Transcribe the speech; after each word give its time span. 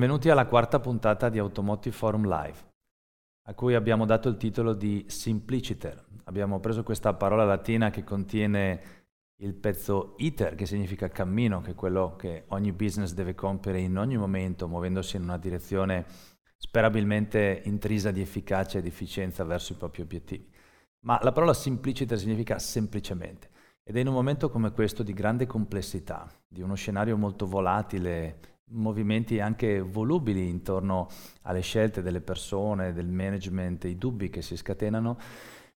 Benvenuti 0.00 0.30
alla 0.30 0.46
quarta 0.46 0.80
puntata 0.80 1.28
di 1.28 1.38
Automotive 1.38 1.94
Forum 1.94 2.26
Live, 2.26 2.56
a 3.48 3.52
cui 3.52 3.74
abbiamo 3.74 4.06
dato 4.06 4.30
il 4.30 4.38
titolo 4.38 4.72
di 4.72 5.04
Simpliciter. 5.08 6.06
Abbiamo 6.24 6.58
preso 6.58 6.82
questa 6.82 7.12
parola 7.12 7.44
latina 7.44 7.90
che 7.90 8.02
contiene 8.02 8.80
il 9.42 9.52
pezzo 9.52 10.14
iter, 10.16 10.54
che 10.54 10.64
significa 10.64 11.10
cammino, 11.10 11.60
che 11.60 11.72
è 11.72 11.74
quello 11.74 12.16
che 12.16 12.44
ogni 12.48 12.72
business 12.72 13.12
deve 13.12 13.34
compiere 13.34 13.78
in 13.78 13.98
ogni 13.98 14.16
momento, 14.16 14.66
muovendosi 14.68 15.16
in 15.16 15.24
una 15.24 15.36
direzione 15.36 16.06
sperabilmente 16.56 17.60
intrisa 17.66 18.10
di 18.10 18.22
efficacia 18.22 18.78
e 18.78 18.82
di 18.82 18.88
efficienza 18.88 19.44
verso 19.44 19.74
i 19.74 19.76
propri 19.76 20.00
obiettivi. 20.00 20.50
Ma 21.00 21.20
la 21.22 21.32
parola 21.32 21.52
simpliciter 21.52 22.18
significa 22.18 22.58
semplicemente. 22.58 23.50
Ed 23.82 23.98
è 23.98 24.00
in 24.00 24.08
un 24.08 24.14
momento 24.14 24.48
come 24.48 24.72
questo 24.72 25.02
di 25.02 25.12
grande 25.12 25.44
complessità, 25.44 26.26
di 26.48 26.62
uno 26.62 26.74
scenario 26.74 27.18
molto 27.18 27.44
volatile, 27.44 28.59
movimenti 28.70 29.40
anche 29.40 29.80
volubili 29.80 30.48
intorno 30.48 31.08
alle 31.42 31.60
scelte 31.60 32.02
delle 32.02 32.20
persone, 32.20 32.92
del 32.92 33.08
management, 33.08 33.84
i 33.84 33.96
dubbi 33.96 34.30
che 34.30 34.42
si 34.42 34.56
scatenano, 34.56 35.18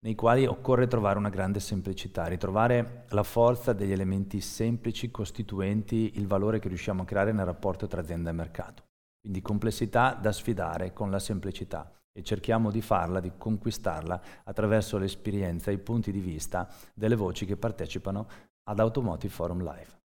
nei 0.03 0.15
quali 0.15 0.47
occorre 0.47 0.87
trovare 0.87 1.19
una 1.19 1.29
grande 1.29 1.61
semplicità, 1.61 2.27
ritrovare 2.27 3.05
la 3.09 3.23
forza 3.23 3.73
degli 3.73 3.93
elementi 3.93 4.41
semplici 4.41 5.11
costituenti 5.11 6.13
il 6.15 6.27
valore 6.27 6.59
che 6.59 6.69
riusciamo 6.69 7.03
a 7.03 7.05
creare 7.05 7.33
nel 7.33 7.45
rapporto 7.45 7.87
tra 7.87 8.01
azienda 8.01 8.31
e 8.31 8.35
mercato. 8.35 8.85
Quindi 9.21 9.43
complessità 9.43 10.15
da 10.15 10.33
sfidare 10.33 10.95
con 10.95 11.11
la 11.11 11.19
semplicità 11.19 11.93
e 12.13 12.23
cerchiamo 12.23 12.71
di 12.71 12.81
farla, 12.81 13.21
di 13.21 13.33
conquistarla 13.37 14.23
attraverso 14.45 14.97
l'esperienza 14.97 15.71
e 15.71 15.75
i 15.75 15.79
punti 15.79 16.11
di 16.11 16.21
vista 16.21 16.69
delle 16.95 17.17
voci 17.17 17.45
che 17.45 17.57
partecipano 17.57 18.27
ad 18.65 18.81
Automotive 18.81 19.33
Forum 19.33 19.63
Live. 19.63 20.00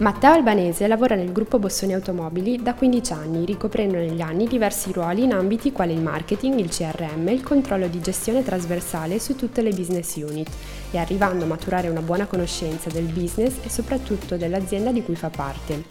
Matteo 0.00 0.30
Albanese 0.30 0.86
lavora 0.86 1.16
nel 1.16 1.32
gruppo 1.32 1.58
Bossoni 1.58 1.92
Automobili 1.92 2.62
da 2.62 2.74
15 2.74 3.12
anni, 3.14 3.44
ricoprendo 3.44 3.96
negli 3.96 4.20
anni 4.20 4.46
diversi 4.46 4.92
ruoli 4.92 5.24
in 5.24 5.32
ambiti 5.32 5.72
quali 5.72 5.92
il 5.92 6.00
marketing, 6.00 6.56
il 6.60 6.68
CRM 6.68 7.26
e 7.26 7.32
il 7.32 7.42
controllo 7.42 7.88
di 7.88 8.00
gestione 8.00 8.44
trasversale 8.44 9.18
su 9.18 9.34
tutte 9.34 9.60
le 9.60 9.70
business 9.70 10.14
unit 10.14 10.50
e 10.92 10.98
arrivando 10.98 11.42
a 11.42 11.48
maturare 11.48 11.88
una 11.88 12.00
buona 12.00 12.26
conoscenza 12.26 12.88
del 12.90 13.06
business 13.06 13.56
e 13.64 13.68
soprattutto 13.68 14.36
dell'azienda 14.36 14.92
di 14.92 15.02
cui 15.02 15.16
fa 15.16 15.30
parte. 15.30 15.84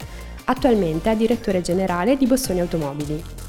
Attualmente 0.44 1.10
è 1.10 1.16
direttore 1.16 1.60
generale 1.60 2.16
di 2.16 2.26
Bossoni 2.26 2.60
Automobili. 2.60 3.47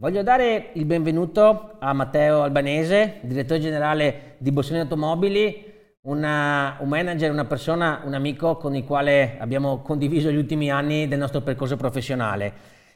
Voglio 0.00 0.22
dare 0.22 0.70
il 0.74 0.84
benvenuto 0.84 1.74
a 1.80 1.92
Matteo 1.92 2.42
Albanese, 2.42 3.18
direttore 3.22 3.58
generale 3.58 4.36
di 4.38 4.52
Bossoni 4.52 4.78
Automobili, 4.78 5.64
una, 6.02 6.76
un 6.78 6.88
manager, 6.88 7.32
una 7.32 7.46
persona, 7.46 8.02
un 8.04 8.14
amico 8.14 8.58
con 8.58 8.76
il 8.76 8.84
quale 8.84 9.36
abbiamo 9.40 9.82
condiviso 9.82 10.30
gli 10.30 10.36
ultimi 10.36 10.70
anni 10.70 11.08
del 11.08 11.18
nostro 11.18 11.40
percorso 11.40 11.76
professionale. 11.76 12.52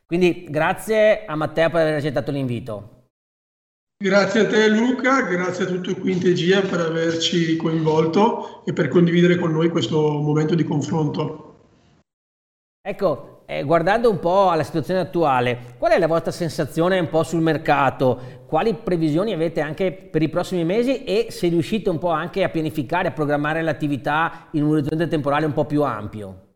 Quindi 0.07 0.47
grazie 0.49 1.25
a 1.27 1.35
Matteo 1.35 1.71
per 1.71 1.81
aver 1.81 1.95
accettato 1.95 2.31
l'invito. 2.31 3.09
Grazie 3.97 4.43
a 4.43 4.47
te 4.47 4.69
Luca, 4.69 5.23
grazie 5.23 5.65
a 5.65 5.67
tutto 5.67 5.97
qui 5.97 6.13
in 6.13 6.21
Tegia 6.21 6.61
per 6.61 6.79
averci 6.83 7.57
coinvolto 7.57 8.63
e 8.65 8.73
per 8.73 8.87
condividere 8.87 9.39
con 9.39 9.51
noi 9.51 9.71
questo 9.71 9.99
momento 9.99 10.55
di 10.55 10.63
confronto. 10.63 11.49
Ecco, 12.81 13.32
eh, 13.59 13.65
guardando 13.65 14.11
un 14.11 14.19
po' 14.19 14.49
alla 14.49 14.63
situazione 14.63 15.01
attuale, 15.01 15.75
qual 15.79 15.93
è 15.93 15.99
la 15.99 16.07
vostra 16.07 16.31
sensazione 16.31 16.99
un 16.99 17.09
po' 17.09 17.23
sul 17.23 17.43
mercato? 17.43 18.41
Quali 18.47 18.75
previsioni 18.75 19.33
avete 19.33 19.61
anche 19.61 19.93
per 19.93 20.23
i 20.23 20.29
prossimi 20.29 20.65
mesi 20.65 21.05
e 21.05 21.27
se 21.29 21.49
riuscite 21.49 21.91
un 21.91 21.99
po' 21.99 22.11
anche 22.11 22.45
a 22.45 22.49
pianificare, 22.49 23.09
a 23.09 23.13
programmare 23.13 23.63
l'attività 23.63 24.49
in 24.53 24.63
un 24.63 24.73
orizzonte 24.73 25.09
temporale 25.09 25.45
un 25.45 25.53
po' 25.53 25.67
più 25.67 25.83
ampio? 25.83 26.47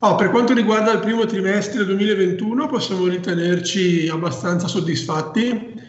Oh, 0.00 0.14
per 0.14 0.30
quanto 0.30 0.52
riguarda 0.52 0.92
il 0.92 1.00
primo 1.00 1.24
trimestre 1.24 1.84
2021 1.84 2.66
possiamo 2.66 3.06
ritenerci 3.06 4.08
abbastanza 4.08 4.68
soddisfatti. 4.68 5.84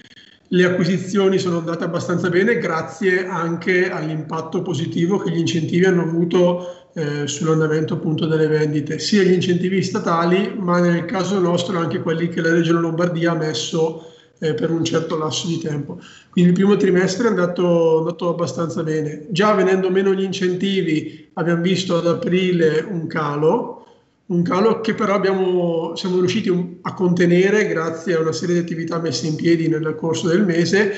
Le 0.50 0.64
acquisizioni 0.64 1.38
sono 1.38 1.58
andate 1.58 1.84
abbastanza 1.84 2.30
bene 2.30 2.58
grazie 2.58 3.28
anche 3.28 3.90
all'impatto 3.90 4.62
positivo 4.62 5.18
che 5.18 5.32
gli 5.32 5.40
incentivi 5.40 5.84
hanno 5.84 6.04
avuto 6.04 6.87
eh, 6.98 7.28
sull'andamento 7.28 7.94
appunto 7.94 8.26
delle 8.26 8.48
vendite, 8.48 8.98
sia 8.98 9.22
gli 9.22 9.32
incentivi 9.32 9.84
statali, 9.84 10.52
ma 10.58 10.80
nel 10.80 11.06
caso 11.06 11.40
nostro 11.40 11.78
anche 11.78 12.02
quelli 12.02 12.28
che 12.28 12.42
la 12.42 12.52
Regione 12.52 12.80
Lombardia 12.80 13.34
ha 13.34 13.36
messo 13.36 14.14
eh, 14.40 14.56
per 14.56 14.72
un 14.72 14.84
certo 14.84 15.16
lasso 15.16 15.46
di 15.48 15.60
tempo. 15.60 16.00
Quindi 16.32 16.50
il 16.50 16.56
primo 16.56 16.76
trimestre 16.76 17.28
è 17.28 17.30
andato, 17.30 18.00
andato, 18.00 18.30
abbastanza 18.30 18.82
bene. 18.82 19.28
Già 19.30 19.54
venendo 19.54 19.92
meno 19.92 20.12
gli 20.12 20.24
incentivi 20.24 21.30
abbiamo 21.34 21.62
visto 21.62 21.98
ad 21.98 22.08
aprile 22.08 22.84
un 22.90 23.06
calo, 23.06 23.86
un 24.26 24.42
calo 24.42 24.82
che 24.82 24.96
però 24.96 25.14
abbiamo, 25.14 25.96
siamo 25.96 26.18
riusciti 26.18 26.80
a 26.82 26.94
contenere 26.96 27.68
grazie 27.68 28.16
a 28.16 28.22
una 28.22 28.32
serie 28.32 28.56
di 28.56 28.62
attività 28.62 29.00
messe 29.00 29.28
in 29.28 29.36
piedi 29.36 29.68
nel 29.68 29.94
corso 29.96 30.30
del 30.30 30.44
mese 30.44 30.94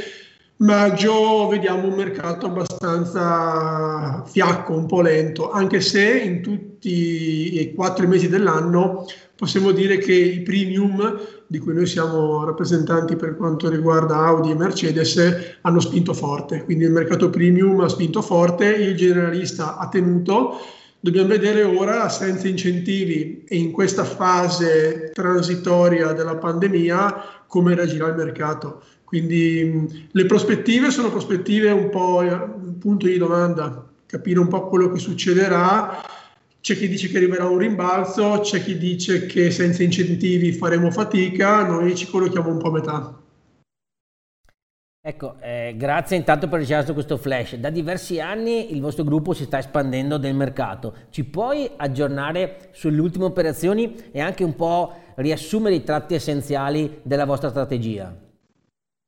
maggio 0.59 1.47
vediamo 1.47 1.87
un 1.87 1.93
mercato 1.93 2.47
abbastanza 2.47 4.23
fiacco, 4.25 4.73
un 4.73 4.85
po' 4.87 5.01
lento, 5.01 5.51
anche 5.51 5.79
se 5.79 6.19
in 6.19 6.41
tutti 6.41 7.61
i 7.61 7.73
quattro 7.73 8.07
mesi 8.07 8.27
dell'anno 8.27 9.05
possiamo 9.35 9.71
dire 9.71 9.97
che 9.99 10.13
i 10.13 10.41
premium, 10.41 11.17
di 11.47 11.59
cui 11.59 11.73
noi 11.73 11.85
siamo 11.85 12.43
rappresentanti 12.43 13.15
per 13.15 13.37
quanto 13.37 13.69
riguarda 13.69 14.17
Audi 14.17 14.51
e 14.51 14.55
Mercedes, 14.55 15.57
hanno 15.61 15.79
spinto 15.79 16.13
forte. 16.13 16.65
Quindi 16.65 16.83
il 16.83 16.91
mercato 16.91 17.29
premium 17.29 17.79
ha 17.79 17.87
spinto 17.87 18.21
forte, 18.21 18.65
il 18.65 18.97
generalista 18.97 19.77
ha 19.77 19.87
tenuto. 19.87 20.59
Dobbiamo 20.99 21.29
vedere 21.29 21.63
ora, 21.63 22.09
senza 22.09 22.49
incentivi 22.49 23.45
e 23.47 23.55
in 23.55 23.71
questa 23.71 24.03
fase 24.03 25.11
transitoria 25.13 26.11
della 26.11 26.35
pandemia, 26.35 27.45
come 27.47 27.75
reagirà 27.75 28.07
il 28.07 28.15
mercato 28.15 28.81
quindi 29.09 30.07
le 30.11 30.25
prospettive 30.27 30.91
sono 30.91 31.09
prospettive 31.09 31.71
un 31.71 31.89
po' 31.89 32.19
un 32.19 32.77
punto 32.77 33.07
di 33.07 33.17
domanda, 33.17 33.89
capire 34.05 34.37
un 34.37 34.47
po' 34.47 34.67
quello 34.67 34.91
che 34.91 34.99
succederà. 34.99 35.99
C'è 36.61 36.75
chi 36.75 36.87
dice 36.87 37.09
che 37.09 37.17
arriverà 37.17 37.47
un 37.47 37.57
rimbalzo, 37.57 38.41
c'è 38.41 38.63
chi 38.63 38.77
dice 38.77 39.25
che 39.25 39.49
senza 39.49 39.81
incentivi 39.81 40.51
faremo 40.51 40.91
fatica, 40.91 41.65
noi 41.65 41.95
ci 41.95 42.05
collochiamo 42.05 42.51
un 42.51 42.57
po' 42.59 42.67
a 42.67 42.71
metà. 42.71 43.19
Ecco, 45.01 45.37
eh, 45.39 45.73
grazie 45.75 46.15
intanto 46.15 46.47
per 46.47 46.59
riceverci 46.59 46.93
questo 46.93 47.17
flash. 47.17 47.55
Da 47.55 47.71
diversi 47.71 48.19
anni 48.19 48.75
il 48.75 48.79
vostro 48.79 49.03
gruppo 49.03 49.33
si 49.33 49.45
sta 49.45 49.57
espandendo 49.57 50.19
nel 50.19 50.35
mercato. 50.35 50.93
Ci 51.09 51.23
puoi 51.23 51.67
aggiornare 51.77 52.69
sulle 52.73 53.01
ultime 53.01 53.25
operazioni 53.25 53.95
e 54.11 54.21
anche 54.21 54.43
un 54.43 54.53
po' 54.53 54.93
riassumere 55.15 55.73
i 55.73 55.83
tratti 55.83 56.13
essenziali 56.13 56.99
della 57.01 57.25
vostra 57.25 57.49
strategia? 57.49 58.27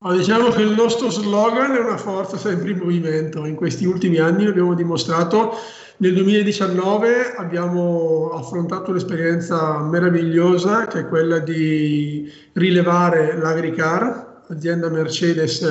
Oh, 0.03 0.13
diciamo 0.15 0.49
che 0.49 0.63
il 0.63 0.71
nostro 0.71 1.11
slogan 1.11 1.75
è 1.75 1.79
una 1.79 1.95
forza 1.95 2.35
sempre 2.35 2.71
in 2.71 2.79
movimento. 2.79 3.45
In 3.45 3.53
questi 3.53 3.85
ultimi 3.85 4.17
anni 4.17 4.47
abbiamo 4.47 4.73
dimostrato, 4.73 5.53
nel 5.97 6.15
2019 6.15 7.35
abbiamo 7.35 8.31
affrontato 8.33 8.89
un'esperienza 8.89 9.77
meravigliosa 9.83 10.87
che 10.87 11.01
è 11.01 11.07
quella 11.07 11.37
di 11.37 12.27
rilevare 12.53 13.37
l'Agricar, 13.37 14.41
azienda 14.47 14.89
Mercedes 14.89 15.61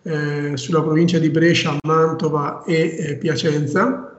eh, 0.00 0.52
sulla 0.54 0.80
provincia 0.80 1.18
di 1.18 1.28
Brescia, 1.28 1.76
Mantova 1.82 2.62
e 2.64 2.96
eh, 2.98 3.16
Piacenza. 3.16 4.18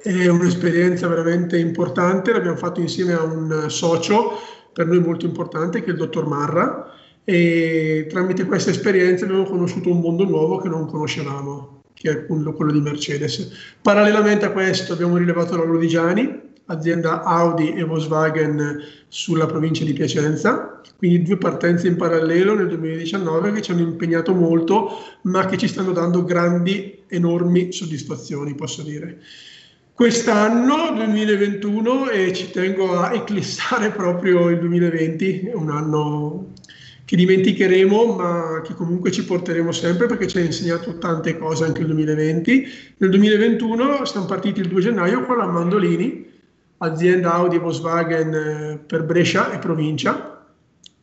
È 0.00 0.28
un'esperienza 0.28 1.08
veramente 1.08 1.58
importante, 1.58 2.30
l'abbiamo 2.30 2.58
fatto 2.58 2.78
insieme 2.78 3.14
a 3.14 3.24
un 3.24 3.64
socio 3.66 4.38
per 4.72 4.86
noi 4.86 5.00
molto 5.00 5.24
importante 5.24 5.80
che 5.80 5.86
è 5.86 5.90
il 5.90 5.96
dottor 5.96 6.28
Marra 6.28 6.93
e 7.24 8.06
tramite 8.08 8.44
questa 8.44 8.70
esperienza 8.70 9.24
abbiamo 9.24 9.44
conosciuto 9.44 9.90
un 9.90 10.00
mondo 10.00 10.24
nuovo 10.24 10.58
che 10.58 10.68
non 10.68 10.86
conoscevamo, 10.86 11.82
che 11.94 12.10
è 12.10 12.26
quello 12.26 12.72
di 12.72 12.80
Mercedes. 12.80 13.50
Parallelamente 13.80 14.44
a 14.44 14.50
questo 14.50 14.92
abbiamo 14.92 15.16
rilevato 15.16 15.56
la 15.56 15.64
Lodigiani, 15.64 16.42
azienda 16.66 17.22
Audi 17.22 17.72
e 17.72 17.84
Volkswagen 17.84 18.80
sulla 19.08 19.46
provincia 19.46 19.84
di 19.84 19.92
Piacenza, 19.92 20.80
quindi 20.96 21.22
due 21.22 21.36
partenze 21.38 21.88
in 21.88 21.96
parallelo 21.96 22.54
nel 22.54 22.68
2019 22.68 23.52
che 23.52 23.62
ci 23.62 23.72
hanno 23.72 23.82
impegnato 23.82 24.34
molto, 24.34 24.90
ma 25.22 25.46
che 25.46 25.56
ci 25.56 25.68
stanno 25.68 25.92
dando 25.92 26.24
grandi, 26.24 27.02
enormi 27.08 27.72
soddisfazioni, 27.72 28.54
posso 28.54 28.82
dire. 28.82 29.20
Quest'anno, 29.92 30.92
2021, 30.94 32.10
e 32.10 32.32
ci 32.32 32.50
tengo 32.50 32.98
a 32.98 33.14
eclissare 33.14 33.90
proprio 33.90 34.48
il 34.48 34.58
2020, 34.58 35.52
un 35.54 35.70
anno 35.70 36.52
che 37.04 37.16
dimenticheremo, 37.16 38.14
ma 38.14 38.60
che 38.62 38.74
comunque 38.74 39.10
ci 39.10 39.24
porteremo 39.24 39.72
sempre 39.72 40.06
perché 40.06 40.26
ci 40.26 40.38
ha 40.38 40.40
insegnato 40.40 40.96
tante 40.98 41.36
cose 41.38 41.64
anche 41.64 41.82
il 41.82 41.86
2020. 41.86 42.68
Nel 42.96 43.10
2021 43.10 44.04
siamo 44.04 44.26
partiti 44.26 44.60
il 44.60 44.68
2 44.68 44.80
gennaio 44.80 45.24
con 45.24 45.36
la 45.36 45.46
Mandolini, 45.46 46.26
azienda 46.78 47.34
Audi 47.34 47.58
Volkswagen 47.58 48.34
eh, 48.34 48.78
per 48.86 49.04
Brescia 49.04 49.52
e 49.52 49.58
provincia. 49.58 50.30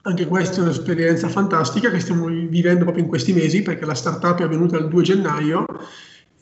Anche 0.04 0.26
questa 0.26 0.58
è 0.58 0.62
un'esperienza 0.64 1.28
fantastica 1.28 1.92
che 1.92 2.00
stiamo 2.00 2.26
vivendo 2.26 2.84
proprio 2.84 3.04
in 3.04 3.10
questi 3.10 3.34
mesi 3.34 3.62
perché 3.62 3.86
la 3.86 3.94
startup 3.94 4.40
è 4.40 4.44
avvenuta 4.44 4.78
il 4.78 4.88
2 4.88 5.04
gennaio 5.04 5.66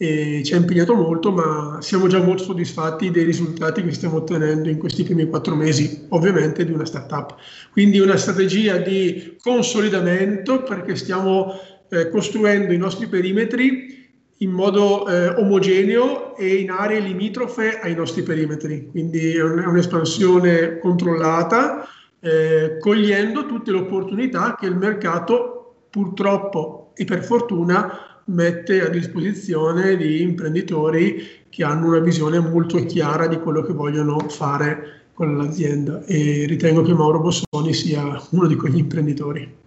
e 0.01 0.43
ci 0.45 0.53
ha 0.53 0.57
impegnato 0.57 0.95
molto, 0.95 1.29
ma 1.29 1.79
siamo 1.81 2.07
già 2.07 2.23
molto 2.23 2.43
soddisfatti 2.43 3.11
dei 3.11 3.25
risultati 3.25 3.83
che 3.83 3.91
stiamo 3.91 4.15
ottenendo 4.15 4.69
in 4.69 4.77
questi 4.77 5.03
primi 5.03 5.27
quattro 5.27 5.55
mesi, 5.55 6.05
ovviamente 6.09 6.63
di 6.63 6.71
una 6.71 6.85
startup. 6.85 7.35
Quindi 7.73 7.99
una 7.99 8.15
strategia 8.15 8.77
di 8.77 9.35
consolidamento 9.41 10.63
perché 10.63 10.95
stiamo 10.95 11.51
eh, 11.89 12.09
costruendo 12.09 12.71
i 12.71 12.77
nostri 12.77 13.07
perimetri 13.07 14.07
in 14.37 14.51
modo 14.51 15.05
eh, 15.05 15.35
omogeneo 15.35 16.37
e 16.37 16.55
in 16.55 16.71
aree 16.71 17.01
limitrofe 17.01 17.81
ai 17.81 17.93
nostri 17.93 18.23
perimetri. 18.23 18.87
Quindi 18.89 19.35
è, 19.35 19.43
un'espansione 19.43 20.79
controllata, 20.79 21.85
eh, 22.21 22.77
cogliendo 22.79 23.45
tutte 23.45 23.71
le 23.71 23.79
opportunità 23.79 24.55
che 24.57 24.67
il 24.67 24.77
mercato 24.77 25.87
purtroppo 25.89 26.93
e 26.95 27.03
per 27.03 27.21
fortuna 27.21 28.08
mette 28.29 28.81
a 28.81 28.89
disposizione 28.89 29.97
di 29.97 30.21
imprenditori 30.21 31.45
che 31.49 31.63
hanno 31.63 31.87
una 31.87 31.99
visione 31.99 32.39
molto 32.39 32.83
chiara 32.85 33.27
di 33.27 33.39
quello 33.39 33.61
che 33.63 33.73
vogliono 33.73 34.19
fare 34.29 35.07
con 35.13 35.35
l'azienda 35.35 36.03
e 36.05 36.45
ritengo 36.45 36.81
che 36.81 36.93
Mauro 36.93 37.19
Bossoni 37.19 37.73
sia 37.73 38.21
uno 38.31 38.47
di 38.47 38.55
quegli 38.55 38.77
imprenditori. 38.77 39.57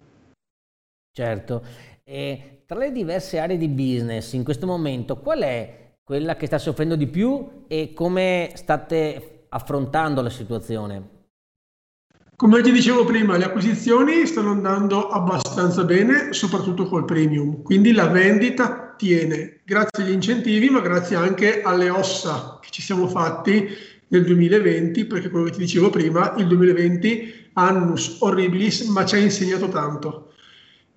Certo, 1.14 1.62
e 2.04 2.62
tra 2.64 2.78
le 2.78 2.90
diverse 2.90 3.38
aree 3.38 3.58
di 3.58 3.68
business 3.68 4.32
in 4.32 4.44
questo 4.44 4.66
momento 4.66 5.18
qual 5.18 5.40
è 5.40 5.94
quella 6.02 6.36
che 6.36 6.46
sta 6.46 6.58
soffrendo 6.58 6.96
di 6.96 7.06
più 7.06 7.64
e 7.66 7.92
come 7.92 8.50
state 8.54 9.44
affrontando 9.50 10.22
la 10.22 10.30
situazione? 10.30 11.20
Come 12.34 12.61
ti 12.61 12.73
dicevo 12.73 13.05
prima, 13.05 13.37
le 13.37 13.44
acquisizioni 13.44 14.26
stanno 14.26 14.50
andando 14.50 15.08
abbastanza 15.08 15.84
bene, 15.84 16.32
soprattutto 16.32 16.87
col 16.87 17.05
premium, 17.05 17.62
quindi 17.62 17.93
la 17.93 18.08
vendita 18.08 18.94
tiene, 18.96 19.61
grazie 19.64 20.02
agli 20.02 20.11
incentivi, 20.11 20.69
ma 20.69 20.81
grazie 20.81 21.14
anche 21.14 21.62
alle 21.62 21.88
ossa 21.88 22.58
che 22.61 22.69
ci 22.70 22.82
siamo 22.82 23.06
fatti 23.06 23.69
nel 24.08 24.25
2020, 24.25 25.05
perché 25.05 25.31
quello 25.31 25.44
che 25.44 25.52
ti 25.52 25.58
dicevo 25.58 25.90
prima, 25.90 26.34
il 26.37 26.49
2020 26.49 27.50
annus 27.52 28.17
horribilis, 28.19 28.82
ma 28.88 29.05
ci 29.05 29.14
ha 29.14 29.19
insegnato 29.19 29.69
tanto 29.69 30.31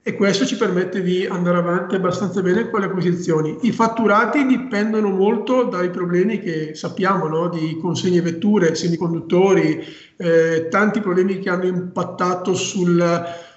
e 0.07 0.13
questo 0.13 0.45
ci 0.45 0.55
permette 0.55 1.01
di 1.01 1.25
andare 1.25 1.57
avanti 1.57 1.95
abbastanza 1.95 2.39
bene 2.43 2.69
con 2.69 2.79
le 2.79 2.85
acquisizioni. 2.85 3.57
I 3.61 3.71
fatturati 3.71 4.45
dipendono 4.45 5.09
molto 5.09 5.63
dai 5.63 5.89
problemi 5.89 6.39
che 6.39 6.75
sappiamo, 6.75 7.27
no? 7.27 7.49
di 7.49 7.79
consegne 7.81 8.21
vetture, 8.21 8.75
semiconduttori, 8.75 9.83
eh, 10.15 10.67
tanti 10.69 10.99
problemi 10.99 11.39
che 11.39 11.49
hanno 11.49 11.65
impattato 11.65 12.53
sul, 12.53 13.03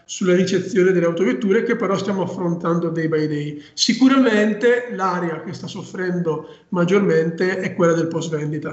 sulla 0.07 0.35
ricezione 0.35 0.93
delle 0.93 1.05
autovetture 1.05 1.65
che 1.65 1.77
però 1.77 1.99
stiamo 1.99 2.23
affrontando 2.23 2.89
day 2.89 3.09
by 3.09 3.29
day. 3.29 3.63
Sicuramente 3.75 4.89
l'area 4.93 5.43
che 5.43 5.53
sta 5.53 5.67
soffrendo 5.67 6.49
maggiormente 6.71 7.59
è 7.59 7.75
quella 7.75 7.93
del 7.93 8.09
post 8.09 8.31
vendita. 8.31 8.71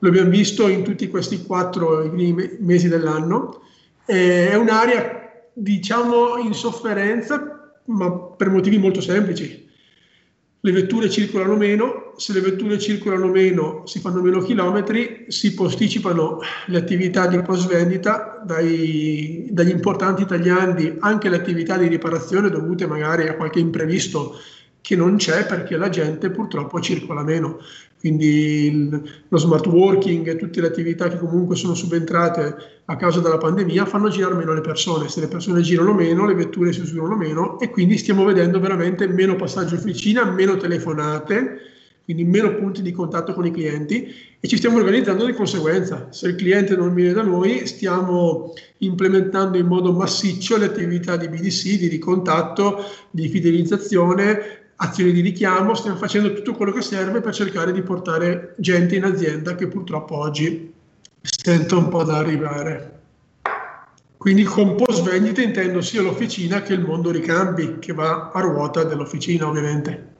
Lo 0.00 0.08
abbiamo 0.08 0.30
visto 0.30 0.66
in 0.66 0.82
tutti 0.82 1.06
questi 1.06 1.44
quattro 1.44 2.10
mesi 2.58 2.88
dell'anno. 2.88 3.60
Eh, 4.04 4.50
è 4.50 4.56
un'area 4.56 5.25
diciamo 5.58 6.36
in 6.36 6.52
sofferenza, 6.52 7.72
ma 7.86 8.12
per 8.12 8.50
motivi 8.50 8.76
molto 8.76 9.00
semplici. 9.00 9.64
Le 10.60 10.72
vetture 10.72 11.08
circolano 11.08 11.56
meno, 11.56 12.12
se 12.16 12.32
le 12.32 12.40
vetture 12.40 12.78
circolano 12.78 13.28
meno 13.28 13.86
si 13.86 14.00
fanno 14.00 14.20
meno 14.20 14.40
chilometri, 14.40 15.26
si 15.28 15.54
posticipano 15.54 16.40
le 16.66 16.78
attività 16.78 17.26
di 17.26 17.40
post 17.40 17.68
vendita 17.68 18.42
dai, 18.44 19.46
dagli 19.50 19.70
importanti 19.70 20.22
italiani, 20.22 20.96
anche 20.98 21.28
le 21.28 21.36
attività 21.36 21.78
di 21.78 21.86
riparazione 21.86 22.50
dovute 22.50 22.86
magari 22.86 23.28
a 23.28 23.36
qualche 23.36 23.60
imprevisto 23.60 24.38
che 24.82 24.96
non 24.96 25.16
c'è 25.16 25.46
perché 25.46 25.76
la 25.76 25.88
gente 25.88 26.30
purtroppo 26.30 26.80
circola 26.80 27.22
meno. 27.22 27.58
Quindi 27.98 28.66
il, 28.66 29.02
lo 29.28 29.38
smart 29.38 29.66
working 29.66 30.28
e 30.28 30.36
tutte 30.36 30.60
le 30.60 30.68
attività 30.68 31.08
che 31.08 31.18
comunque 31.18 31.56
sono 31.56 31.74
subentrate 31.74 32.54
a 32.84 32.96
causa 32.96 33.20
della 33.20 33.38
pandemia 33.38 33.86
fanno 33.86 34.08
girare 34.08 34.34
meno 34.34 34.52
le 34.52 34.60
persone. 34.60 35.08
Se 35.08 35.20
le 35.20 35.28
persone 35.28 35.60
girano 35.62 35.92
meno, 35.92 36.26
le 36.26 36.34
vetture 36.34 36.72
si 36.72 36.80
usano 36.80 37.16
meno 37.16 37.58
e 37.58 37.70
quindi 37.70 37.96
stiamo 37.96 38.24
vedendo 38.24 38.60
veramente 38.60 39.08
meno 39.08 39.34
passaggio 39.34 39.74
officina, 39.74 40.30
meno 40.30 40.56
telefonate, 40.56 41.58
quindi 42.04 42.24
meno 42.24 42.54
punti 42.54 42.82
di 42.82 42.92
contatto 42.92 43.32
con 43.32 43.46
i 43.46 43.50
clienti 43.50 44.14
e 44.38 44.46
ci 44.46 44.56
stiamo 44.56 44.76
organizzando 44.76 45.26
di 45.26 45.32
conseguenza. 45.32 46.06
Se 46.10 46.28
il 46.28 46.36
cliente 46.36 46.76
non 46.76 46.94
viene 46.94 47.12
da 47.12 47.22
noi, 47.22 47.66
stiamo 47.66 48.52
implementando 48.78 49.58
in 49.58 49.66
modo 49.66 49.92
massiccio 49.92 50.56
le 50.56 50.66
attività 50.66 51.16
di 51.16 51.28
BDC, 51.28 51.78
di 51.78 51.88
ricontatto, 51.88 52.84
di 53.10 53.26
fidelizzazione, 53.28 54.65
azioni 54.76 55.12
di 55.12 55.20
richiamo, 55.20 55.74
stiamo 55.74 55.96
facendo 55.96 56.32
tutto 56.32 56.54
quello 56.54 56.72
che 56.72 56.82
serve 56.82 57.20
per 57.20 57.34
cercare 57.34 57.72
di 57.72 57.82
portare 57.82 58.54
gente 58.58 58.96
in 58.96 59.04
azienda 59.04 59.54
che 59.54 59.68
purtroppo 59.68 60.16
oggi 60.16 60.72
stenta 61.20 61.76
un 61.76 61.88
po' 61.88 62.00
ad 62.00 62.10
arrivare. 62.10 62.92
Quindi 64.16 64.42
con 64.44 64.74
post 64.74 65.08
vendita 65.08 65.40
intendo 65.40 65.80
sia 65.80 66.02
l'officina 66.02 66.62
che 66.62 66.72
il 66.72 66.80
mondo 66.80 67.10
ricambi, 67.10 67.78
che 67.78 67.92
va 67.92 68.30
a 68.32 68.40
ruota 68.40 68.82
dell'officina 68.84 69.46
ovviamente. 69.46 70.14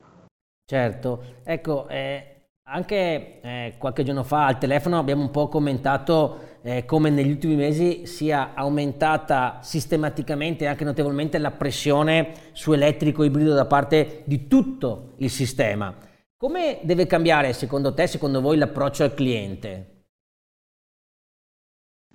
Certo, 0.65 1.41
ecco, 1.43 1.89
eh, 1.89 2.37
anche 2.69 3.41
eh, 3.41 3.75
qualche 3.79 4.05
giorno 4.05 4.23
fa 4.23 4.47
al 4.47 4.59
telefono 4.59 4.99
abbiamo 4.99 5.23
un 5.23 5.31
po' 5.31 5.49
commentato 5.49 6.46
eh, 6.67 6.85
come 6.85 7.11
negli 7.11 7.31
ultimi 7.31 7.55
mesi 7.55 8.07
sia 8.07 8.53
aumentata 8.55 9.61
sistematicamente 9.63 10.65
e 10.65 10.67
anche 10.67 10.83
notevolmente 10.83 11.39
la 11.39 11.53
pressione 11.53 12.33
su 12.51 12.73
elettrico 12.73 13.23
ibrido 13.23 13.55
da 13.55 13.67
parte 13.67 14.23
di 14.25 14.49
tutto 14.49 15.13
il 15.19 15.31
sistema. 15.31 15.95
Come 16.37 16.81
deve 16.83 17.07
cambiare 17.07 17.53
secondo 17.53 17.95
te, 17.95 18.09
secondo 18.09 18.41
voi, 18.41 18.57
l'approccio 18.57 19.05
al 19.05 19.15
cliente? 19.15 19.93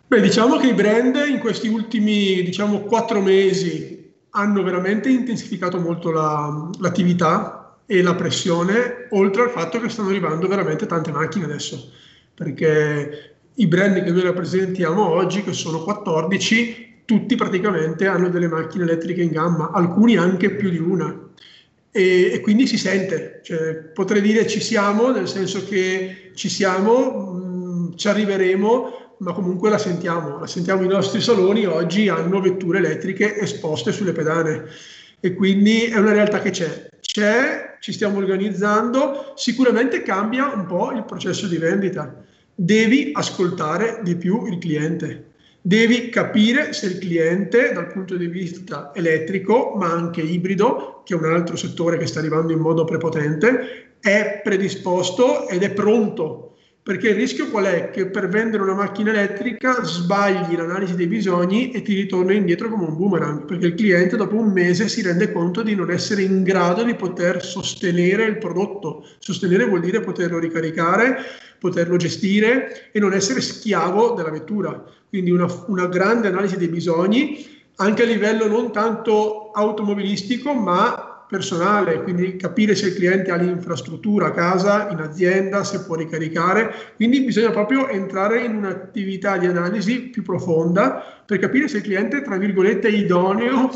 Beh, 0.05 0.19
diciamo 0.19 0.57
che 0.57 0.67
i 0.67 0.73
brand 0.73 1.15
in 1.29 1.39
questi 1.39 1.69
ultimi 1.69 2.43
diciamo, 2.43 2.81
quattro 2.81 3.21
mesi 3.21 4.13
hanno 4.31 4.63
veramente 4.63 5.09
intensificato 5.09 5.79
molto 5.79 6.11
la, 6.11 6.69
l'attività 6.77 7.77
e 7.85 8.01
la 8.01 8.15
pressione, 8.15 9.07
oltre 9.11 9.43
al 9.43 9.49
fatto 9.49 9.79
che 9.79 9.87
stanno 9.87 10.09
arrivando 10.09 10.45
veramente 10.49 10.85
tante 10.85 11.11
macchine 11.11 11.45
adesso, 11.45 11.89
perché 12.33 13.30
i 13.55 13.67
brand 13.67 14.01
che 14.01 14.11
noi 14.11 14.21
rappresentiamo 14.21 15.09
oggi, 15.09 15.43
che 15.43 15.53
sono 15.53 15.83
14, 15.83 17.03
tutti 17.05 17.35
praticamente 17.35 18.07
hanno 18.07 18.29
delle 18.29 18.47
macchine 18.47 18.85
elettriche 18.85 19.21
in 19.21 19.31
gamma, 19.31 19.71
alcuni 19.71 20.15
anche 20.15 20.51
più 20.51 20.69
di 20.69 20.77
una. 20.77 21.29
E, 21.91 22.31
e 22.31 22.39
quindi 22.39 22.67
si 22.67 22.77
sente, 22.77 23.41
cioè, 23.43 23.73
potrei 23.93 24.21
dire 24.21 24.47
ci 24.47 24.61
siamo, 24.61 25.11
nel 25.11 25.27
senso 25.27 25.65
che 25.65 26.31
ci 26.35 26.47
siamo, 26.47 27.33
mh, 27.33 27.89
mm, 27.89 27.93
ci 27.95 28.07
arriveremo, 28.07 29.15
ma 29.17 29.33
comunque 29.33 29.69
la 29.69 29.77
sentiamo, 29.77 30.39
la 30.39 30.47
sentiamo 30.47 30.83
i 30.83 30.87
nostri 30.87 31.19
saloni 31.19 31.65
oggi 31.65 32.07
hanno 32.07 32.39
vetture 32.39 32.77
elettriche 32.77 33.37
esposte 33.37 33.91
sulle 33.91 34.13
pedane. 34.13 34.63
E 35.19 35.33
quindi 35.33 35.83
è 35.83 35.97
una 35.97 36.13
realtà 36.13 36.39
che 36.39 36.51
c'è. 36.51 36.87
C'è, 37.01 37.77
ci 37.81 37.91
stiamo 37.91 38.17
organizzando, 38.17 39.33
sicuramente 39.35 40.01
cambia 40.01 40.53
un 40.53 40.65
po' 40.65 40.91
il 40.93 41.03
processo 41.03 41.47
di 41.47 41.57
vendita 41.57 42.23
devi 42.63 43.09
ascoltare 43.13 44.01
di 44.03 44.15
più 44.15 44.45
il 44.45 44.59
cliente. 44.59 45.31
Devi 45.61 46.09
capire 46.09 46.73
se 46.73 46.87
il 46.87 46.99
cliente, 46.99 47.71
dal 47.73 47.91
punto 47.91 48.15
di 48.15 48.27
vista 48.27 48.91
elettrico, 48.93 49.73
ma 49.75 49.91
anche 49.91 50.21
ibrido, 50.21 51.01
che 51.03 51.15
è 51.15 51.17
un 51.17 51.25
altro 51.25 51.55
settore 51.55 51.97
che 51.97 52.05
sta 52.05 52.19
arrivando 52.19 52.53
in 52.53 52.59
modo 52.59 52.85
prepotente, 52.85 53.95
è 53.99 54.41
predisposto 54.43 55.47
ed 55.47 55.63
è 55.63 55.71
pronto 55.71 56.50
perché 56.83 57.09
il 57.09 57.15
rischio 57.15 57.49
qual 57.49 57.65
è? 57.65 57.91
Che 57.91 58.07
per 58.07 58.27
vendere 58.27 58.63
una 58.63 58.73
macchina 58.73 59.11
elettrica 59.11 59.83
sbagli 59.83 60.55
l'analisi 60.55 60.95
dei 60.95 61.05
bisogni 61.05 61.71
e 61.71 61.83
ti 61.83 61.93
ritorna 61.93 62.33
indietro 62.33 62.69
come 62.69 62.85
un 62.85 62.97
boomerang, 62.97 63.45
perché 63.45 63.67
il 63.67 63.75
cliente 63.75 64.17
dopo 64.17 64.35
un 64.35 64.51
mese 64.51 64.87
si 64.87 65.03
rende 65.03 65.31
conto 65.31 65.61
di 65.61 65.75
non 65.75 65.91
essere 65.91 66.23
in 66.23 66.41
grado 66.41 66.83
di 66.83 66.95
poter 66.95 67.45
sostenere 67.45 68.25
il 68.25 68.39
prodotto. 68.39 69.05
Sostenere 69.19 69.65
vuol 69.65 69.81
dire 69.81 69.99
poterlo 69.99 70.39
ricaricare, 70.39 71.17
poterlo 71.59 71.97
gestire 71.97 72.89
e 72.91 72.99
non 72.99 73.13
essere 73.13 73.41
schiavo 73.41 74.13
della 74.13 74.31
vettura. 74.31 74.83
Quindi 75.07 75.29
una, 75.29 75.45
una 75.67 75.85
grande 75.85 76.29
analisi 76.29 76.57
dei 76.57 76.69
bisogni 76.69 77.59
anche 77.75 78.03
a 78.03 78.05
livello 78.07 78.47
non 78.47 78.71
tanto 78.71 79.51
automobilistico, 79.51 80.53
ma 80.53 81.10
personale, 81.31 82.03
quindi 82.03 82.35
capire 82.35 82.75
se 82.75 82.87
il 82.87 82.93
cliente 82.93 83.31
ha 83.31 83.37
l'infrastruttura 83.37 84.27
a 84.27 84.31
casa, 84.31 84.89
in 84.89 84.99
azienda, 84.99 85.63
se 85.63 85.85
può 85.85 85.95
ricaricare. 85.95 86.73
Quindi 86.97 87.21
bisogna 87.21 87.51
proprio 87.51 87.87
entrare 87.87 88.41
in 88.41 88.55
un'attività 88.55 89.37
di 89.37 89.45
analisi 89.45 90.09
più 90.09 90.23
profonda 90.23 91.23
per 91.25 91.39
capire 91.39 91.69
se 91.69 91.77
il 91.77 91.83
cliente, 91.83 92.21
tra 92.21 92.35
virgolette, 92.35 92.89
è 92.89 92.91
idoneo 92.91 93.69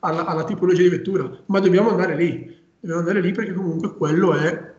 alla, 0.00 0.26
alla 0.26 0.44
tipologia 0.44 0.82
di 0.82 0.90
vettura. 0.90 1.30
Ma 1.46 1.58
dobbiamo 1.58 1.88
andare 1.88 2.14
lì, 2.16 2.54
dobbiamo 2.78 3.00
andare 3.00 3.22
lì 3.22 3.32
perché 3.32 3.54
comunque 3.54 3.94
quello 3.96 4.34
è 4.34 4.72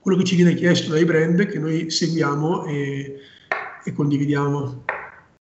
quello 0.00 0.18
che 0.18 0.24
ci 0.24 0.34
viene 0.34 0.54
chiesto 0.54 0.90
dai 0.90 1.04
brand 1.04 1.46
che 1.46 1.60
noi 1.60 1.88
seguiamo 1.88 2.66
e, 2.66 3.20
e 3.84 3.92
condividiamo. 3.92 4.82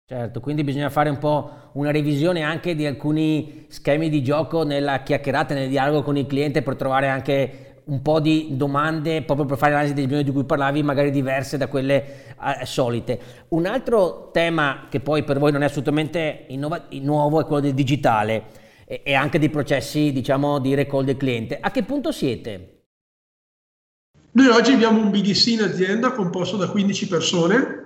Certo, 0.08 0.38
quindi 0.38 0.62
bisogna 0.62 0.88
fare 0.88 1.10
un 1.10 1.18
po' 1.18 1.70
una 1.72 1.90
revisione 1.90 2.42
anche 2.42 2.76
di 2.76 2.86
alcuni 2.86 3.64
schemi 3.66 4.08
di 4.08 4.22
gioco 4.22 4.62
nella 4.62 5.02
chiacchierata, 5.02 5.52
nel 5.52 5.68
dialogo 5.68 6.04
con 6.04 6.16
il 6.16 6.28
cliente 6.28 6.62
per 6.62 6.76
trovare 6.76 7.08
anche 7.08 7.80
un 7.86 8.00
po' 8.02 8.20
di 8.20 8.50
domande 8.52 9.22
proprio 9.22 9.46
per 9.46 9.58
fare 9.58 9.72
l'analisi 9.72 9.94
dei 9.94 10.06
bisogni 10.06 10.22
di 10.22 10.30
cui 10.30 10.44
parlavi, 10.44 10.84
magari 10.84 11.10
diverse 11.10 11.56
da 11.56 11.66
quelle 11.66 12.04
eh, 12.60 12.64
solite. 12.64 13.18
Un 13.48 13.66
altro 13.66 14.30
tema 14.32 14.86
che 14.88 15.00
poi 15.00 15.24
per 15.24 15.40
voi 15.40 15.50
non 15.50 15.62
è 15.62 15.64
assolutamente 15.64 16.44
innova- 16.50 16.86
nuovo 17.00 17.40
è 17.40 17.44
quello 17.44 17.62
del 17.62 17.74
digitale 17.74 18.44
e, 18.84 19.00
e 19.04 19.12
anche 19.14 19.40
dei 19.40 19.50
processi, 19.50 20.12
diciamo, 20.12 20.60
di 20.60 20.76
recall 20.76 21.02
del 21.02 21.16
cliente. 21.16 21.58
A 21.60 21.72
che 21.72 21.82
punto 21.82 22.12
siete? 22.12 22.82
Noi 24.30 24.46
oggi 24.46 24.72
abbiamo 24.72 25.00
un 25.00 25.10
BDC 25.10 25.46
in 25.46 25.62
azienda 25.62 26.12
composto 26.12 26.56
da 26.56 26.70
15 26.70 27.08
persone 27.08 27.85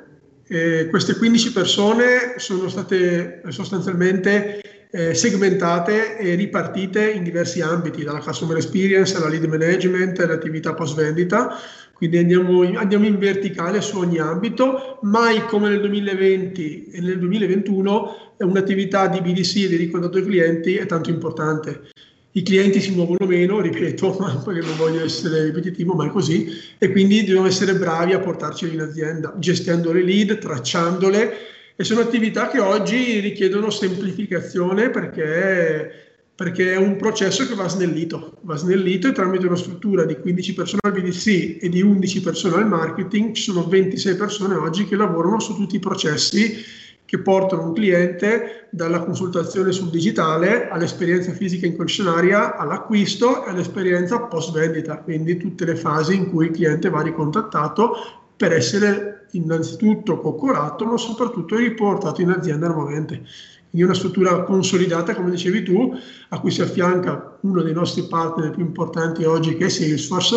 eh, 0.52 0.88
queste 0.90 1.14
15 1.14 1.52
persone 1.52 2.34
sono 2.38 2.68
state 2.68 3.40
sostanzialmente 3.50 4.60
eh, 4.90 5.14
segmentate 5.14 6.18
e 6.18 6.34
ripartite 6.34 7.08
in 7.08 7.22
diversi 7.22 7.60
ambiti, 7.60 8.02
dalla 8.02 8.18
customer 8.18 8.56
experience 8.56 9.16
alla 9.16 9.28
lead 9.28 9.44
management, 9.44 10.18
all'attività 10.18 10.74
post 10.74 10.96
vendita, 10.96 11.56
quindi 11.92 12.18
andiamo 12.18 12.64
in, 12.64 12.76
andiamo 12.76 13.06
in, 13.06 13.16
verticale 13.18 13.80
su 13.80 13.98
ogni 13.98 14.18
ambito, 14.18 14.98
mai 15.02 15.44
come 15.44 15.68
nel 15.68 15.80
2020 15.82 16.86
e 16.90 17.00
nel 17.00 17.20
2021 17.20 18.34
un'attività 18.38 19.06
di 19.06 19.20
BDC 19.20 19.56
e 19.56 19.68
di 19.68 19.76
ricontatto 19.76 20.16
ai 20.16 20.24
clienti 20.24 20.74
è 20.74 20.86
tanto 20.86 21.10
importante 21.10 21.82
i 22.32 22.42
clienti 22.42 22.80
si 22.80 22.92
muovono 22.92 23.26
meno, 23.26 23.60
ripeto, 23.60 24.16
perché 24.44 24.60
non 24.60 24.76
voglio 24.76 25.04
essere 25.04 25.44
ripetitivo, 25.44 25.94
ma 25.94 26.06
è 26.06 26.10
così, 26.10 26.48
e 26.78 26.90
quindi 26.90 27.24
dobbiamo 27.24 27.46
essere 27.46 27.74
bravi 27.74 28.12
a 28.12 28.20
portarceli 28.20 28.74
in 28.74 28.80
azienda, 28.80 29.34
gestendo 29.38 29.92
le 29.92 30.02
lead, 30.02 30.38
tracciandole, 30.38 31.32
e 31.74 31.84
sono 31.84 32.00
attività 32.00 32.48
che 32.48 32.60
oggi 32.60 33.20
richiedono 33.20 33.70
semplificazione 33.70 34.90
perché, 34.90 35.90
perché 36.34 36.74
è 36.74 36.76
un 36.76 36.96
processo 36.96 37.46
che 37.46 37.54
va 37.54 37.68
snellito, 37.68 38.36
va 38.42 38.54
snellito 38.54 39.08
e 39.08 39.12
tramite 39.12 39.46
una 39.46 39.56
struttura 39.56 40.04
di 40.04 40.14
15 40.16 40.54
persone 40.54 40.80
al 40.84 40.92
BDC 40.92 41.56
e 41.58 41.68
di 41.70 41.80
11 41.80 42.20
persone 42.20 42.56
al 42.56 42.68
marketing, 42.68 43.32
ci 43.32 43.42
sono 43.42 43.66
26 43.66 44.14
persone 44.14 44.56
oggi 44.56 44.84
che 44.84 44.94
lavorano 44.94 45.40
su 45.40 45.54
tutti 45.54 45.76
i 45.76 45.80
processi 45.80 46.62
che 47.10 47.18
portano 47.18 47.64
un 47.64 47.72
cliente 47.72 48.68
dalla 48.70 49.00
consultazione 49.00 49.72
sul 49.72 49.90
digitale 49.90 50.68
all'esperienza 50.68 51.32
fisica 51.32 51.66
in 51.66 51.76
concessionaria, 51.76 52.56
all'acquisto 52.56 53.44
e 53.44 53.50
all'esperienza 53.50 54.20
post 54.20 54.52
vendita, 54.52 54.98
quindi 54.98 55.36
tutte 55.36 55.64
le 55.64 55.74
fasi 55.74 56.14
in 56.14 56.30
cui 56.30 56.44
il 56.46 56.52
cliente 56.52 56.88
va 56.88 57.02
ricontattato 57.02 57.96
per 58.36 58.52
essere 58.52 59.26
innanzitutto 59.32 60.20
coccolato, 60.20 60.86
ma 60.86 60.96
soprattutto 60.96 61.56
riportato 61.56 62.20
in 62.20 62.30
azienda 62.30 62.68
nuovamente. 62.68 63.22
Quindi 63.70 63.88
una 63.88 63.94
struttura 63.94 64.44
consolidata, 64.44 65.12
come 65.16 65.30
dicevi 65.30 65.64
tu, 65.64 65.92
a 66.28 66.38
cui 66.38 66.52
si 66.52 66.62
affianca 66.62 67.38
uno 67.40 67.62
dei 67.62 67.72
nostri 67.72 68.04
partner 68.04 68.52
più 68.52 68.62
importanti 68.62 69.24
oggi 69.24 69.56
che 69.56 69.64
è 69.64 69.68
Salesforce, 69.68 70.36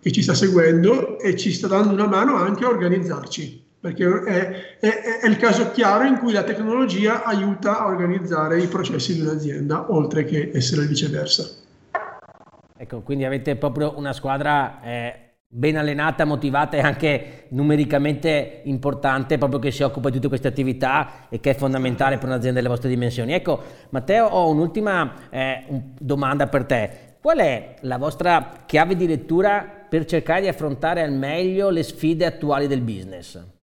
che 0.00 0.10
ci 0.10 0.22
sta 0.22 0.34
seguendo 0.34 1.20
e 1.20 1.36
ci 1.36 1.52
sta 1.52 1.68
dando 1.68 1.92
una 1.92 2.08
mano 2.08 2.34
anche 2.34 2.64
a 2.64 2.68
organizzarci 2.68 3.68
perché 3.80 4.04
è, 4.24 4.78
è, 4.78 5.20
è, 5.22 5.26
il 5.26 5.38
caso 5.38 5.70
chiaro 5.70 6.04
in 6.04 6.18
cui 6.18 6.32
la 6.32 6.42
tecnologia 6.42 7.24
aiuta 7.24 7.80
a 7.80 7.86
organizzare 7.86 8.60
i 8.60 8.66
processi 8.66 9.14
di 9.14 9.22
un'azienda, 9.22 9.90
oltre 9.90 10.24
che 10.24 10.50
essere 10.52 10.86
viceversa. 10.86 11.48
Ecco, 12.76 13.00
quindi 13.00 13.24
avete 13.24 13.56
proprio 13.56 13.94
una 13.96 14.12
squadra 14.12 14.82
eh, 14.82 15.30
ben 15.46 15.76
allenata, 15.76 16.24
motivata 16.24 16.76
e 16.76 16.80
anche 16.80 17.46
numericamente 17.48 18.60
importante, 18.64 19.38
proprio 19.38 19.58
che 19.58 19.70
si 19.70 19.82
occupa 19.82 20.08
di 20.08 20.16
tutte 20.16 20.28
queste 20.28 20.48
attività 20.48 21.28
e 21.30 21.40
che 21.40 21.50
è 21.50 21.54
fondamentale 21.54 22.18
per 22.18 22.28
un'azienda 22.28 22.58
delle 22.58 22.68
vostre 22.68 22.90
dimensioni. 22.90 23.32
Ecco, 23.32 23.62
Matteo, 23.90 24.26
ho 24.26 24.50
un'ultima 24.50 25.28
eh, 25.30 25.64
domanda 25.98 26.46
per 26.48 26.64
te. 26.64 26.90
Qual 27.20 27.38
è 27.38 27.76
la 27.80 27.96
vostra 27.96 28.64
chiave 28.66 28.94
di 28.94 29.06
lettura 29.06 29.66
per 29.88 30.04
cercare 30.04 30.42
di 30.42 30.48
affrontare 30.48 31.02
al 31.02 31.12
meglio 31.12 31.70
le 31.70 31.82
sfide 31.82 32.26
attuali 32.26 32.66
del 32.66 32.80
business? 32.80 33.58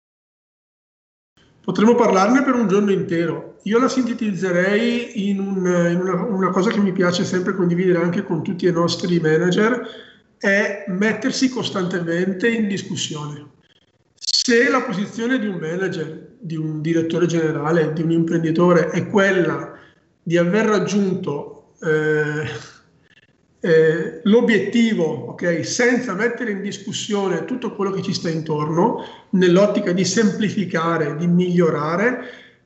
Potremmo 1.64 1.94
parlarne 1.94 2.42
per 2.42 2.54
un 2.54 2.66
giorno 2.66 2.90
intero. 2.90 3.58
Io 3.64 3.78
la 3.78 3.88
sintetizzerei 3.88 5.28
in, 5.28 5.38
un, 5.38 5.58
in 5.90 6.00
una, 6.00 6.22
una, 6.24 6.50
cosa 6.50 6.70
che 6.70 6.80
mi 6.80 6.90
piace 6.90 7.24
sempre 7.24 7.54
condividere 7.54 8.02
anche 8.02 8.24
con 8.24 8.42
tutti 8.42 8.66
i 8.66 8.72
nostri 8.72 9.20
manager, 9.20 9.86
è 10.38 10.86
mettersi 10.88 11.48
costantemente 11.48 12.48
in 12.48 12.66
discussione. 12.66 13.46
Se 14.14 14.68
la 14.68 14.82
posizione 14.82 15.38
di 15.38 15.46
un 15.46 15.58
manager, 15.58 16.30
di 16.40 16.56
un 16.56 16.80
direttore 16.80 17.26
generale, 17.26 17.92
di 17.92 18.02
un 18.02 18.10
imprenditore 18.10 18.88
è 18.88 19.06
quella 19.06 19.78
di 20.20 20.36
aver 20.36 20.66
raggiunto 20.66 21.74
eh, 21.80 22.44
eh, 23.64 24.20
l'obiettivo, 24.24 25.04
ok, 25.04 25.64
senza 25.64 26.14
mettere 26.14 26.50
in 26.50 26.62
discussione 26.62 27.44
tutto 27.44 27.76
quello 27.76 27.92
che 27.92 28.02
ci 28.02 28.12
sta 28.12 28.28
intorno, 28.28 29.04
nell'ottica 29.30 29.92
di 29.92 30.04
semplificare, 30.04 31.14
di 31.16 31.28
migliorare, 31.28 32.18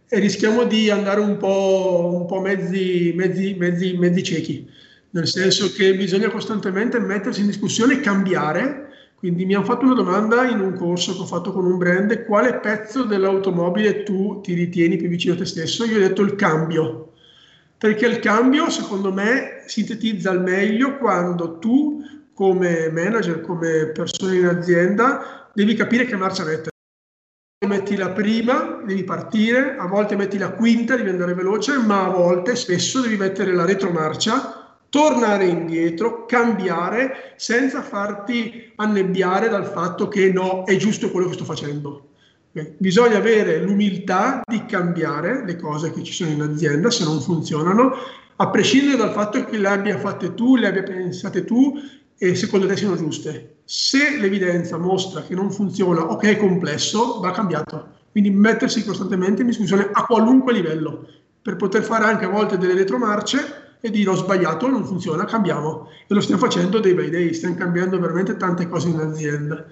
e 0.08 0.18
rischiamo 0.20 0.64
di 0.64 0.88
andare 0.88 1.20
un 1.20 1.36
po', 1.36 2.12
un 2.14 2.24
po 2.24 2.40
mezzi, 2.40 3.12
mezzi, 3.14 3.54
mezzi, 3.58 3.94
mezzi 3.98 4.22
ciechi, 4.22 4.70
nel 5.10 5.26
senso 5.26 5.70
che 5.70 5.94
bisogna 5.94 6.30
costantemente 6.30 6.98
mettersi 6.98 7.40
in 7.40 7.48
discussione 7.48 7.94
e 7.94 8.00
cambiare. 8.00 8.84
Quindi 9.16 9.44
mi 9.44 9.54
hanno 9.54 9.64
fatto 9.64 9.84
una 9.84 9.94
domanda 9.94 10.48
in 10.48 10.60
un 10.60 10.74
corso 10.74 11.14
che 11.14 11.20
ho 11.20 11.26
fatto 11.26 11.52
con 11.52 11.66
un 11.66 11.76
brand, 11.76 12.24
quale 12.24 12.58
pezzo 12.60 13.04
dell'automobile 13.04 14.02
tu 14.02 14.40
ti 14.42 14.54
ritieni 14.54 14.96
più 14.96 15.08
vicino 15.08 15.34
a 15.34 15.38
te 15.38 15.44
stesso? 15.44 15.84
Io 15.84 15.96
ho 15.96 16.00
detto 16.00 16.22
il 16.22 16.36
cambio 16.36 17.12
perché 17.78 18.06
il 18.06 18.18
cambio, 18.20 18.70
secondo 18.70 19.12
me, 19.12 19.62
sintetizza 19.66 20.30
al 20.30 20.42
meglio 20.42 20.96
quando 20.96 21.58
tu, 21.58 22.02
come 22.32 22.90
manager, 22.90 23.40
come 23.40 23.86
persona 23.86 24.34
in 24.34 24.46
azienda, 24.46 25.50
devi 25.52 25.74
capire 25.74 26.04
che 26.04 26.16
marcia 26.16 26.44
mettere. 26.44 26.70
Metti 27.66 27.96
la 27.96 28.10
prima, 28.10 28.82
devi 28.84 29.02
partire, 29.02 29.76
a 29.76 29.86
volte 29.86 30.16
metti 30.16 30.38
la 30.38 30.50
quinta, 30.50 30.96
devi 30.96 31.08
andare 31.08 31.34
veloce, 31.34 31.78
ma 31.78 32.04
a 32.04 32.10
volte, 32.10 32.54
spesso, 32.54 33.00
devi 33.00 33.16
mettere 33.16 33.54
la 33.54 33.64
retromarcia, 33.64 34.78
tornare 34.88 35.46
indietro, 35.46 36.26
cambiare, 36.26 37.34
senza 37.36 37.82
farti 37.82 38.72
annebbiare 38.76 39.48
dal 39.48 39.66
fatto 39.66 40.08
che 40.08 40.30
no, 40.30 40.64
è 40.64 40.76
giusto 40.76 41.10
quello 41.10 41.28
che 41.28 41.34
sto 41.34 41.44
facendo. 41.44 42.10
Bisogna 42.78 43.18
avere 43.18 43.60
l'umiltà 43.62 44.42
di 44.46 44.64
cambiare 44.64 45.44
le 45.44 45.56
cose 45.56 45.92
che 45.92 46.02
ci 46.02 46.12
sono 46.12 46.30
in 46.30 46.40
azienda 46.40 46.90
se 46.90 47.04
non 47.04 47.20
funzionano, 47.20 47.92
a 48.36 48.50
prescindere 48.50 48.96
dal 48.96 49.12
fatto 49.12 49.44
che 49.44 49.58
le 49.58 49.68
abbia 49.68 49.98
fatte 49.98 50.34
tu, 50.34 50.56
le 50.56 50.68
abbia 50.68 50.82
pensate 50.82 51.44
tu 51.44 51.74
e 52.16 52.34
secondo 52.34 52.66
te 52.66 52.76
siano 52.76 52.96
giuste. 52.96 53.56
Se 53.64 54.18
l'evidenza 54.18 54.78
mostra 54.78 55.22
che 55.22 55.34
non 55.34 55.50
funziona 55.50 56.10
o 56.10 56.16
che 56.16 56.30
è 56.30 56.36
complesso, 56.38 57.20
va 57.20 57.30
cambiato. 57.30 57.94
Quindi 58.10 58.30
mettersi 58.30 58.84
costantemente 58.84 59.42
in 59.42 59.48
discussione 59.48 59.90
a 59.92 60.04
qualunque 60.06 60.52
livello 60.54 61.06
per 61.42 61.56
poter 61.56 61.82
fare 61.82 62.04
anche 62.04 62.24
a 62.24 62.28
volte 62.28 62.56
delle 62.56 62.74
retromarce 62.74 63.78
e 63.80 63.90
dire 63.90 64.10
ho 64.10 64.14
sbagliato, 64.14 64.66
non 64.68 64.84
funziona, 64.84 65.24
cambiamo. 65.24 65.90
E 66.06 66.14
lo 66.14 66.20
stiamo 66.20 66.40
facendo 66.40 66.80
dei 66.80 66.94
bei 66.94 67.10
dei, 67.10 67.34
stiamo 67.34 67.54
cambiando 67.54 67.98
veramente 67.98 68.36
tante 68.36 68.68
cose 68.68 68.88
in 68.88 68.98
azienda. 68.98 69.64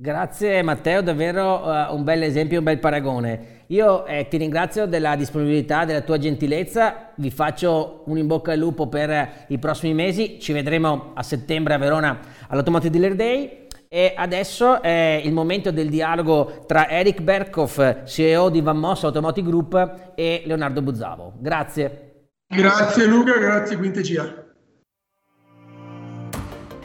Grazie 0.00 0.62
Matteo, 0.62 1.02
davvero 1.02 1.64
uh, 1.64 1.92
un 1.92 2.04
bel 2.04 2.22
esempio, 2.22 2.58
un 2.58 2.64
bel 2.64 2.78
paragone. 2.78 3.64
Io 3.66 4.06
eh, 4.06 4.28
ti 4.28 4.36
ringrazio 4.36 4.86
della 4.86 5.16
disponibilità, 5.16 5.84
della 5.84 6.02
tua 6.02 6.18
gentilezza, 6.18 7.10
vi 7.16 7.32
faccio 7.32 8.04
un 8.06 8.16
in 8.16 8.28
bocca 8.28 8.52
al 8.52 8.58
lupo 8.60 8.86
per 8.86 9.46
i 9.48 9.58
prossimi 9.58 9.94
mesi, 9.94 10.38
ci 10.38 10.52
vedremo 10.52 11.10
a 11.14 11.22
settembre 11.24 11.74
a 11.74 11.78
Verona 11.78 12.16
all'Automotive 12.46 12.96
Dealer 12.96 13.16
Day 13.16 13.66
e 13.88 14.12
adesso 14.16 14.80
è 14.82 15.20
il 15.24 15.32
momento 15.32 15.72
del 15.72 15.88
dialogo 15.88 16.62
tra 16.68 16.88
Eric 16.88 17.20
Berkhoff, 17.20 18.04
CEO 18.04 18.50
di 18.50 18.60
Van 18.60 18.78
Moss 18.78 19.02
Automotive 19.02 19.48
Group 19.48 20.12
e 20.14 20.42
Leonardo 20.46 20.80
Buzzavo. 20.80 21.32
Grazie. 21.40 22.28
Grazie 22.46 23.04
Luca, 23.04 23.36
grazie 23.36 23.76
Quintegia. 23.76 24.47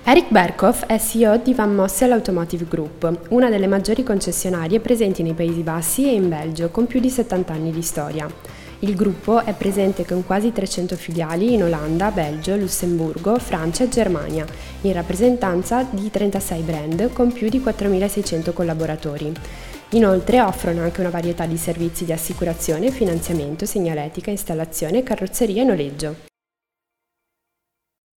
Eric 0.06 0.32
Berkhoff 0.32 0.84
è 0.86 1.00
CEO 1.00 1.38
di 1.38 1.54
Van 1.54 1.74
Mossel 1.74 2.12
Automotive 2.12 2.66
Group, 2.66 3.28
una 3.30 3.50
delle 3.50 3.68
maggiori 3.68 4.04
concessionarie 4.04 4.82
presenti 4.82 5.24
nei 5.24 5.34
Paesi 5.34 5.62
Bassi 5.62 6.06
e 6.06 6.14
in 6.14 6.28
Belgio, 6.28 6.70
con 6.72 6.88
più 6.88 7.00
di 7.00 7.10
70 7.10 7.54
anni 7.54 7.72
di 7.72 7.82
storia. 7.82 8.30
Il 8.80 8.96
gruppo 8.96 9.46
è 9.46 9.54
presente 9.54 10.06
con 10.06 10.26
quasi 10.26 10.52
300 10.52 10.98
filiali 10.98 11.54
in 11.54 11.64
Olanda, 11.64 12.12
Belgio, 12.12 12.58
Lussemburgo, 12.58 13.40
Francia 13.40 13.86
e 13.86 13.90
Germania, 13.90 14.46
in 14.82 14.92
rappresentanza 14.92 15.88
di 15.90 16.12
36 16.12 16.62
brand 16.64 17.14
con 17.14 17.32
più 17.32 17.48
di 17.48 17.62
4.600 17.62 18.52
collaboratori. 18.52 19.32
Inoltre 19.92 20.42
offrono 20.42 20.82
anche 20.82 21.00
una 21.00 21.12
varietà 21.12 21.46
di 21.46 21.56
servizi 21.56 22.04
di 22.04 22.12
assicurazione, 22.12 22.92
finanziamento, 22.92 23.66
segnaletica, 23.66 24.32
installazione, 24.32 25.02
carrozzeria 25.02 25.62
e 25.62 25.66
noleggio. 25.66 26.32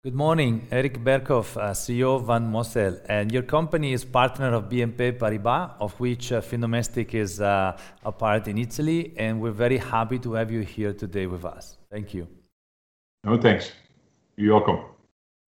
Good 0.06 0.14
morning, 0.14 0.68
Eric 0.70 1.02
Berkhoff, 1.02 1.56
uh, 1.56 1.72
CEO 1.72 2.14
of 2.14 2.26
Van 2.26 2.48
Mossel, 2.48 3.00
and 3.08 3.32
your 3.32 3.42
company 3.42 3.92
is 3.92 4.04
partner 4.04 4.54
of 4.54 4.68
BNP 4.68 5.18
Paribas, 5.18 5.72
of 5.80 5.98
which 5.98 6.30
uh, 6.30 6.40
Findomestic 6.40 7.12
is 7.12 7.40
uh, 7.40 7.76
a 8.04 8.12
part 8.12 8.46
in 8.46 8.56
Italy, 8.56 9.14
and 9.16 9.40
we're 9.40 9.58
very 9.66 9.78
happy 9.78 10.20
to 10.20 10.34
have 10.34 10.52
you 10.52 10.60
here 10.60 10.92
today 10.92 11.26
with 11.26 11.44
us. 11.44 11.78
Thank 11.90 12.14
you. 12.14 12.28
No, 13.24 13.36
thanks. 13.36 13.72
You're 14.36 14.54
welcome. 14.54 14.84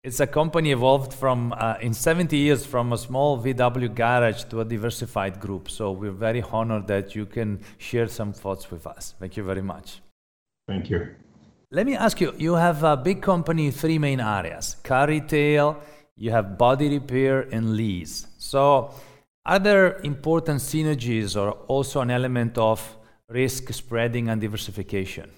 It's 0.03 0.21
a 0.21 0.27
company 0.27 0.73
evolved 0.73 1.13
from 1.13 1.53
uh, 1.53 1.75
in 1.83 1.93
70 1.93 2.35
years 2.35 2.65
from 2.65 2.95
a 2.95 2.97
small 2.97 3.39
VW 3.39 3.95
garage 3.95 4.45
to 4.45 4.63
a 4.63 4.65
diversified 4.65 5.39
group. 5.39 5.69
So 5.69 5.93
we're 5.93 6.19
very 6.29 6.41
honored 6.41 6.87
that 6.87 7.15
you 7.15 7.27
can 7.27 7.61
share 7.77 8.09
some 8.09 8.33
thoughts 8.33 8.71
with 8.71 8.87
us. 8.87 9.15
Thank 9.21 9.37
you 9.37 9.43
very 9.43 9.61
much. 9.61 10.01
Thank 10.67 10.89
you. 10.89 11.15
Let 11.73 11.85
me 11.85 11.97
ask 11.97 12.21
you 12.21 12.33
you 12.39 12.55
have 12.55 12.85
a 12.85 12.97
big 12.97 13.21
company 13.21 13.67
in 13.67 13.73
three 13.73 13.99
main 13.99 14.21
areas 14.21 14.77
car 14.85 15.09
retail, 15.09 15.81
you 16.15 16.31
have 16.31 16.57
body 16.57 16.89
repair, 16.89 17.41
and 17.51 17.77
lease. 17.77 18.29
So, 18.39 18.95
are 19.45 19.59
there 19.59 19.99
important 20.05 20.61
synergies 20.61 21.35
or 21.35 21.51
also 21.67 22.03
an 22.03 22.11
element 22.13 22.57
of 22.57 22.97
risk 23.29 23.73
spreading 23.73 24.29
and 24.29 24.41
diversification? 24.41 25.29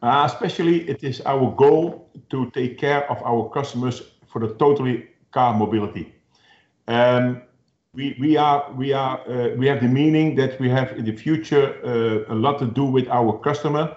Uh, 0.00 0.22
especially, 0.24 0.88
it 0.88 1.04
is 1.04 1.20
our 1.26 1.54
goal 1.54 2.08
to 2.30 2.50
take 2.52 2.78
care 2.78 3.04
of 3.10 3.22
our 3.24 3.50
customers 3.50 4.00
for 4.28 4.40
the 4.40 4.54
totally 4.54 5.08
car 5.30 5.52
mobility. 5.52 6.14
Um, 6.86 7.42
we, 7.92 8.16
we 8.18 8.38
are 8.38 8.72
we 8.72 8.94
are 8.94 9.20
uh, 9.28 9.56
we 9.56 9.66
have 9.66 9.82
the 9.82 9.88
meaning 9.88 10.36
that 10.36 10.58
we 10.58 10.70
have 10.70 10.92
in 10.92 11.04
the 11.04 11.16
future 11.16 11.66
uh, 11.84 12.32
a 12.32 12.36
lot 12.36 12.58
to 12.60 12.66
do 12.66 12.86
with 12.86 13.08
our 13.08 13.38
customer 13.40 13.94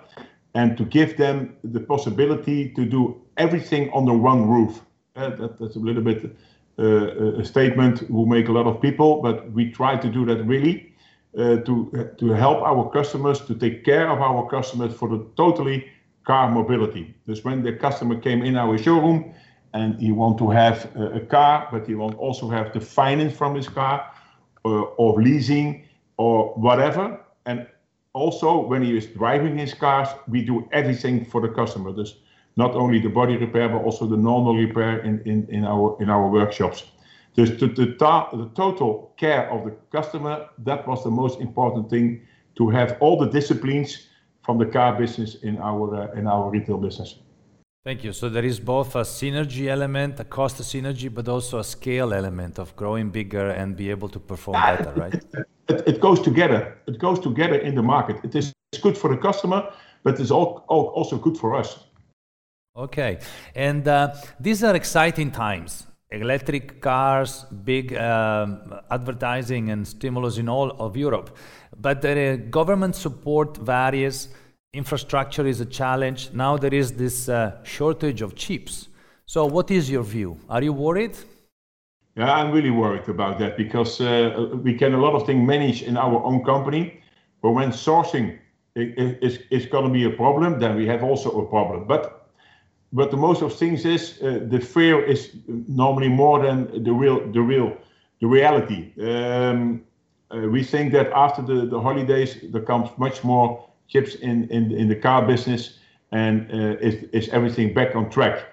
and 0.53 0.77
to 0.77 0.86
give 0.86 1.17
them 1.17 1.55
the 1.63 1.79
possibility 1.79 2.70
to 2.74 2.86
do 2.86 3.22
everything 3.38 3.89
under 3.93 4.13
one 4.13 4.50
roof. 4.50 4.81
Uh, 5.15 5.29
that, 5.29 5.60
that's 5.60 5.75
a 5.75 5.79
little 5.79 6.03
bit 6.03 6.36
uh, 6.79 7.39
a 7.39 7.46
statement 7.46 8.00
who 8.00 8.25
make 8.25 8.48
a 8.48 8.51
lot 8.51 8.65
of 8.65 8.81
people, 8.81 9.22
but 9.22 9.51
we 9.51 9.72
try 9.72 9.96
to 9.98 10.10
do 10.10 10.25
that 10.25 10.43
really 10.46 10.93
uh, 11.38 11.58
to 11.58 12.10
to 12.17 12.29
help 12.31 12.62
our 12.62 12.89
customers 12.89 13.41
to 13.41 13.55
take 13.55 13.84
care 13.84 14.10
of 14.10 14.22
our 14.22 14.50
customers 14.50 14.93
for 14.93 15.10
the 15.10 15.25
totally 15.36 15.86
car 16.24 16.50
mobility. 16.50 17.13
Dus 17.27 17.43
when 17.43 17.63
the 17.63 17.74
customer 17.74 18.20
came 18.20 18.43
in 18.43 18.55
our 18.55 18.77
showroom 18.77 19.34
and 19.74 20.00
he 20.00 20.12
want 20.12 20.38
to 20.38 20.50
have 20.50 20.89
a, 20.96 21.17
a 21.17 21.20
car, 21.20 21.67
but 21.72 21.88
he 21.88 21.96
want 21.96 22.15
also 22.17 22.50
have 22.50 22.72
the 22.74 22.79
finance 22.79 23.36
from 23.36 23.55
his 23.55 23.67
car 23.70 24.12
uh, 24.65 24.81
or 24.98 25.22
leasing 25.22 25.84
or 26.17 26.53
whatever, 26.55 27.20
and 27.46 27.65
also 28.13 28.68
when 28.68 28.82
he 28.82 28.98
is 28.98 29.06
driving 29.08 29.58
his 29.58 29.74
cars, 29.74 30.10
we 30.27 30.44
do 30.44 30.68
everything 30.72 31.25
for 31.25 31.41
the 31.41 31.50
customer. 31.50 31.91
Dus 31.94 32.15
not 32.58 32.75
only 32.75 33.00
the 33.00 33.10
body 33.10 33.38
repair, 33.38 33.70
but 33.70 33.84
also 33.84 34.06
the 34.06 34.18
normal 34.18 34.56
repair 34.56 35.00
in, 35.00 35.22
in, 35.25 35.48
in 35.50 35.65
our 35.65 35.98
in 36.01 36.10
our 36.10 36.27
workshops. 36.30 36.84
Dus 37.36 37.50
the, 37.50 37.68
the, 37.68 37.86
the 37.86 38.50
total 38.56 39.13
care 39.18 39.50
of 39.50 39.63
the 39.63 39.72
customer, 39.91 40.50
that 40.65 40.86
was 40.88 41.03
the 41.03 41.10
most 41.10 41.39
important 41.39 41.89
thing 41.89 42.22
to 42.56 42.70
have 42.70 42.98
all 43.00 43.18
the 43.18 43.30
disciplines 43.30 44.08
from 44.44 44.58
the 44.58 44.65
car 44.65 44.98
business 44.98 45.36
in 45.44 45.58
our 45.60 45.96
uh, 45.96 46.20
in 46.20 46.27
our 46.27 46.50
retail 46.50 46.77
business. 46.77 47.15
Thank 47.84 48.04
you. 48.04 48.14
So 48.14 48.30
there 48.30 48.46
is 48.46 48.60
both 48.60 48.96
a 48.96 49.02
synergy 49.02 49.66
element, 49.68 50.20
a 50.20 50.24
cost 50.24 50.62
synergy, 50.62 51.12
but 51.12 51.28
also 51.28 51.58
a 51.58 51.64
scale 51.64 52.14
element 52.14 52.60
of 52.60 52.76
growing 52.76 53.10
bigger 53.10 53.50
and 53.50 53.75
be 53.75 53.90
able 53.90 54.08
to 54.10 54.20
perform 54.20 54.55
yeah, 54.55 54.75
better, 54.75 54.94
right? 54.94 55.24
It, 55.68 55.88
it, 55.88 56.00
goes 56.00 56.22
together. 56.22 56.77
It 56.86 57.00
goes 57.00 57.20
together 57.20 57.55
in 57.55 57.74
the 57.74 57.82
market. 57.82 58.18
It 58.24 58.36
is 58.36 58.53
good 58.82 58.96
for 58.96 59.10
the 59.10 59.18
customer, 59.18 59.74
but 60.03 60.20
it's 60.20 60.29
all, 60.29 60.64
all 60.68 60.88
also 60.90 61.18
good 61.18 61.38
for 61.38 61.55
us. 61.55 61.79
Okay, 62.77 63.20
and 63.55 63.88
uh, 63.88 64.14
these 64.40 64.64
are 64.64 64.75
exciting 64.75 65.32
times. 65.32 65.88
Electric 66.12 66.82
cars, 66.82 67.46
big 67.64 67.96
um, 67.96 68.75
advertising 68.92 69.72
and 69.72 69.88
stimulus 69.88 70.38
in 70.38 70.48
all 70.48 70.72
of 70.72 70.96
Europe, 70.96 71.36
but 71.79 72.01
the 72.01 72.38
government 72.50 72.96
support 72.96 73.58
varies 73.58 74.29
infrastructure 74.74 75.46
is 75.46 75.60
a 75.60 75.66
challenge. 75.66 76.31
Now 76.34 76.57
there 76.57 76.74
is 76.74 76.94
this 76.94 77.27
uh, 77.29 77.64
shortage 77.64 78.22
of 78.22 78.36
chips. 78.36 78.88
So, 79.25 79.46
what 79.46 79.72
is 79.72 79.90
your 79.90 80.03
view? 80.03 80.40
Are 80.50 80.64
you 80.64 80.74
worried? 80.74 81.18
Yeah, 82.16 82.34
I'm 82.34 82.51
really 82.51 82.72
worried 82.72 83.07
about 83.07 83.40
that 83.40 83.55
because 83.55 84.01
uh, 84.01 84.50
we 84.64 84.74
can 84.74 84.94
a 84.94 84.98
lot 84.98 85.14
of 85.14 85.25
things 85.25 85.46
manage 85.48 85.81
in 85.84 85.96
our 85.96 86.22
own 86.24 86.44
company, 86.44 87.01
but 87.42 87.51
when 87.51 87.72
sourcing 87.72 88.38
is, 88.75 89.40
is 89.50 89.66
going 89.66 89.86
to 89.86 89.92
be 89.92 90.03
a 90.03 90.10
problem, 90.10 90.60
then 90.60 90.75
we 90.75 90.86
have 90.88 91.03
also 91.03 91.29
a 91.42 91.46
problem. 91.46 91.86
But 91.88 92.29
but 92.94 93.10
the 93.10 93.18
most 93.18 93.42
of 93.42 93.53
things 93.53 93.86
is 93.86 94.20
uh, 94.22 94.40
the 94.50 94.60
fear 94.60 95.01
is 95.01 95.29
normally 95.48 96.10
more 96.10 96.42
than 96.42 96.84
the 96.84 96.92
real 96.92 97.20
the 97.31 97.42
real 97.42 97.77
the 98.20 98.27
reality. 98.27 98.92
Um, 99.01 99.84
uh, 100.29 100.48
we 100.50 100.64
think 100.64 100.94
that 100.94 101.12
after 101.14 101.42
the, 101.42 101.66
the 101.66 101.79
holidays 101.79 102.38
there 102.51 102.62
comes 102.62 102.90
much 102.98 103.24
more 103.24 103.71
chips 103.92 104.16
in, 104.16 104.50
in, 104.50 104.72
in 104.72 104.88
the 104.88 104.96
car 104.96 105.25
business 105.25 105.77
and 106.12 106.50
uh, 106.51 106.77
is, 106.80 106.96
is 107.12 107.30
everything 107.30 107.74
back 107.74 107.96
on 107.96 108.10
track. 108.10 108.46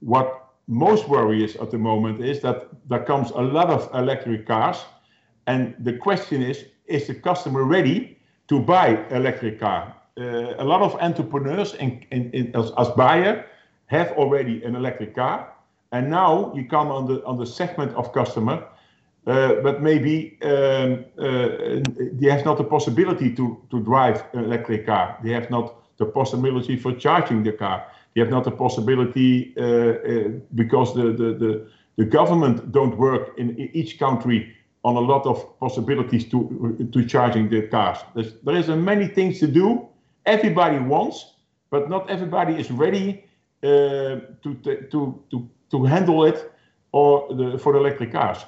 What 0.00 0.44
most 0.66 1.08
worries 1.08 1.56
at 1.56 1.70
the 1.70 1.78
moment 1.78 2.24
is 2.24 2.40
that 2.40 2.68
there 2.88 3.04
comes 3.04 3.30
a 3.30 3.42
lot 3.42 3.70
of 3.70 3.88
electric 3.94 4.46
cars 4.46 4.84
and 5.46 5.74
the 5.78 5.94
question 5.94 6.42
is, 6.42 6.64
is 6.86 7.06
the 7.06 7.14
customer 7.14 7.64
ready 7.64 8.18
to 8.48 8.60
buy 8.60 9.04
electric 9.10 9.60
car? 9.60 9.94
Uh, 10.18 10.54
a 10.58 10.64
lot 10.64 10.82
of 10.82 10.94
entrepreneurs 11.00 11.74
in, 11.74 12.04
in, 12.10 12.30
in, 12.32 12.56
as, 12.56 12.70
as 12.78 12.88
buyer 12.90 13.46
have 13.86 14.12
already 14.12 14.62
an 14.64 14.76
electric 14.76 15.14
car 15.14 15.50
and 15.92 16.10
now 16.10 16.52
you 16.54 16.68
come 16.68 16.88
on 16.90 17.06
the 17.06 17.24
on 17.24 17.38
the 17.38 17.46
segment 17.46 17.94
of 17.94 18.12
customer 18.12 18.64
but 19.24 19.82
maybe 19.82 20.38
um, 20.42 21.04
uh, 21.18 21.80
they 22.12 22.28
have 22.28 22.44
not 22.44 22.58
the 22.58 22.64
possibility 22.64 23.34
to, 23.34 23.58
to 23.70 23.80
drive 23.80 24.24
an 24.34 24.44
electric 24.44 24.86
car. 24.86 25.18
They 25.22 25.30
have 25.32 25.50
not 25.50 25.74
the 25.96 26.06
possibility 26.06 26.76
for 26.76 26.92
charging 26.92 27.42
the 27.42 27.52
car. 27.52 27.86
They 28.14 28.20
have 28.20 28.30
not 28.30 28.44
the 28.44 28.50
possibility 28.50 29.54
uh, 29.56 30.40
because 30.54 30.94
the, 30.94 31.04
the, 31.04 31.34
the, 31.34 31.66
the 31.96 32.04
government 32.04 32.70
don't 32.72 32.96
work 32.98 33.38
in 33.38 33.58
each 33.72 33.98
country 33.98 34.54
on 34.84 34.96
a 34.96 35.00
lot 35.00 35.24
of 35.24 35.58
possibilities 35.58 36.28
to 36.28 36.88
to 36.92 37.06
charging 37.06 37.48
the 37.48 37.62
cars. 37.68 37.98
There's, 38.14 38.34
there 38.42 38.56
is 38.56 38.68
many 38.68 39.06
things 39.08 39.40
to 39.40 39.46
do. 39.46 39.88
Everybody 40.26 40.78
wants, 40.78 41.32
but 41.70 41.88
not 41.88 42.10
everybody 42.10 42.54
is 42.54 42.70
ready 42.70 43.24
uh, 43.62 44.20
to, 44.42 44.54
to 44.62 45.24
to 45.30 45.48
to 45.70 45.84
handle 45.84 46.24
it 46.24 46.52
or 46.92 47.34
the, 47.34 47.58
for 47.58 47.72
the 47.72 47.78
electric 47.78 48.12
cars 48.12 48.44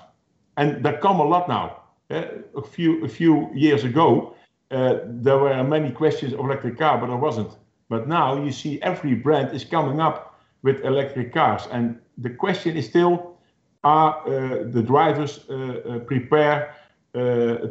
and 0.57 0.85
there 0.85 0.99
come 0.99 1.21
a 1.21 1.25
lot 1.25 1.49
now. 1.49 1.83
Uh, 2.09 2.23
a 2.57 2.63
few 2.63 3.05
a 3.05 3.09
few 3.09 3.51
years 3.53 3.85
ago, 3.85 4.35
uh, 4.71 4.99
there 5.05 5.39
were 5.39 5.65
many 5.65 5.91
questions 5.91 6.33
of 6.33 6.41
electric 6.41 6.79
car, 6.79 6.99
but 6.99 7.09
there 7.09 7.17
wasn't. 7.17 7.51
But 7.89 8.07
now 8.07 8.43
you 8.45 8.53
see 8.53 8.81
every 8.83 9.15
brand 9.15 9.55
is 9.55 9.65
coming 9.65 10.01
up 10.01 10.39
with 10.63 10.85
electric 10.85 11.33
cars, 11.33 11.67
and 11.73 11.99
the 12.19 12.31
question 12.31 12.77
is 12.77 12.87
still: 12.87 13.39
Are 13.83 14.21
uh, 14.21 14.65
the 14.71 14.83
drivers 14.83 15.41
uh, 15.49 15.55
uh, 15.55 15.99
prepared 16.01 16.69
uh, 17.15 17.19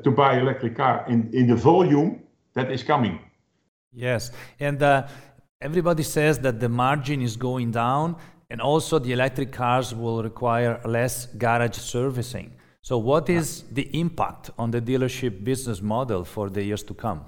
to 0.03 0.11
buy 0.11 0.37
electric 0.37 0.75
car 0.75 1.05
in 1.07 1.29
in 1.33 1.47
the 1.47 1.55
volume 1.55 2.21
that 2.53 2.69
is 2.69 2.83
coming? 2.83 3.19
Yes, 3.93 4.31
and 4.59 4.83
everybody 5.61 6.03
says 6.03 6.39
that 6.39 6.59
the 6.59 6.67
margin 6.67 7.21
is 7.21 7.37
going 7.37 7.71
down, 7.71 8.17
and 8.49 8.61
also 8.61 8.99
the 8.99 9.13
electric 9.13 9.53
cars 9.53 9.95
will 9.95 10.21
require 10.23 10.81
less 10.83 11.27
garage 11.37 11.77
servicing. 11.77 12.51
So, 12.87 12.99
what 12.99 13.29
is 13.29 13.63
the 13.71 13.89
impact 13.99 14.51
on 14.59 14.69
the 14.69 14.79
dealership 14.79 15.43
business 15.43 15.81
model 15.81 16.23
for 16.23 16.51
the 16.51 16.63
years 16.63 16.83
to 16.83 16.93
come? 16.93 17.25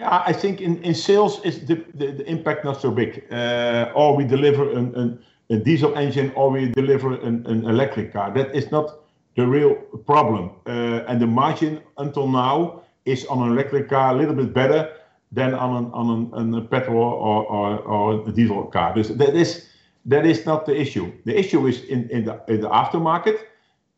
Yeah, 0.00 0.24
I 0.26 0.32
think 0.32 0.60
in, 0.60 0.82
in 0.82 0.92
sales 0.92 1.40
is 1.44 1.64
the, 1.68 1.76
the, 1.94 2.10
the 2.10 2.28
impact 2.28 2.64
not 2.64 2.80
so 2.80 2.90
big. 2.90 3.22
Uh, 3.30 3.92
or 3.94 4.16
we 4.16 4.24
deliver 4.24 4.68
an, 4.72 4.92
an, 4.96 5.24
a 5.50 5.56
diesel 5.58 5.96
engine 5.96 6.32
or 6.34 6.50
we 6.50 6.72
deliver 6.72 7.14
an, 7.14 7.46
an 7.46 7.64
electric 7.64 8.12
car. 8.12 8.34
That 8.34 8.56
is 8.56 8.72
not 8.72 9.04
the 9.36 9.46
real 9.46 9.76
problem. 10.04 10.50
Uh, 10.66 11.04
and 11.06 11.20
the 11.20 11.28
margin 11.28 11.80
until 11.98 12.26
now 12.26 12.82
is 13.04 13.24
on 13.26 13.46
an 13.46 13.52
electric 13.52 13.88
car 13.88 14.16
a 14.16 14.18
little 14.18 14.34
bit 14.34 14.52
better 14.52 14.96
than 15.30 15.54
on 15.54 15.84
an, 15.84 15.90
on 15.92 16.10
an, 16.10 16.30
on 16.32 16.54
a 16.54 16.66
petrol 16.66 17.04
or, 17.04 17.46
or, 17.46 17.78
or 17.82 18.28
a 18.28 18.32
diesel 18.32 18.64
car. 18.64 18.96
Dus 18.96 19.10
that 19.10 19.36
is, 19.36 19.68
that 20.06 20.26
is 20.26 20.44
not 20.44 20.66
the 20.66 20.76
issue. 20.76 21.12
The 21.24 21.38
issue 21.38 21.68
is 21.68 21.84
in, 21.84 22.10
in, 22.10 22.24
the, 22.24 22.42
in 22.48 22.62
the 22.62 22.68
aftermarket. 22.68 23.38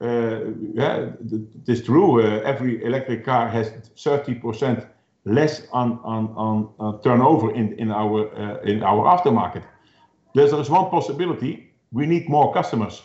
Uh, 0.01 0.53
yeah, 0.75 1.11
it 1.33 1.69
is 1.69 1.83
true. 1.83 2.23
Uh, 2.23 2.41
every 2.45 2.85
electric 2.85 3.25
car 3.25 3.49
has 3.49 3.71
30% 3.97 4.87
less 5.25 5.67
on, 5.73 5.99
on, 6.05 6.29
on 6.37 6.71
uh, 6.79 6.99
turnover 7.03 7.53
in, 7.53 7.73
in, 7.79 7.91
our, 7.91 8.29
in 8.63 8.83
our 8.83 9.05
aftermarket. 9.05 9.65
There's, 10.35 10.53
there's 10.53 10.71
one 10.71 10.89
possibility. 10.91 11.73
We 11.91 12.07
need 12.07 12.29
more 12.29 12.55
customers 12.55 13.03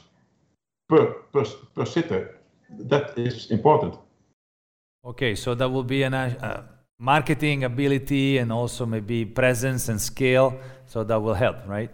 per, 0.88 1.06
per, 1.34 1.46
per 1.74 1.86
sitter. 1.86 2.40
That 2.70 3.18
is 3.18 3.50
important. 3.50 3.96
Okay, 5.06 5.36
so 5.36 5.56
that 5.56 5.70
will 5.70 5.84
be 5.84 6.04
a 6.04 6.10
uh, 6.10 6.64
marketing 7.00 7.64
ability 7.64 8.38
and 8.38 8.52
also 8.52 8.86
maybe 8.86 9.26
presence 9.26 9.90
and 9.90 10.00
scale. 10.00 10.60
So 10.86 11.04
that 11.04 11.22
will 11.22 11.34
help, 11.34 11.68
right? 11.68 11.90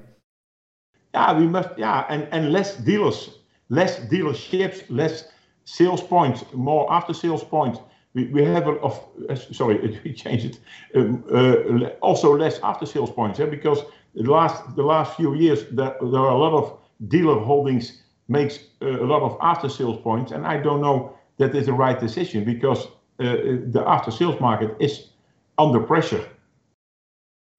yeah, 1.13 1.37
we 1.37 1.47
must, 1.47 1.69
yeah, 1.77 2.05
and, 2.09 2.27
and 2.31 2.51
less 2.51 2.75
dealers, 2.75 3.38
less 3.69 3.99
dealerships, 3.99 4.83
less 4.89 5.25
sales 5.65 6.01
points, 6.01 6.43
more 6.53 6.91
after 6.91 7.13
sales 7.13 7.43
points. 7.43 7.79
We, 8.13 8.25
we 8.25 8.43
have 8.43 8.67
a 8.67 8.71
of 8.79 8.99
uh, 9.29 9.35
sorry, 9.35 9.99
we 10.03 10.13
changed 10.13 10.45
it. 10.45 10.59
Um, 10.95 11.23
uh, 11.31 11.89
also 12.01 12.35
less 12.35 12.59
after 12.63 12.85
sales 12.85 13.11
points, 13.11 13.39
yeah, 13.39 13.45
because 13.45 13.83
the 14.15 14.31
last 14.31 14.75
the 14.75 14.83
last 14.83 15.15
few 15.15 15.35
years 15.35 15.65
there, 15.71 15.95
there 16.01 16.21
are 16.21 16.31
a 16.31 16.37
lot 16.37 16.53
of 16.53 16.77
dealer 17.07 17.39
holdings 17.39 18.01
makes 18.27 18.59
uh, 18.81 18.87
a 18.87 19.05
lot 19.05 19.21
of 19.21 19.37
after 19.41 19.69
sales 19.69 19.99
points, 20.01 20.31
and 20.31 20.45
I 20.45 20.57
don't 20.57 20.81
know 20.81 21.13
that 21.37 21.55
is 21.55 21.67
the 21.67 21.73
right 21.73 21.99
decision 21.99 22.43
because 22.43 22.87
uh, 23.19 23.23
the 23.71 23.83
after 23.85 24.11
sales 24.11 24.39
market 24.39 24.75
is 24.79 25.09
under 25.57 25.79
pressure. 25.79 26.25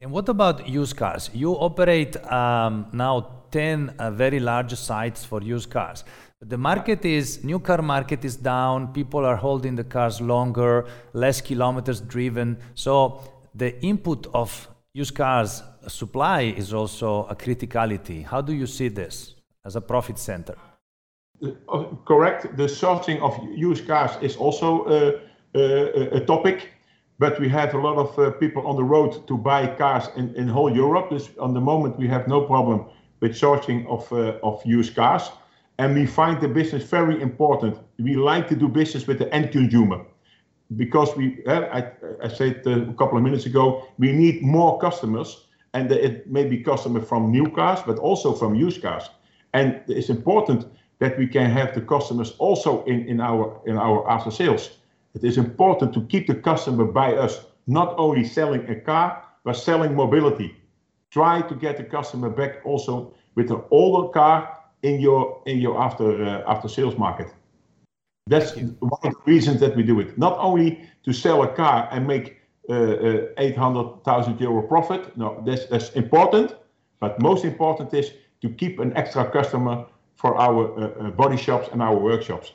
And 0.01 0.13
what 0.13 0.29
about 0.29 0.67
used 0.67 0.97
cars? 0.97 1.31
You 1.35 1.53
operate 1.53 2.17
um, 2.33 2.87
now 2.93 3.40
10 3.51 3.95
uh, 3.99 4.11
very 4.11 4.41
large 4.41 4.75
sites 4.75 5.25
for 5.25 5.43
used 5.43 5.71
cars. 5.71 6.05
The 6.43 6.57
market 6.57 7.05
is, 7.05 7.45
new 7.45 7.59
car 7.59 7.83
market 7.83 8.25
is 8.25 8.37
down, 8.37 8.93
people 8.95 9.27
are 9.27 9.37
holding 9.37 9.77
the 9.77 9.85
cars 9.85 10.21
longer, 10.21 10.87
less 11.13 11.41
kilometers 11.41 12.01
driven. 12.01 12.57
So 12.75 13.23
the 13.55 13.79
input 13.83 14.27
of 14.33 14.69
used 14.95 15.15
cars 15.15 15.63
supply 15.87 16.43
is 16.43 16.73
also 16.73 17.25
a 17.25 17.35
criticality. 17.35 18.25
How 18.25 18.41
do 18.41 18.55
you 18.55 18.67
see 18.67 18.89
this 18.89 19.35
as 19.65 19.77
a 19.77 19.81
profit 19.81 20.19
center? 20.19 20.57
Uh, 21.43 21.85
correct. 22.07 22.57
The 22.57 22.67
sourcing 22.67 23.21
of 23.21 23.39
used 23.55 23.87
cars 23.87 24.13
is 24.23 24.37
also 24.37 24.85
uh, 24.85 25.21
uh, 25.55 26.17
a 26.17 26.21
topic, 26.21 26.69
but 27.19 27.39
we 27.41 27.49
have 27.49 27.75
a 27.75 27.79
lot 27.79 27.97
of 27.97 28.19
uh, 28.19 28.31
people 28.33 28.67
on 28.67 28.77
the 28.77 28.85
road 28.85 29.27
to 29.27 29.37
buy 29.37 29.67
cars 29.67 30.09
in, 30.17 30.35
in 30.37 30.49
whole 30.49 30.75
Europe. 30.75 31.13
On 31.39 31.53
the 31.55 31.61
moment, 31.61 31.99
we 31.99 32.09
have 32.09 32.29
no 32.29 32.43
problem 32.47 32.87
with 33.21 33.33
sourcing 33.33 33.87
of, 33.87 34.13
uh, 34.13 34.39
of 34.43 34.63
used 34.65 34.95
cars. 34.95 35.31
And 35.79 35.95
we 35.95 36.07
find 36.07 36.41
the 36.41 36.49
business 36.49 36.85
very 36.85 37.21
important. 37.23 37.79
We 37.99 38.17
like 38.17 38.49
to 38.49 38.57
do 38.57 38.69
business 38.69 39.07
with 39.07 39.19
the 39.19 39.33
end 39.35 39.53
consumer 39.53 40.05
because 40.77 41.17
we, 41.17 41.43
I, 41.47 41.91
I 42.23 42.29
said 42.29 42.63
uh, 42.67 42.83
a 42.83 42.95
couple 42.95 43.17
of 43.19 43.25
minutes 43.25 43.47
ago, 43.47 43.89
we 43.99 44.13
need 44.13 44.43
more 44.43 44.79
customers, 44.79 45.47
and 45.75 45.91
it 45.91 46.31
may 46.31 46.45
be 46.45 46.59
customers 46.59 47.09
from 47.09 47.31
new 47.31 47.51
cars, 47.51 47.81
but 47.87 47.99
also 47.99 48.33
from 48.35 48.55
used 48.55 48.83
cars. 48.83 49.09
And 49.53 49.81
it's 49.89 50.11
important 50.11 50.67
that 51.01 51.19
we 51.19 51.27
can 51.27 51.51
have 51.51 51.75
the 51.75 51.81
customers 51.81 52.35
also 52.39 52.85
in, 52.85 53.09
in 53.09 53.21
our 53.21 53.61
in 53.67 53.77
our 53.77 54.09
after 54.09 54.31
sales. 54.31 54.71
It 55.15 55.25
is 55.25 55.39
important 55.39 55.93
to 55.95 56.03
keep 56.03 56.27
the 56.27 56.35
customer 56.35 56.85
by 56.85 57.15
us, 57.15 57.47
not 57.67 57.95
only 57.99 58.23
selling 58.25 58.69
a 58.69 58.77
car, 58.77 59.25
but 59.45 59.55
selling 59.55 59.95
mobility 59.95 60.60
try 61.11 61.43
to 61.43 61.55
get 61.55 61.77
the 61.77 61.85
customer 61.85 62.31
back 62.31 62.61
also 62.65 63.15
with 63.35 63.51
an 63.51 63.63
older 63.71 64.09
car 64.13 64.59
in 64.83 65.01
your 65.01 65.43
in 65.47 65.59
your 65.59 65.81
after 65.81 66.25
uh, 66.25 66.53
after 66.53 66.69
sales 66.69 66.97
market. 66.97 67.29
That's 68.27 68.55
one 68.57 69.01
of 69.03 69.13
the 69.13 69.21
reasons 69.27 69.61
that 69.61 69.75
we 69.77 69.83
do 69.83 70.01
it. 70.01 70.17
Not 70.17 70.39
only 70.39 70.89
to 71.05 71.13
sell 71.13 71.43
a 71.43 71.49
car 71.49 71.89
and 71.91 72.07
make 72.07 72.41
uh, 72.69 72.75
uh, 72.75 73.27
800,000 73.39 74.41
euro 74.41 74.63
profit. 74.63 75.17
No, 75.17 75.43
that's 75.45 75.67
that's 75.67 75.91
important, 75.97 76.55
but 77.01 77.19
most 77.21 77.45
important 77.45 77.93
is 77.95 78.13
to 78.43 78.49
keep 78.49 78.79
an 78.79 78.93
extra 78.97 79.29
customer 79.31 79.87
for 80.15 80.37
our 80.37 80.61
uh, 80.65 80.87
uh, 80.87 81.11
body 81.11 81.37
shops 81.37 81.69
and 81.73 81.83
our 81.83 81.97
workshops. 81.97 82.53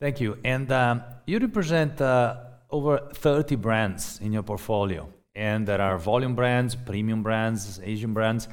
Thank 0.00 0.20
you. 0.20 0.36
And 0.44 0.70
um, 0.70 1.02
you 1.26 1.38
represent 1.38 2.00
uh, 2.00 2.36
over 2.70 2.98
30 3.14 3.56
brands 3.56 4.20
in 4.20 4.32
your 4.32 4.42
portfolio 4.42 5.08
and 5.38 5.66
there 5.66 5.80
are 5.80 5.96
volume 5.96 6.34
brands, 6.34 6.74
premium 6.74 7.22
brands, 7.22 7.80
Asian 7.82 8.12
brands. 8.12 8.48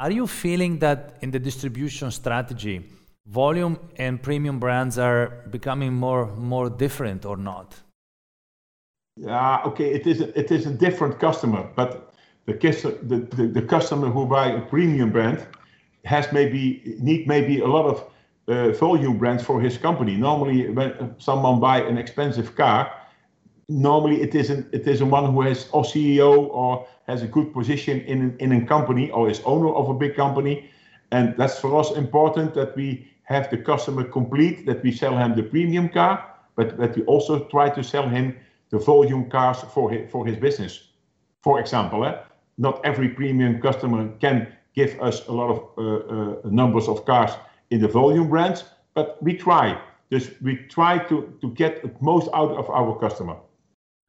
Are 0.00 0.10
you 0.10 0.26
feeling 0.26 0.78
that 0.80 1.18
in 1.20 1.30
the 1.30 1.38
distribution 1.38 2.10
strategy, 2.10 2.84
volume 3.26 3.78
and 3.96 4.22
premium 4.22 4.58
brands 4.58 4.98
are 4.98 5.26
becoming 5.50 5.92
more 5.94 6.26
more 6.36 6.70
different 6.70 7.24
or 7.24 7.36
not? 7.36 7.68
Yeah, 9.16 9.62
okay, 9.64 9.88
it 9.94 10.06
is 10.06 10.20
a, 10.20 10.38
it 10.38 10.50
is 10.50 10.66
a 10.66 10.74
different 10.74 11.18
customer, 11.18 11.62
but 11.74 12.12
the, 12.46 12.52
the, 12.52 13.18
the, 13.36 13.46
the 13.46 13.62
customer 13.62 14.08
who 14.08 14.26
buy 14.26 14.48
a 14.48 14.60
premium 14.60 15.10
brand 15.10 15.46
has 16.04 16.30
maybe 16.32 16.96
need 17.00 17.26
maybe 17.26 17.60
a 17.60 17.66
lot 17.66 17.86
of 17.86 17.96
uh, 18.48 18.72
volume 18.72 19.18
brands 19.18 19.42
for 19.42 19.60
his 19.60 19.78
company. 19.78 20.16
Normally, 20.16 20.70
when 20.70 21.14
someone 21.18 21.60
buy 21.60 21.80
an 21.80 21.98
expensive 21.98 22.54
car, 22.54 22.92
normally 23.68 24.22
it 24.22 24.34
isn't 24.34 24.72
it 24.72 24.86
isn't 24.86 25.10
one 25.10 25.32
who 25.32 25.40
has 25.42 25.64
a 25.66 25.82
CEO 25.82 26.48
or 26.50 26.86
has 27.06 27.22
a 27.22 27.26
good 27.26 27.52
position 27.52 28.00
in 28.02 28.36
in 28.38 28.52
a 28.52 28.66
company 28.66 29.10
or 29.10 29.28
is 29.28 29.40
owner 29.44 29.72
of 29.74 29.88
a 29.88 29.94
big 29.94 30.14
company, 30.14 30.70
and 31.10 31.34
that's 31.36 31.58
for 31.58 31.78
us 31.78 31.90
important 31.92 32.54
that 32.54 32.76
we 32.76 33.08
have 33.24 33.50
the 33.50 33.58
customer 33.58 34.04
complete, 34.04 34.66
that 34.66 34.82
we 34.82 34.92
sell 34.92 35.16
him 35.16 35.34
the 35.34 35.42
premium 35.42 35.88
car, 35.88 36.24
but 36.54 36.76
that 36.78 36.96
we 36.96 37.02
also 37.04 37.44
try 37.46 37.68
to 37.68 37.82
sell 37.82 38.08
him 38.08 38.36
the 38.70 38.78
volume 38.78 39.28
cars 39.30 39.62
for 39.74 39.90
his, 39.90 40.10
for 40.10 40.24
his 40.24 40.36
business. 40.36 40.88
For 41.42 41.58
example, 41.58 42.04
eh, 42.04 42.14
not 42.58 42.80
every 42.84 43.08
premium 43.08 43.60
customer 43.60 44.08
can 44.20 44.46
give 44.74 45.00
us 45.00 45.26
a 45.26 45.32
lot 45.32 45.50
of 45.50 45.58
uh, 45.76 45.82
uh, 45.82 46.50
numbers 46.50 46.88
of 46.88 47.04
cars 47.04 47.32
in 47.70 47.80
the 47.80 47.88
volume 47.88 48.28
brands, 48.28 48.64
but 48.94 49.20
we 49.22 49.36
try. 49.36 49.80
We 50.10 50.56
try 50.68 50.98
to, 51.08 51.36
to 51.40 51.50
get 51.50 51.82
the 51.82 51.90
most 52.00 52.28
out 52.32 52.52
of 52.52 52.70
our 52.70 52.96
customer. 53.00 53.36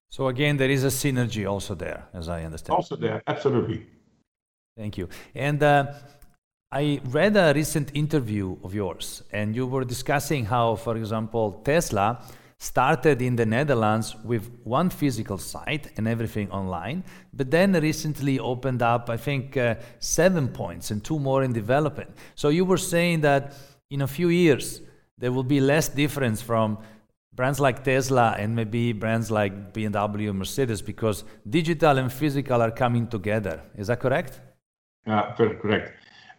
So 0.09 0.27
again, 0.27 0.57
there 0.57 0.69
is 0.69 0.83
a 0.83 0.87
synergy 0.87 1.49
also 1.49 1.75
there, 1.75 2.07
as 2.13 2.29
I 2.29 2.43
understand. 2.43 2.75
Also 2.75 2.95
there, 2.95 3.21
absolutely. 3.27 3.85
Thank 4.77 4.97
you. 4.97 5.09
And 5.35 5.61
uh, 5.61 5.93
I 6.71 7.01
read 7.05 7.35
a 7.35 7.53
recent 7.53 7.91
interview 7.93 8.57
of 8.63 8.73
yours, 8.73 9.23
and 9.31 9.55
you 9.55 9.65
were 9.65 9.83
discussing 9.83 10.45
how, 10.45 10.75
for 10.75 10.97
example, 10.97 11.61
Tesla 11.63 12.21
started 12.59 13.21
in 13.21 13.35
the 13.35 13.45
Netherlands 13.45 14.15
with 14.23 14.49
one 14.63 14.89
physical 14.89 15.37
site 15.37 15.91
and 15.97 16.07
everything 16.07 16.49
online, 16.51 17.03
but 17.33 17.51
then 17.51 17.73
recently 17.73 18.39
opened 18.39 18.81
up, 18.81 19.09
I 19.09 19.17
think, 19.17 19.55
uh, 19.55 19.75
seven 19.99 20.47
points 20.47 20.89
and 20.89 21.03
two 21.03 21.19
more 21.19 21.43
in 21.43 21.53
development. 21.53 22.09
So 22.35 22.49
you 22.49 22.65
were 22.65 22.77
saying 22.77 23.21
that 23.21 23.53
in 23.89 24.01
a 24.01 24.07
few 24.07 24.29
years, 24.29 24.81
there 25.19 25.31
will 25.31 25.43
be 25.43 25.59
less 25.59 25.87
difference 25.87 26.41
from 26.41 26.79
brands 27.37 27.59
like 27.59 27.83
Tesla 27.83 28.35
and 28.37 28.53
maybe 28.55 28.91
brands 28.91 29.31
like 29.31 29.71
BMW, 29.71 30.33
Mercedes, 30.33 30.81
because 30.81 31.23
digital 31.47 31.97
and 31.99 32.11
physical 32.11 32.61
are 32.61 32.71
coming 32.71 33.07
together. 33.07 33.61
Is 33.77 33.87
that 33.87 33.99
correct? 34.01 34.41
Yeah, 35.05 35.33
correct. 35.37 35.93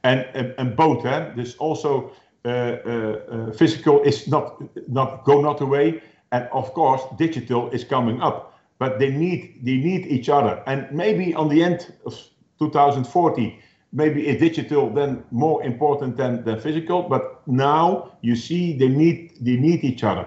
And 0.04 0.26
and, 0.34 0.54
and 0.58 0.76
both, 0.76 1.06
eh? 1.06 1.32
This 1.34 1.56
also 1.56 2.12
uh, 2.44 2.48
uh, 2.48 2.50
uh, 2.50 3.52
physical 3.52 4.02
is 4.02 4.28
not 4.28 4.61
not 4.88 5.24
go 5.24 5.40
not 5.40 5.61
away, 5.61 6.02
and 6.32 6.48
of 6.52 6.74
course 6.74 7.02
digital 7.16 7.70
is 7.70 7.84
coming 7.84 8.20
up. 8.20 8.58
But 8.78 8.98
they 8.98 9.11
need 9.11 9.61
they 9.64 9.76
need 9.76 10.06
each 10.06 10.28
other, 10.28 10.62
and 10.66 10.90
maybe 10.92 11.34
on 11.34 11.48
the 11.48 11.62
end 11.62 11.94
of 12.04 12.14
2040 12.58 13.61
maybe 13.90 14.28
is 14.28 14.38
digital 14.38 14.90
then 14.90 15.24
more 15.30 15.62
important 15.62 16.14
than, 16.16 16.44
than 16.44 16.61
physical 16.61 17.02
but 17.02 17.40
now 17.46 18.12
you 18.20 18.37
see 18.37 18.76
they 18.76 18.88
need 18.88 19.32
they 19.40 19.56
need 19.56 19.82
each 19.82 20.04
other 20.04 20.26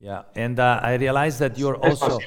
yeah, 0.00 0.22
and 0.34 0.58
uh, 0.58 0.80
I 0.82 0.94
realized 0.94 1.38
that 1.40 1.58
you're 1.58 1.76
also. 1.76 2.20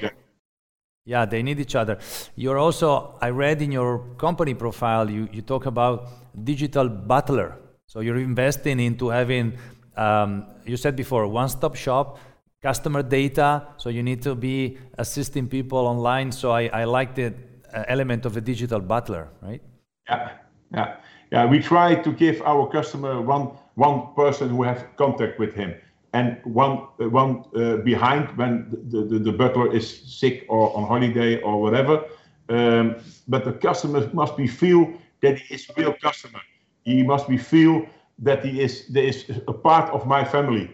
Yeah, 1.03 1.25
they 1.25 1.41
need 1.41 1.59
each 1.59 1.75
other. 1.75 1.97
You're 2.35 2.59
also, 2.59 3.15
I 3.21 3.31
read 3.31 3.59
in 3.63 3.71
your 3.71 3.99
company 4.17 4.53
profile, 4.53 5.09
you, 5.09 5.27
you 5.33 5.41
talk 5.41 5.65
about 5.65 6.09
digital 6.43 6.87
butler. 6.87 7.57
So 7.87 8.01
you're 8.01 8.17
investing 8.17 8.79
into 8.79 9.09
having, 9.09 9.57
um, 9.97 10.45
you 10.63 10.77
said 10.77 10.95
before, 10.95 11.25
one 11.27 11.49
stop 11.49 11.75
shop, 11.75 12.19
customer 12.61 13.01
data. 13.01 13.63
So 13.77 13.89
you 13.89 14.03
need 14.03 14.21
to 14.21 14.35
be 14.35 14.77
assisting 14.99 15.47
people 15.47 15.87
online. 15.87 16.31
So 16.31 16.51
I, 16.51 16.67
I 16.67 16.83
like 16.83 17.15
the 17.15 17.33
uh, 17.73 17.83
element 17.87 18.27
of 18.27 18.37
a 18.37 18.41
digital 18.41 18.79
butler, 18.79 19.29
right? 19.41 19.61
Yeah, 20.07 20.31
yeah, 20.71 20.95
yeah. 21.31 21.45
We 21.47 21.59
try 21.59 21.95
to 21.95 22.11
give 22.11 22.43
our 22.43 22.69
customer 22.69 23.19
one 23.19 23.57
one 23.73 24.13
person 24.15 24.49
who 24.49 24.61
has 24.63 24.83
contact 24.97 25.39
with 25.39 25.55
him 25.55 25.73
and 26.13 26.37
one 26.43 26.77
one 26.97 27.43
uh, 27.55 27.77
behind 27.77 28.37
when 28.37 28.67
the, 28.89 29.03
the, 29.03 29.19
the, 29.19 29.31
butler 29.31 29.73
is 29.73 29.87
sick 30.19 30.45
or 30.49 30.75
on 30.75 30.87
holiday 30.87 31.41
or 31.41 31.61
whatever. 31.61 32.03
Um, 32.49 32.95
but 33.27 33.45
the 33.45 33.53
customer 33.53 34.09
must 34.13 34.35
be 34.35 34.47
feel 34.47 34.93
that 35.21 35.39
he 35.39 35.55
is 35.55 35.69
a 35.69 35.73
real 35.81 35.93
customer. 35.93 36.41
He 36.83 37.03
must 37.03 37.29
be 37.29 37.37
feel 37.37 37.85
that 38.19 38.43
he 38.43 38.61
is 38.61 38.87
there 38.87 39.05
is 39.05 39.29
a 39.47 39.53
part 39.53 39.89
of 39.93 40.05
my 40.05 40.25
family. 40.25 40.69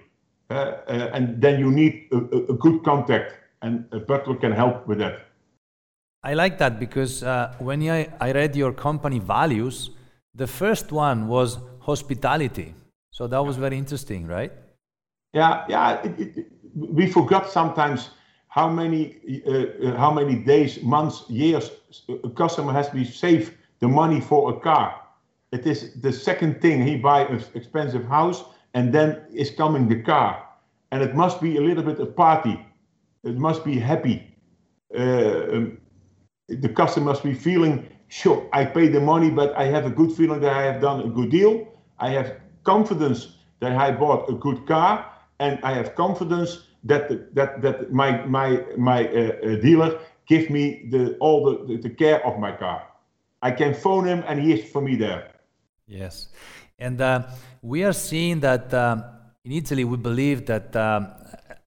Uh, 0.49 0.53
uh, 0.53 1.09
and 1.13 1.41
then 1.41 1.59
you 1.59 1.69
need 1.71 2.07
a, 2.13 2.17
a, 2.17 2.53
good 2.53 2.81
contact, 2.83 3.33
and 3.61 3.85
a 3.91 3.99
butler 3.99 4.35
can 4.35 4.53
help 4.53 4.87
with 4.87 4.97
that. 4.97 5.27
I 6.23 6.35
like 6.35 6.57
that 6.59 6.79
because 6.79 7.21
uh, 7.21 7.53
when 7.59 7.81
I, 7.89 8.07
I 8.21 8.31
read 8.31 8.55
your 8.55 8.71
company 8.71 9.19
values, 9.19 9.89
the 10.33 10.47
first 10.47 10.93
one 10.93 11.27
was 11.27 11.59
hospitality. 11.81 12.73
So 13.11 13.27
that 13.27 13.43
was 13.43 13.57
very 13.57 13.77
interesting, 13.77 14.25
right? 14.25 14.53
Yeah, 15.33 15.65
yeah. 15.67 16.01
It, 16.03 16.37
it, 16.37 16.45
we 16.75 17.07
forgot 17.07 17.49
sometimes 17.49 18.11
how 18.49 18.69
many 18.69 19.43
uh, 19.45 19.51
uh, 19.51 19.97
how 19.97 20.11
many 20.11 20.35
days, 20.35 20.81
months, 20.83 21.25
years 21.29 21.71
a 22.23 22.29
customer 22.29 22.73
has 22.73 22.89
to 22.89 22.95
be 22.95 23.03
safe 23.05 23.55
the 23.79 23.87
money 23.87 24.19
for 24.21 24.51
a 24.51 24.59
car. 24.59 25.01
It 25.51 25.65
is 25.65 25.93
the 26.01 26.11
second 26.11 26.61
thing 26.61 26.85
he 26.85 26.97
buy 26.97 27.21
an 27.25 27.43
expensive 27.53 28.05
house 28.05 28.43
and 28.73 28.93
then 28.93 29.21
is 29.33 29.51
coming 29.51 29.87
the 29.87 30.01
car. 30.01 30.43
And 30.91 31.01
it 31.03 31.15
must 31.15 31.41
be 31.41 31.57
a 31.57 31.61
little 31.61 31.83
bit 31.83 31.99
a 31.99 32.05
party. 32.05 32.65
It 33.23 33.37
must 33.37 33.63
be 33.63 33.77
happy. 33.79 34.35
Uh, 34.97 35.01
um, 35.53 35.77
the 36.49 36.69
customer 36.69 37.07
must 37.07 37.23
be 37.23 37.33
feeling, 37.33 37.87
sure, 38.07 38.47
I 38.53 38.65
pay 38.65 38.87
the 38.87 39.01
money, 39.01 39.29
but 39.29 39.55
I 39.55 39.65
have 39.65 39.85
a 39.85 39.89
good 39.89 40.11
feeling 40.11 40.39
that 40.41 40.53
I 40.53 40.63
have 40.63 40.81
done 40.81 41.01
a 41.01 41.09
good 41.09 41.29
deal. 41.31 41.67
I 41.99 42.09
have 42.11 42.37
confidence 42.63 43.37
that 43.59 43.73
I 43.73 43.91
bought 43.91 44.29
a 44.29 44.33
good 44.33 44.65
car, 44.67 45.11
and 45.39 45.59
I 45.63 45.73
have 45.73 45.95
confidence 45.95 46.63
that 46.83 47.09
the, 47.09 47.27
that 47.33 47.61
that 47.61 47.91
my 47.91 48.25
my 48.25 48.63
my 48.77 49.07
uh, 49.07 49.11
uh, 49.11 49.55
dealer 49.61 49.99
give 50.27 50.49
me 50.49 50.87
the 50.89 51.17
all 51.19 51.45
the, 51.45 51.77
the 51.77 51.89
care 51.89 52.25
of 52.25 52.39
my 52.39 52.51
car. 52.55 52.87
I 53.41 53.51
can 53.51 53.73
phone 53.73 54.05
him, 54.05 54.23
and 54.27 54.39
he 54.39 54.53
is 54.53 54.71
for 54.71 54.81
me 54.81 54.95
there. 54.95 55.31
Yes, 55.85 56.29
and 56.79 56.99
uh, 56.99 57.27
we 57.61 57.83
are 57.83 57.93
seeing 57.93 58.39
that 58.41 58.73
um, 58.73 59.03
in 59.45 59.51
Italy. 59.51 59.83
We 59.83 59.97
believe 59.97 60.45
that, 60.47 60.75
um, 60.75 61.13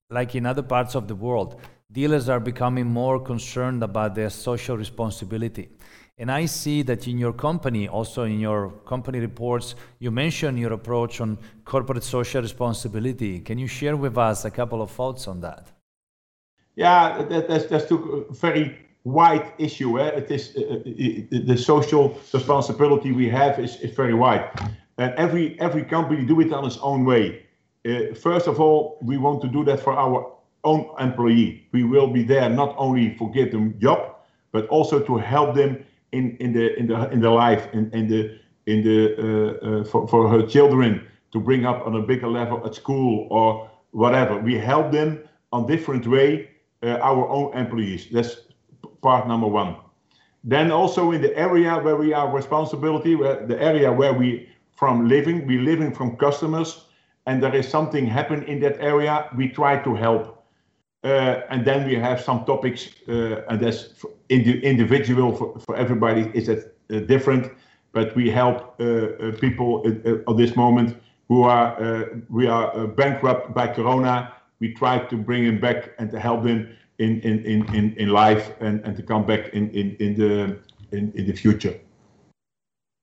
like 0.09 0.35
in 0.35 0.45
other 0.45 0.63
parts 0.63 0.95
of 0.95 1.07
the 1.07 1.15
world, 1.15 1.59
dealers 1.91 2.29
are 2.29 2.39
becoming 2.39 2.87
more 2.87 3.19
concerned 3.19 3.83
about 3.83 4.15
their 4.15 4.29
social 4.29 4.77
responsibility. 4.77 5.69
And 6.17 6.31
I 6.31 6.45
see 6.45 6.83
that 6.83 7.07
in 7.07 7.17
your 7.17 7.33
company, 7.33 7.87
also 7.87 8.23
in 8.23 8.39
your 8.39 8.69
company 8.85 9.19
reports, 9.19 9.75
you 9.99 10.11
mention 10.11 10.57
your 10.57 10.73
approach 10.73 11.19
on 11.19 11.37
corporate 11.65 12.03
social 12.03 12.41
responsibility. 12.41 13.39
Can 13.39 13.57
you 13.57 13.67
share 13.67 13.97
with 13.97 14.17
us 14.17 14.45
a 14.45 14.51
couple 14.51 14.81
of 14.81 14.91
thoughts 14.91 15.27
on 15.27 15.41
that? 15.41 15.71
Yeah, 16.75 17.23
that, 17.23 17.47
that's, 17.47 17.65
that's 17.65 17.91
a 17.91 18.25
very 18.31 18.77
wide 19.03 19.53
issue. 19.57 19.99
Eh? 19.99 20.07
It 20.07 20.31
is 20.31 20.55
uh, 20.55 20.61
uh 20.61 21.45
the 21.45 21.57
social 21.57 22.17
responsibility 22.33 23.11
we 23.11 23.29
have 23.29 23.59
is, 23.59 23.77
is 23.77 23.91
very 23.95 24.13
wide, 24.13 24.49
and 24.97 25.13
every 25.15 25.59
every 25.59 25.83
company 25.83 26.25
do 26.25 26.39
it 26.41 26.53
on 26.53 26.65
its 26.65 26.77
own 26.81 27.05
way. 27.05 27.45
Uh, 27.85 28.13
first 28.13 28.47
of 28.47 28.59
all, 28.59 28.99
we 29.01 29.17
want 29.17 29.41
to 29.41 29.47
do 29.47 29.63
that 29.65 29.79
for 29.79 29.93
our 29.93 30.31
own 30.63 30.85
employee. 30.99 31.67
We 31.71 31.83
will 31.83 32.07
be 32.07 32.23
there 32.23 32.49
not 32.49 32.75
only 32.77 33.15
for 33.17 33.31
give 33.31 33.51
them 33.51 33.79
job, 33.79 34.15
but 34.51 34.67
also 34.67 34.99
to 34.99 35.17
help 35.17 35.55
them 35.55 35.83
in, 36.11 36.37
in 36.39 36.53
the 36.53 36.75
in 36.77 36.87
the 36.87 37.09
in 37.11 37.19
the 37.21 37.29
life 37.29 37.67
in, 37.73 37.89
in 37.91 38.07
the 38.07 38.37
in 38.65 38.83
the 38.83 38.99
uh, 39.17 39.67
uh, 39.67 39.83
for, 39.83 40.07
for 40.07 40.29
her 40.29 40.45
children 40.45 41.07
to 41.31 41.39
bring 41.39 41.65
up 41.65 41.85
on 41.85 41.95
a 41.95 42.01
bigger 42.01 42.27
level 42.27 42.65
at 42.65 42.75
school 42.75 43.27
or 43.29 43.69
whatever. 43.91 44.37
We 44.37 44.57
help 44.57 44.91
them 44.91 45.23
on 45.51 45.65
different 45.67 46.07
way 46.07 46.49
uh, 46.83 46.97
our 47.01 47.27
own 47.29 47.57
employees. 47.57 48.07
That's 48.11 48.35
part 49.01 49.27
number 49.27 49.47
one. 49.47 49.75
Then 50.43 50.71
also 50.71 51.11
in 51.11 51.21
the 51.21 51.35
area 51.37 51.77
where 51.79 51.95
we 51.95 52.13
are 52.13 52.33
responsibility, 52.33 53.15
where 53.15 53.45
the 53.45 53.61
area 53.61 53.91
where 53.91 54.13
we 54.13 54.49
from 54.75 55.07
living, 55.07 55.45
we 55.45 55.59
living 55.59 55.93
from 55.93 56.17
customers, 56.17 56.85
and 57.27 57.41
there 57.43 57.53
is 57.55 57.67
something 57.67 58.07
happen 58.07 58.43
in 58.43 58.59
that 58.61 58.79
area, 58.79 59.29
we 59.37 59.47
try 59.47 59.77
to 59.83 59.93
help. 59.93 60.40
Uh, 61.03 61.41
and 61.49 61.65
then 61.65 61.87
we 61.87 61.95
have 61.95 62.21
some 62.21 62.45
topics, 62.45 62.89
uh, 63.07 63.41
and 63.49 63.59
that's 63.59 63.89
indi 64.29 64.59
individual 64.63 65.35
for, 65.35 65.59
for 65.59 65.75
everybody 65.75 66.29
is 66.35 66.45
that 66.45 66.75
uh, 66.93 66.99
different. 66.99 67.51
But 67.91 68.15
we 68.15 68.29
help 68.29 68.77
people 69.41 69.83
at 69.85 70.37
this 70.37 70.55
moment 70.55 70.95
who 71.27 71.43
are 71.43 72.07
we 72.29 72.47
are 72.47 72.87
bankrupt 72.87 73.53
by 73.53 73.67
Corona. 73.67 74.33
We 74.61 74.73
try 74.73 74.99
to 74.99 75.17
bring 75.17 75.43
them 75.45 75.59
back 75.59 75.89
and 75.99 76.09
to 76.11 76.19
help 76.19 76.43
them 76.43 76.69
in 76.99 77.19
in 77.21 77.43
in 77.45 77.75
in, 77.75 77.93
in 77.97 78.09
life 78.09 78.51
and, 78.61 78.79
and 78.85 78.95
to 78.95 79.03
come 79.03 79.25
back 79.25 79.49
in 79.49 79.69
in 79.71 79.97
in 79.99 80.15
the 80.15 80.57
in, 80.91 81.11
in 81.15 81.25
the 81.25 81.33
future. 81.33 81.75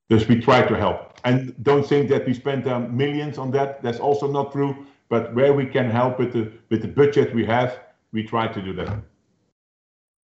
Thus 0.09 0.27
we 0.27 0.39
try 0.39 0.63
to 0.63 0.75
help. 0.75 1.19
And 1.23 1.53
don't 1.63 1.85
think 1.85 2.09
that 2.09 2.25
we 2.25 2.33
spend 2.33 2.67
um, 2.67 2.95
millions 2.97 3.37
on 3.37 3.51
that. 3.51 3.83
That's 3.83 3.99
also 3.99 4.31
not 4.31 4.51
true. 4.51 4.87
But 5.09 5.35
where 5.35 5.53
we 5.53 5.65
can 5.65 5.89
help 5.89 6.17
with 6.17 6.33
the 6.33 6.51
with 6.69 6.81
the 6.81 6.87
budget 6.87 7.33
we 7.35 7.45
have, 7.45 7.77
we 8.11 8.23
try 8.23 8.47
to 8.47 8.61
do 8.61 8.73
that. 8.73 8.99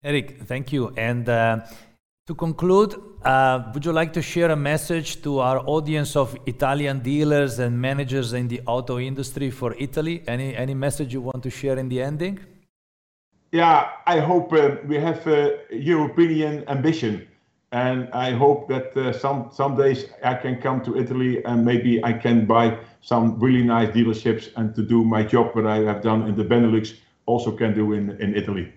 Eric, 0.02 0.42
thank 0.42 0.72
you. 0.72 0.92
And 0.96 1.28
uh, 1.28 1.60
to 2.26 2.34
conclude, 2.34 2.94
uh, 3.22 3.70
would 3.72 3.84
you 3.84 3.92
like 3.92 4.12
to 4.12 4.22
share 4.22 4.50
a 4.50 4.56
message 4.56 5.22
to 5.22 5.38
our 5.38 5.60
audience 5.66 6.14
of 6.14 6.36
Italian 6.46 7.00
dealers 7.00 7.58
and 7.58 7.80
managers 7.80 8.32
in 8.34 8.48
the 8.48 8.60
auto 8.66 8.98
industry 8.98 9.50
for 9.50 9.74
Italy? 9.78 10.22
Any 10.26 10.54
any 10.54 10.74
message 10.74 11.12
you 11.14 11.22
want 11.22 11.42
to 11.42 11.50
share 11.50 11.78
in 11.78 11.88
the 11.88 12.02
ending? 12.02 12.38
Yeah, 13.52 13.88
I 14.06 14.18
hope 14.18 14.52
uh, 14.52 14.76
we 14.86 14.96
have 14.96 15.26
a 15.26 15.60
European 15.70 16.68
ambition, 16.68 17.26
and 17.72 18.08
I 18.12 18.32
hope 18.32 18.68
that 18.68 18.96
uh, 18.96 19.12
some 19.12 19.48
some 19.52 19.76
days 19.76 20.06
I 20.22 20.34
can 20.34 20.60
come 20.60 20.82
to 20.84 20.96
Italy 20.96 21.42
and 21.44 21.64
maybe 21.64 22.04
I 22.04 22.12
can 22.12 22.46
buy 22.46 22.78
some 23.00 23.38
really 23.38 23.62
nice 23.62 23.90
dealerships 23.90 24.50
and 24.56 24.74
to 24.74 24.82
do 24.82 25.04
my 25.04 25.22
job 25.22 25.54
that 25.54 25.66
I 25.66 25.78
have 25.84 26.02
done 26.02 26.28
in 26.28 26.36
the 26.36 26.44
Benelux 26.44 26.94
also 27.26 27.52
can 27.52 27.74
do 27.74 27.92
in, 27.92 28.10
in 28.20 28.34
Italy. 28.34 28.72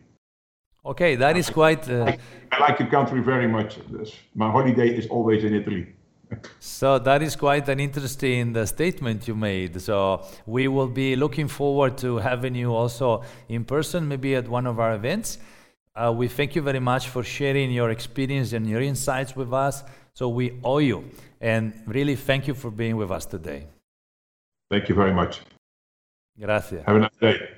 Okay, 0.86 1.16
that 1.16 1.36
is 1.36 1.50
quite. 1.50 1.90
Uh... 1.90 2.06
I, 2.06 2.18
I, 2.52 2.60
like 2.60 2.78
the 2.78 2.86
country 2.86 3.22
very 3.22 3.48
much. 3.48 3.78
My 4.34 4.50
holiday 4.50 4.90
is 4.90 5.08
always 5.08 5.44
in 5.44 5.54
Italy. 5.54 5.88
so 6.60 7.00
that 7.00 7.22
is 7.22 7.36
quite 7.36 7.68
an 7.70 7.80
interesting 7.80 8.56
uh, 8.56 8.66
statement 8.66 9.28
you 9.28 9.36
made. 9.36 9.82
So 9.82 10.26
we 10.46 10.68
will 10.68 10.88
be 10.88 11.16
looking 11.16 11.48
forward 11.48 11.98
to 12.00 12.18
having 12.18 12.56
you 12.56 12.74
also 12.74 13.24
in 13.50 13.66
person, 13.66 14.08
maybe 14.08 14.36
at 14.36 14.48
one 14.48 14.66
of 14.66 14.80
our 14.80 14.96
events. 14.96 15.40
Uh, 15.96 16.14
we 16.16 16.28
thank 16.28 16.56
you 16.56 16.62
very 16.62 16.80
much 16.80 17.10
for 17.10 17.24
sharing 17.24 17.72
your 17.72 17.90
experience 17.90 18.54
and 18.54 18.68
your 18.68 18.82
insights 18.82 19.36
with 19.36 19.52
us. 19.52 19.84
So 20.14 20.30
we 20.30 20.60
owe 20.64 20.80
you, 20.80 21.10
and 21.42 21.74
really 21.86 22.16
thank 22.16 22.48
you 22.48 22.54
for 22.54 22.72
being 22.72 22.98
with 22.98 23.12
us 23.12 23.26
today. 23.26 23.68
Thank 24.70 24.90
you 24.90 24.96
very 24.96 25.14
much. 25.14 25.42
Gracias. 26.40 26.84
Have 26.86 26.96
a 26.96 27.00
nice 27.00 27.18
day. 27.20 27.57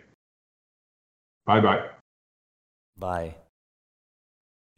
Bye 1.49 1.61
bye. 1.61 1.79
Bye. 2.93 3.35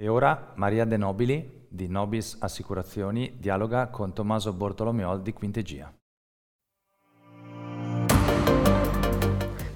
E 0.02 0.08
ora 0.08 0.54
Maria 0.56 0.86
De 0.86 0.96
Nobili 0.96 1.68
di 1.68 1.90
Nobis 1.90 2.38
Assicurazioni 2.40 3.36
dialoga 3.38 3.88
con 3.88 4.14
Tommaso 4.14 4.54
Bortolomeol 4.54 5.22
di 5.22 5.34
Quintegia. 5.34 5.94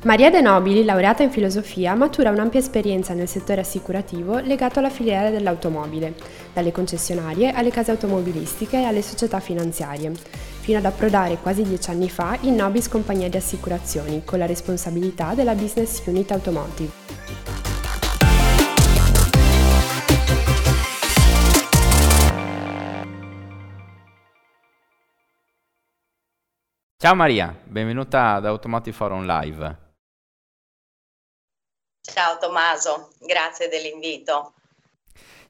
Maria 0.03 0.29
De 0.29 0.39
Nobili, 0.39 0.85
laureata 0.85 1.23
in 1.23 1.31
filosofia, 1.31 1.95
matura 1.95 2.29
un'ampia 2.29 2.59
esperienza 2.59 3.13
nel 3.13 3.27
settore 3.27 3.59
assicurativo 3.59 4.37
legato 4.37 4.79
alla 4.79 4.89
filiera 4.89 5.29
dell'automobile, 5.29 6.15
dalle 6.53 6.71
concessionarie 6.71 7.51
alle 7.51 7.71
case 7.71 7.91
automobilistiche 7.91 8.77
e 8.77 8.85
alle 8.85 9.01
società 9.01 9.41
finanziarie 9.41 10.13
fino 10.65 10.79
ad 10.79 10.85
approdare 10.85 11.37
quasi 11.37 11.61
dieci 11.61 11.91
anni 11.91 12.09
fa 12.09 12.39
in 12.41 12.55
Nobis 12.55 12.89
Compagnia 12.89 13.29
di 13.29 13.37
Assicurazioni, 13.37 14.23
con 14.25 14.39
la 14.39 14.47
responsabilità 14.47 15.35
della 15.35 15.53
Business 15.53 16.03
Unit 16.07 16.31
Automotive. 16.31 16.91
Ciao 26.97 27.13
Maria, 27.13 27.55
benvenuta 27.63 28.33
ad 28.33 28.47
Automotive 28.47 28.95
Forum 28.95 29.23
Live. 29.23 29.77
Ciao 32.01 32.39
Tommaso, 32.39 33.11
grazie 33.19 33.67
dell'invito. 33.67 34.53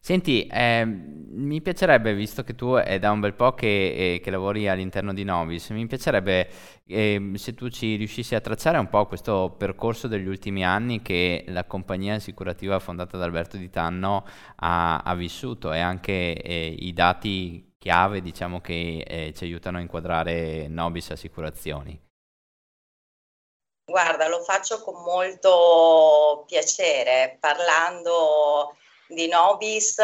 Senti, 0.05 0.45
eh, 0.45 0.85
mi 0.85 1.63
piacerebbe, 1.63 2.13
visto 2.13 2.43
che 2.43 2.53
tu 2.53 2.75
è 2.75 2.99
da 2.99 3.09
un 3.09 3.19
bel 3.19 3.33
po' 3.33 3.55
che, 3.55 4.13
eh, 4.13 4.19
che 4.19 4.29
lavori 4.29 4.69
all'interno 4.69 5.15
di 5.15 5.23
Novis, 5.23 5.71
mi 5.71 5.87
piacerebbe 5.87 6.47
eh, 6.85 7.31
se 7.33 7.55
tu 7.55 7.69
ci 7.69 7.95
riuscissi 7.95 8.35
a 8.35 8.39
tracciare 8.39 8.77
un 8.77 8.87
po' 8.87 9.07
questo 9.07 9.55
percorso 9.57 10.07
degli 10.07 10.27
ultimi 10.27 10.63
anni 10.63 11.01
che 11.01 11.45
la 11.47 11.65
compagnia 11.65 12.13
assicurativa 12.13 12.77
fondata 12.77 13.17
da 13.17 13.23
Alberto 13.23 13.57
Di 13.57 13.71
Tanno 13.71 14.27
ha, 14.57 14.99
ha 14.99 15.15
vissuto 15.15 15.73
e 15.73 15.79
anche 15.79 16.39
eh, 16.39 16.75
i 16.77 16.93
dati 16.93 17.73
chiave 17.79 18.21
diciamo, 18.21 18.61
che 18.61 19.03
eh, 19.07 19.33
ci 19.35 19.43
aiutano 19.45 19.77
a 19.79 19.81
inquadrare 19.81 20.67
Nobis 20.67 21.09
Assicurazioni. 21.09 21.99
Guarda, 23.83 24.27
lo 24.27 24.41
faccio 24.41 24.83
con 24.83 25.01
molto 25.01 26.43
piacere, 26.45 27.37
parlando 27.39 28.75
di 29.07 29.27
nobis, 29.27 29.97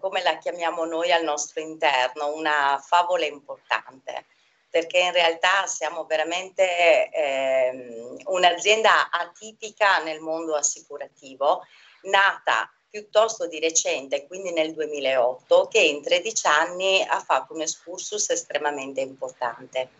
come 0.00 0.22
la 0.22 0.38
chiamiamo 0.38 0.84
noi 0.84 1.12
al 1.12 1.24
nostro 1.24 1.60
interno, 1.60 2.34
una 2.34 2.82
favola 2.84 3.26
importante, 3.26 4.26
perché 4.70 4.98
in 4.98 5.12
realtà 5.12 5.66
siamo 5.66 6.04
veramente 6.04 7.10
eh, 7.10 8.18
un'azienda 8.24 9.10
atipica 9.10 10.02
nel 10.02 10.20
mondo 10.20 10.54
assicurativo, 10.54 11.64
nata 12.02 12.70
piuttosto 12.88 13.46
di 13.46 13.60
recente, 13.60 14.26
quindi 14.26 14.52
nel 14.52 14.72
2008, 14.72 15.68
che 15.68 15.80
in 15.80 16.02
13 16.02 16.46
anni 16.46 17.02
ha 17.02 17.20
fatto 17.20 17.52
un 17.52 17.60
excursus 17.60 18.30
estremamente 18.30 19.00
importante. 19.00 19.90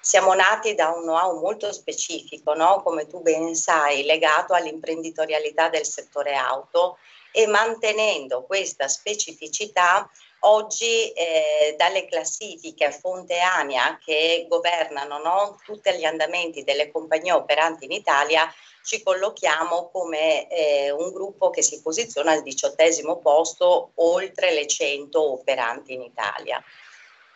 Siamo 0.00 0.32
nati 0.34 0.76
da 0.76 0.90
un 0.90 1.02
know-how 1.02 1.40
molto 1.40 1.72
specifico, 1.72 2.54
no? 2.54 2.80
come 2.82 3.08
tu 3.08 3.20
ben 3.20 3.56
sai, 3.56 4.04
legato 4.04 4.54
all'imprenditorialità 4.54 5.68
del 5.68 5.84
settore 5.84 6.36
auto 6.36 6.98
e 7.36 7.46
mantenendo 7.46 8.44
questa 8.44 8.88
specificità 8.88 10.08
Oggi 10.40 11.10
eh, 11.12 11.74
dalle 11.76 12.04
classifiche 12.04 12.92
fonte 12.92 13.40
ANIA 13.40 13.98
che 14.02 14.46
governano 14.48 15.18
no, 15.18 15.60
tutti 15.64 15.90
gli 15.94 16.04
andamenti 16.04 16.62
delle 16.62 16.92
compagnie 16.92 17.32
operanti 17.32 17.86
in 17.86 17.90
Italia 17.90 18.52
ci 18.84 19.02
collochiamo 19.02 19.90
come 19.90 20.48
eh, 20.48 20.92
un 20.92 21.10
gruppo 21.10 21.50
che 21.50 21.62
si 21.62 21.80
posiziona 21.82 22.30
al 22.30 22.42
diciottesimo 22.42 23.18
posto 23.18 23.90
oltre 23.96 24.52
le 24.52 24.66
100 24.66 25.32
operanti 25.32 25.94
in 25.94 26.02
Italia. 26.02 26.62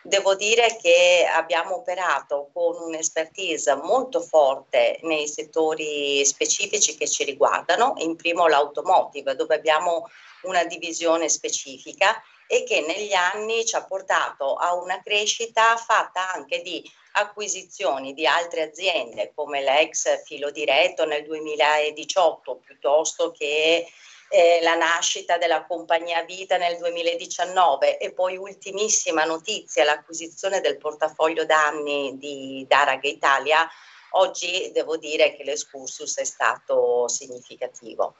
Devo 0.03 0.33
dire 0.33 0.77
che 0.81 1.27
abbiamo 1.31 1.75
operato 1.75 2.49
con 2.51 2.75
un'expertise 2.75 3.75
molto 3.75 4.19
forte 4.19 4.97
nei 5.03 5.27
settori 5.27 6.25
specifici 6.25 6.97
che 6.97 7.07
ci 7.07 7.23
riguardano, 7.23 7.93
in 7.97 8.15
primo 8.15 8.47
l'automotive, 8.47 9.35
dove 9.35 9.53
abbiamo 9.53 10.09
una 10.43 10.63
divisione 10.63 11.29
specifica 11.29 12.19
e 12.47 12.63
che 12.63 12.81
negli 12.81 13.13
anni 13.13 13.63
ci 13.63 13.75
ha 13.75 13.85
portato 13.85 14.55
a 14.55 14.73
una 14.73 14.99
crescita 15.03 15.77
fatta 15.77 16.33
anche 16.33 16.61
di 16.61 16.83
acquisizioni 17.13 18.13
di 18.13 18.25
altre 18.25 18.63
aziende 18.63 19.31
come 19.35 19.61
l'ex 19.61 20.23
filo 20.23 20.49
diretto 20.49 21.05
nel 21.05 21.23
2018 21.23 22.55
piuttosto 22.55 23.31
che 23.31 23.85
eh, 24.31 24.59
la 24.61 24.75
nascita 24.75 25.37
della 25.37 25.65
compagnia 25.65 26.23
Vita 26.23 26.55
nel 26.57 26.77
2019 26.77 27.97
e 27.97 28.13
poi 28.13 28.37
ultimissima 28.37 29.25
notizia 29.25 29.83
l'acquisizione 29.83 30.61
del 30.61 30.77
portafoglio 30.77 31.45
danni 31.45 32.17
di 32.17 32.65
Darag 32.67 33.03
Italia 33.03 33.67
oggi 34.11 34.71
devo 34.71 34.97
dire 34.97 35.35
che 35.35 35.43
l'escursus 35.43 36.17
è 36.17 36.23
stato 36.23 37.07
significativo. 37.07 38.15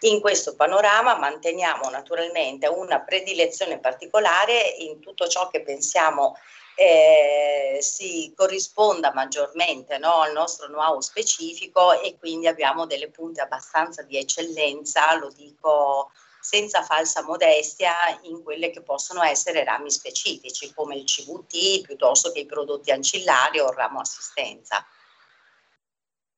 In 0.00 0.20
questo 0.20 0.56
panorama 0.56 1.16
manteniamo 1.16 1.88
naturalmente 1.88 2.66
una 2.66 3.00
predilezione 3.00 3.78
particolare 3.78 4.60
in 4.78 4.98
tutto 4.98 5.28
ciò 5.28 5.48
che 5.48 5.62
pensiamo 5.62 6.36
eh, 6.74 7.78
si 7.80 8.32
corrisponda 8.36 9.12
maggiormente 9.12 9.98
no, 9.98 10.20
al 10.20 10.32
nostro 10.32 10.66
know-how 10.66 11.00
specifico 11.00 12.00
e 12.00 12.16
quindi 12.18 12.46
abbiamo 12.46 12.86
delle 12.86 13.10
punte 13.10 13.40
abbastanza 13.40 14.02
di 14.02 14.16
eccellenza, 14.16 15.14
lo 15.16 15.30
dico 15.34 16.10
senza 16.40 16.82
falsa 16.82 17.22
modestia, 17.22 17.92
in 18.22 18.42
quelle 18.42 18.70
che 18.70 18.82
possono 18.82 19.22
essere 19.22 19.62
rami 19.62 19.90
specifici 19.90 20.72
come 20.74 20.96
il 20.96 21.04
CVT 21.04 21.82
piuttosto 21.82 22.32
che 22.32 22.40
i 22.40 22.46
prodotti 22.46 22.90
ancillari 22.90 23.60
o 23.60 23.68
il 23.68 23.76
ramo 23.76 24.00
assistenza 24.00 24.84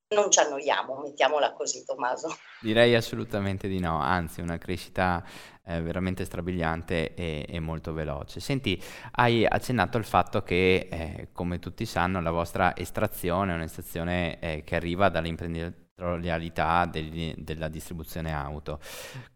non 0.09 0.29
ci 0.29 0.39
annoiamo, 0.39 1.01
mettiamola 1.01 1.53
così 1.53 1.83
Tommaso. 1.83 2.37
Direi 2.61 2.93
assolutamente 2.95 3.67
di 3.67 3.79
no, 3.79 3.99
anzi 3.99 4.39
una 4.39 4.57
crescita 4.57 5.23
veramente 5.65 6.25
strabiliante 6.25 7.13
e, 7.13 7.45
e, 7.47 7.59
molto 7.59 7.93
veloce. 7.93 8.39
Senti, 8.39 8.81
hai 9.13 9.45
accennato 9.45 9.97
al 9.97 10.05
fatto 10.05 10.43
che, 10.43 10.87
eh, 10.89 11.27
come 11.31 11.59
tutti 11.59 11.85
sanno, 11.85 12.21
la 12.21 12.31
vostra 12.31 12.75
estrazione 12.75 13.51
è 13.51 13.55
un'estrazione 13.55 14.39
eh, 14.39 14.63
che 14.63 14.75
arriva 14.75 15.09
dall'imprenditorialità 15.09 16.85
degli, 16.85 17.33
della 17.37 17.67
distribuzione 17.67 18.33
auto. 18.33 18.79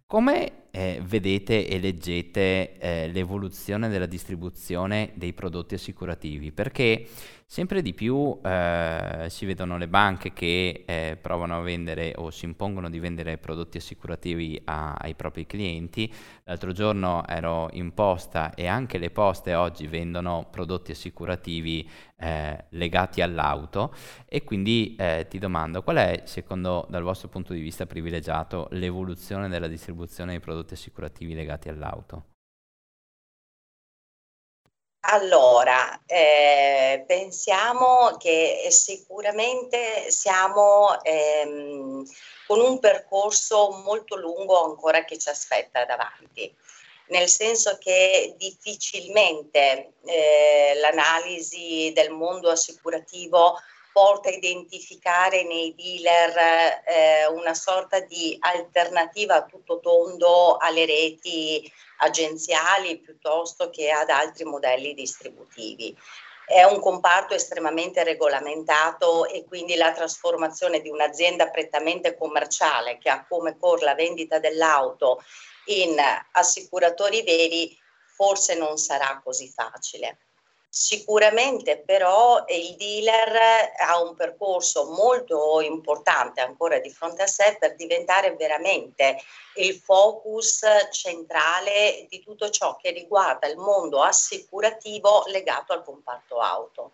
Come 0.06 0.70
eh, 0.72 1.02
vedete 1.04 1.68
e 1.68 1.80
leggete 1.80 2.78
eh, 2.80 3.08
l'evoluzione 3.10 3.90
della 3.90 4.08
distribuzione 4.08 5.12
dei 5.14 5.34
prodotti 5.34 5.76
assicurativi? 5.76 6.52
Perché 6.52 7.08
sempre 7.52 7.82
di 7.82 7.96
più 7.96 8.40
eh, 8.44 9.26
si 9.28 9.48
vedono 9.48 9.80
le 9.80 9.88
banche 9.88 10.34
che 10.34 10.84
eh, 10.86 11.18
provano 11.20 11.58
a 11.58 11.62
vendere 11.62 12.14
o 12.16 12.30
si 12.30 12.46
impongono 12.46 12.92
di 12.92 13.00
vendere 13.00 13.40
prodotti 13.40 13.78
assicurativi 13.78 14.62
a, 14.66 14.94
ai 14.94 15.16
propri 15.16 15.48
clienti. 15.48 16.14
L'altro 16.44 16.74
giorno 16.74 17.26
ero 17.26 17.68
in 17.72 17.96
posta 17.96 18.54
e 18.54 18.68
anche 18.68 19.00
le 19.00 19.10
poste 19.10 19.56
oggi 19.56 19.88
vendono 19.88 20.48
prodotti 20.52 20.92
assicurativi 20.92 21.90
eh, 22.18 22.66
legati 22.70 23.22
all'auto 23.22 23.96
e 24.28 24.44
quindi 24.44 24.96
eh, 24.96 25.26
ti 25.28 25.40
domando 25.40 25.82
qual 25.82 25.98
è 25.98 26.22
secondo 26.26 26.86
dal 26.88 27.02
vostro 27.02 27.30
punto 27.30 27.54
di 27.54 27.62
vista 27.62 27.88
privilegiato 27.88 28.68
l'evoluzione 28.74 29.50
della 29.50 29.68
distribuzione 29.68 30.32
dei 30.34 30.40
prodotti 30.40 30.76
assicurativi 30.76 31.34
legati 31.34 31.68
all'auto? 31.68 32.39
Allora, 35.12 36.00
eh, 36.06 37.04
pensiamo 37.08 38.16
che 38.20 38.68
sicuramente 38.70 40.12
siamo 40.12 41.02
ehm, 41.04 42.06
con 42.46 42.60
un 42.60 42.78
percorso 42.78 43.72
molto 43.84 44.16
lungo 44.16 44.66
ancora 44.66 45.06
che 45.06 45.18
ci 45.18 45.30
aspetta 45.30 45.84
davanti. 45.86 46.56
Nel 47.08 47.28
senso 47.28 47.80
che 47.80 48.36
difficilmente 48.38 49.94
eh, 50.06 50.74
l'analisi 50.76 51.92
del 51.92 52.12
mondo 52.12 52.52
assicurativo 52.52 53.58
porta 54.00 54.30
a 54.30 54.32
identificare 54.32 55.44
nei 55.44 55.76
dealer 55.76 56.82
eh, 56.86 57.28
una 57.28 57.54
sorta 57.54 58.00
di 58.00 58.38
alternativa 58.40 59.36
a 59.36 59.46
tutto 59.46 59.82
tondo 59.82 60.56
alle 60.56 60.86
reti 60.86 61.70
agenziali 61.98 62.98
piuttosto 63.00 63.70
che 63.70 63.92
ad 63.92 64.10
altri 64.10 64.46
modelli 64.46 64.94
distributivi. 64.94 65.94
È 66.46 66.64
un 66.64 66.80
comparto 66.80 67.34
estremamente 67.34 68.06
regolamentato 68.06 69.28
e 69.28 69.44
quindi 69.44 69.76
la 69.76 69.92
trasformazione 69.92 70.80
di 70.80 70.88
un'azienda 70.88 71.50
prettamente 71.50 72.16
commerciale 72.16 73.00
che 73.00 73.10
ha 73.10 73.26
come 73.28 73.58
core 73.60 73.84
la 73.84 73.96
vendita 73.96 74.40
dell'auto 74.40 75.22
in 75.66 75.98
assicuratori 76.32 77.22
veri 77.24 77.78
forse 78.16 78.56
non 78.56 78.78
sarà 78.78 79.20
così 79.22 79.50
facile. 79.50 80.20
Sicuramente 80.72 81.80
però 81.80 82.46
il 82.48 82.76
dealer 82.76 83.72
ha 83.76 84.00
un 84.02 84.16
percorso 84.16 84.86
molto 84.92 85.62
importante 85.62 86.42
ancora 86.42 86.78
di 86.78 86.92
fronte 86.92 87.24
a 87.24 87.28
sé 87.28 87.58
per 87.60 87.76
diventare 87.76 88.36
veramente 88.36 89.20
il 89.56 89.74
focus 89.74 90.64
centrale 90.92 92.06
di 92.08 92.22
tutto 92.22 92.52
ciò 92.52 92.76
che 92.76 92.92
riguarda 92.92 93.48
il 93.48 93.58
mondo 93.58 94.04
assicurativo 94.04 95.24
legato 95.28 95.74
al 95.74 95.84
comparto 95.84 96.38
auto 96.38 96.92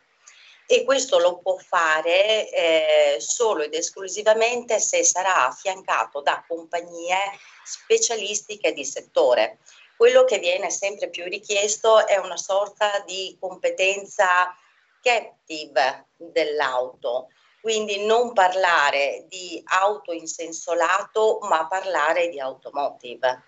e 0.67 0.83
questo 0.83 1.19
lo 1.19 1.37
può 1.37 1.57
fare 1.57 2.49
eh, 2.49 3.17
solo 3.19 3.63
ed 3.63 3.73
esclusivamente 3.73 4.79
se 4.79 5.03
sarà 5.03 5.47
affiancato 5.47 6.21
da 6.21 6.43
compagnie 6.47 7.17
specialistiche 7.63 8.73
di 8.73 8.83
settore. 8.83 9.59
Quello 9.97 10.25
che 10.25 10.39
viene 10.39 10.69
sempre 10.69 11.09
più 11.09 11.23
richiesto 11.23 12.05
è 12.05 12.17
una 12.17 12.37
sorta 12.37 13.03
di 13.05 13.37
competenza 13.39 14.53
captive 15.01 16.07
dell'auto, 16.17 17.29
quindi 17.61 18.05
non 18.05 18.33
parlare 18.33 19.25
di 19.29 19.61
auto 19.65 20.11
in 20.11 20.27
senso 20.27 20.73
lato, 20.73 21.39
ma 21.43 21.65
parlare 21.67 22.27
di 22.29 22.39
automotive. 22.39 23.43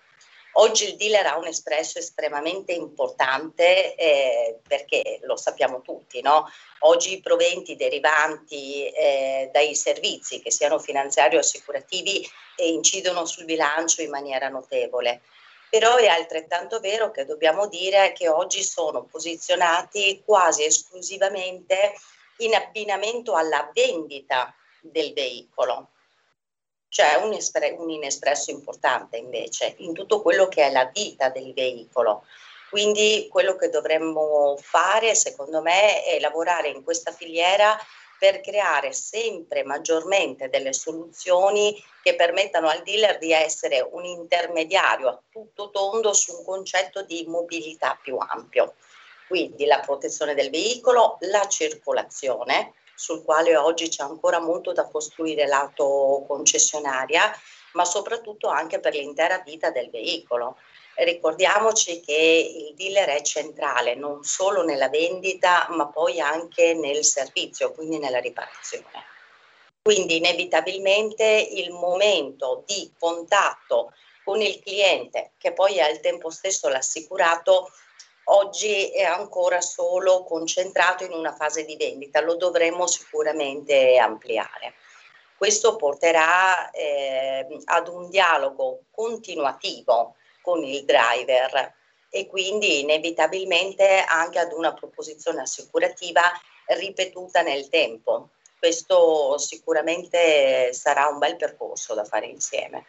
Oggi 0.53 0.85
il 0.85 0.95
dealer 0.95 1.27
ha 1.27 1.37
un 1.37 1.45
espresso 1.45 1.99
estremamente 1.99 2.71
importante 2.71 3.93
eh, 3.95 4.59
perché 4.67 5.19
lo 5.23 5.35
sappiamo 5.35 5.81
tutti, 5.81 6.21
no? 6.21 6.49
Oggi 6.79 7.13
i 7.13 7.19
proventi 7.19 7.75
derivanti 7.75 8.87
eh, 8.87 9.49
dai 9.51 9.75
servizi, 9.75 10.41
che 10.41 10.49
siano 10.49 10.79
finanziari 10.79 11.35
o 11.35 11.39
assicurativi, 11.39 12.27
eh, 12.55 12.69
incidono 12.69 13.25
sul 13.25 13.45
bilancio 13.45 14.01
in 14.01 14.09
maniera 14.09 14.49
notevole. 14.49 15.21
Però 15.69 15.95
è 15.97 16.07
altrettanto 16.07 16.79
vero 16.79 17.11
che 17.11 17.25
dobbiamo 17.25 17.67
dire 17.67 18.13
che 18.13 18.29
oggi 18.29 18.63
sono 18.63 19.03
posizionati 19.03 20.21
quasi 20.25 20.63
esclusivamente 20.63 21.93
in 22.37 22.55
abbinamento 22.55 23.33
alla 23.33 23.69
vendita 23.73 24.53
del 24.79 25.13
veicolo 25.13 25.89
c'è 26.89 27.15
un, 27.15 27.33
espre- 27.33 27.75
un 27.77 27.89
inespresso 27.89 28.51
importante 28.51 29.17
invece 29.17 29.75
in 29.79 29.93
tutto 29.93 30.21
quello 30.21 30.47
che 30.47 30.63
è 30.63 30.71
la 30.71 30.85
vita 30.85 31.29
del 31.29 31.53
veicolo. 31.53 32.25
Quindi 32.69 33.27
quello 33.29 33.55
che 33.55 33.69
dovremmo 33.69 34.57
fare, 34.59 35.15
secondo 35.15 35.61
me, 35.61 36.03
è 36.03 36.19
lavorare 36.19 36.69
in 36.69 36.83
questa 36.83 37.11
filiera 37.11 37.77
per 38.19 38.41
creare 38.41 38.93
sempre 38.93 39.63
maggiormente 39.63 40.49
delle 40.49 40.73
soluzioni 40.73 41.75
che 42.01 42.15
permettano 42.15 42.67
al 42.67 42.81
dealer 42.83 43.17
di 43.17 43.31
essere 43.31 43.87
un 43.91 44.05
intermediario 44.05 45.07
a 45.07 45.21
tutto 45.29 45.69
tondo 45.69 46.13
su 46.13 46.35
un 46.35 46.43
concetto 46.43 47.03
di 47.03 47.25
mobilità 47.27 47.97
più 48.01 48.17
ampio. 48.17 48.75
Quindi 49.27 49.65
la 49.65 49.79
protezione 49.79 50.33
del 50.33 50.49
veicolo, 50.49 51.17
la 51.21 51.47
circolazione, 51.47 52.73
sul 52.95 53.23
quale 53.23 53.55
oggi 53.55 53.89
c'è 53.89 54.03
ancora 54.03 54.39
molto 54.39 54.73
da 54.73 54.87
costruire 54.87 55.45
lato 55.45 56.23
concessionaria, 56.27 57.31
ma 57.73 57.85
soprattutto 57.85 58.47
anche 58.47 58.79
per 58.79 58.93
l'intera 58.93 59.39
vita 59.45 59.69
del 59.69 59.89
veicolo. 59.91 60.57
Ricordiamoci 60.99 62.01
che 62.01 62.55
il 62.57 62.73
dealer 62.73 63.09
è 63.09 63.21
centrale 63.21 63.93
non 63.93 64.23
solo 64.23 64.63
nella 64.63 64.89
vendita, 64.89 65.67
ma 65.69 65.87
poi 65.89 66.19
anche 66.19 66.73
nel 66.73 67.03
servizio, 67.03 67.71
quindi 67.71 67.99
nella 67.99 68.17
riparazione. 68.17 69.05
Quindi 69.79 70.17
inevitabilmente 70.17 71.23
il 71.23 71.69
momento 71.69 72.63
di 72.65 72.91
contatto 72.97 73.93
con 74.23 74.41
il 74.41 74.59
cliente, 74.59 75.33
che 75.37 75.53
poi 75.53 75.77
è 75.77 75.81
al 75.81 75.99
tempo 75.99 76.31
stesso 76.31 76.67
l'assicurato, 76.67 77.69
oggi 78.25 78.89
è 78.89 79.03
ancora 79.03 79.61
solo 79.61 80.23
concentrato 80.23 81.03
in 81.03 81.13
una 81.13 81.35
fase 81.35 81.63
di 81.63 81.77
vendita, 81.77 82.21
lo 82.21 82.37
dovremmo 82.37 82.87
sicuramente 82.87 83.97
ampliare. 83.97 84.73
Questo 85.37 85.75
porterà 85.75 86.71
eh, 86.71 87.45
ad 87.65 87.87
un 87.87 88.09
dialogo 88.09 88.85
continuativo 88.89 90.15
con 90.47 90.63
il 90.63 90.85
driver 90.85 91.75
e 92.09 92.25
quindi 92.27 92.79
inevitabilmente 92.79 93.99
anche 94.07 94.39
ad 94.39 94.53
una 94.53 94.73
proposizione 94.73 95.41
assicurativa 95.41 96.21
ripetuta 96.67 97.41
nel 97.41 97.67
tempo. 97.67 98.29
Questo 98.57 99.37
sicuramente 99.39 100.71
sarà 100.71 101.07
un 101.07 101.19
bel 101.19 101.35
percorso 101.35 101.93
da 101.93 102.05
fare 102.05 102.27
insieme. 102.27 102.85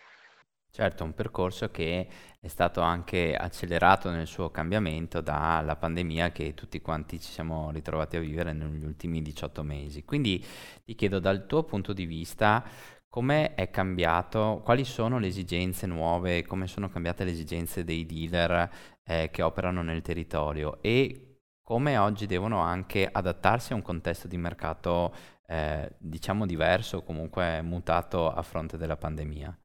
Certo, 0.70 1.02
un 1.02 1.14
percorso 1.14 1.72
che 1.72 2.06
è 2.38 2.46
stato 2.46 2.80
anche 2.80 3.34
accelerato 3.34 4.10
nel 4.10 4.28
suo 4.28 4.50
cambiamento 4.50 5.20
dalla 5.20 5.74
pandemia 5.74 6.30
che 6.30 6.54
tutti 6.54 6.80
quanti 6.80 7.20
ci 7.20 7.32
siamo 7.32 7.72
ritrovati 7.72 8.16
a 8.16 8.20
vivere 8.20 8.52
negli 8.52 8.84
ultimi 8.84 9.20
18 9.20 9.64
mesi. 9.64 10.04
Quindi 10.04 10.46
ti 10.84 10.94
chiedo 10.94 11.18
dal 11.18 11.46
tuo 11.46 11.64
punto 11.64 11.92
di 11.92 12.04
vista 12.04 12.62
come 13.08 13.54
è 13.54 13.70
cambiato, 13.70 14.60
quali 14.64 14.84
sono 14.84 15.18
le 15.18 15.28
esigenze 15.28 15.86
nuove, 15.86 16.44
come 16.44 16.66
sono 16.66 16.88
cambiate 16.88 17.24
le 17.24 17.30
esigenze 17.30 17.84
dei 17.84 18.04
dealer 18.06 18.70
eh, 19.04 19.30
che 19.30 19.42
operano 19.42 19.82
nel 19.82 20.02
territorio? 20.02 20.78
E 20.82 21.40
come 21.62 21.98
oggi 21.98 22.26
devono 22.26 22.60
anche 22.60 23.08
adattarsi 23.10 23.72
a 23.72 23.76
un 23.76 23.82
contesto 23.82 24.28
di 24.28 24.36
mercato 24.36 25.14
eh, 25.46 25.90
diciamo 25.98 26.46
diverso, 26.46 27.02
comunque 27.02 27.62
mutato 27.62 28.30
a 28.30 28.42
fronte 28.42 28.76
della 28.76 28.96
pandemia. 28.96 29.58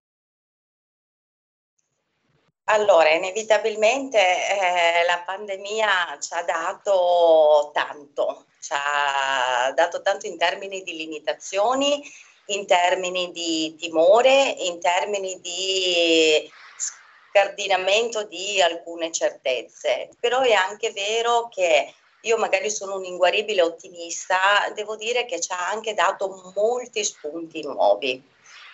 Allora, 2.68 3.10
inevitabilmente 3.10 4.20
eh, 4.20 5.06
la 5.06 5.22
pandemia 5.26 6.18
ci 6.20 6.34
ha 6.34 6.44
dato 6.44 7.72
tanto, 7.74 8.46
ci 8.62 8.72
ha 8.74 9.72
dato 9.74 10.02
tanto 10.02 10.28
in 10.28 10.38
termini 10.38 10.82
di 10.82 10.96
limitazioni, 10.96 12.02
in 12.48 12.66
termini 12.66 13.32
di 13.32 13.76
timore, 13.80 14.56
in 14.60 14.80
termini 14.80 15.40
di 15.40 16.52
scardinamento 16.78 18.24
di 18.24 18.62
alcune 18.62 19.12
certezze. 19.12 20.10
Però 20.20 20.42
è 20.42 20.54
anche 20.54 20.92
vero 20.92 21.50
che 21.50 21.94
io 22.22 22.38
magari 22.38 22.70
sono 22.70 22.96
un 22.96 23.06
inguaribile 23.06 23.62
ottimista, 23.62 24.72
devo 24.74 24.96
dire 24.96 25.26
che 25.26 25.40
ci 25.40 25.52
ha 25.52 25.70
anche 25.70 25.94
dato 25.94 26.54
molti 26.56 27.04
spunti 27.04 27.62
nuovi 27.64 28.32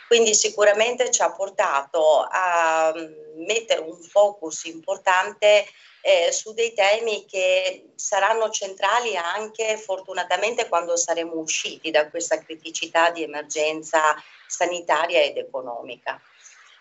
quindi 0.10 0.34
sicuramente 0.34 1.12
ci 1.12 1.22
ha 1.22 1.32
portato 1.32 2.28
a 2.28 2.92
mm, 2.92 3.46
mettere 3.46 3.82
un 3.82 4.02
focus 4.02 4.64
importante 4.64 5.68
eh, 6.02 6.32
su 6.32 6.52
dei 6.54 6.74
temi 6.74 7.26
che 7.26 7.92
saranno 7.94 8.50
centrali 8.50 9.16
anche 9.16 9.78
fortunatamente 9.78 10.68
quando 10.68 10.98
saremo 10.98 11.36
usciti 11.36 11.92
da 11.92 12.10
questa 12.10 12.40
criticità 12.40 13.12
di 13.12 13.22
emergenza 13.22 14.16
sanitaria 14.48 15.22
ed 15.22 15.38
economica. 15.38 16.20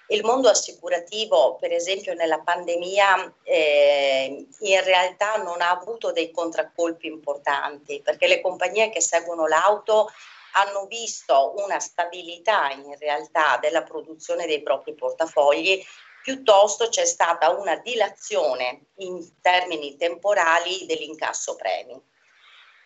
Il 0.07 0.25
mondo 0.25 0.49
assicurativo, 0.49 1.59
per 1.61 1.71
esempio, 1.71 2.15
nella 2.15 2.39
pandemia 2.39 3.35
eh, 3.43 4.47
in 4.61 4.85
realtà 4.85 5.37
non 5.37 5.61
ha 5.61 5.69
avuto 5.69 6.13
dei 6.13 6.31
contraccolpi 6.31 7.09
importanti 7.09 8.01
perché 8.01 8.27
le 8.27 8.41
compagnie 8.41 8.89
che 8.89 9.03
seguono 9.03 9.47
l'auto 9.47 10.11
hanno 10.59 10.87
visto 10.87 11.55
una 11.57 11.79
stabilità 11.79 12.71
in 12.71 12.97
realtà 12.99 13.59
della 13.61 13.83
produzione 13.83 14.47
dei 14.47 14.63
propri 14.63 14.95
portafogli, 14.95 15.85
piuttosto 16.23 16.89
c'è 16.89 17.05
stata 17.05 17.51
una 17.51 17.77
dilazione 17.77 18.89
in 18.97 19.41
termini 19.41 19.97
temporali 19.97 20.85
dell'incasso 20.87 21.55
premi. 21.55 21.99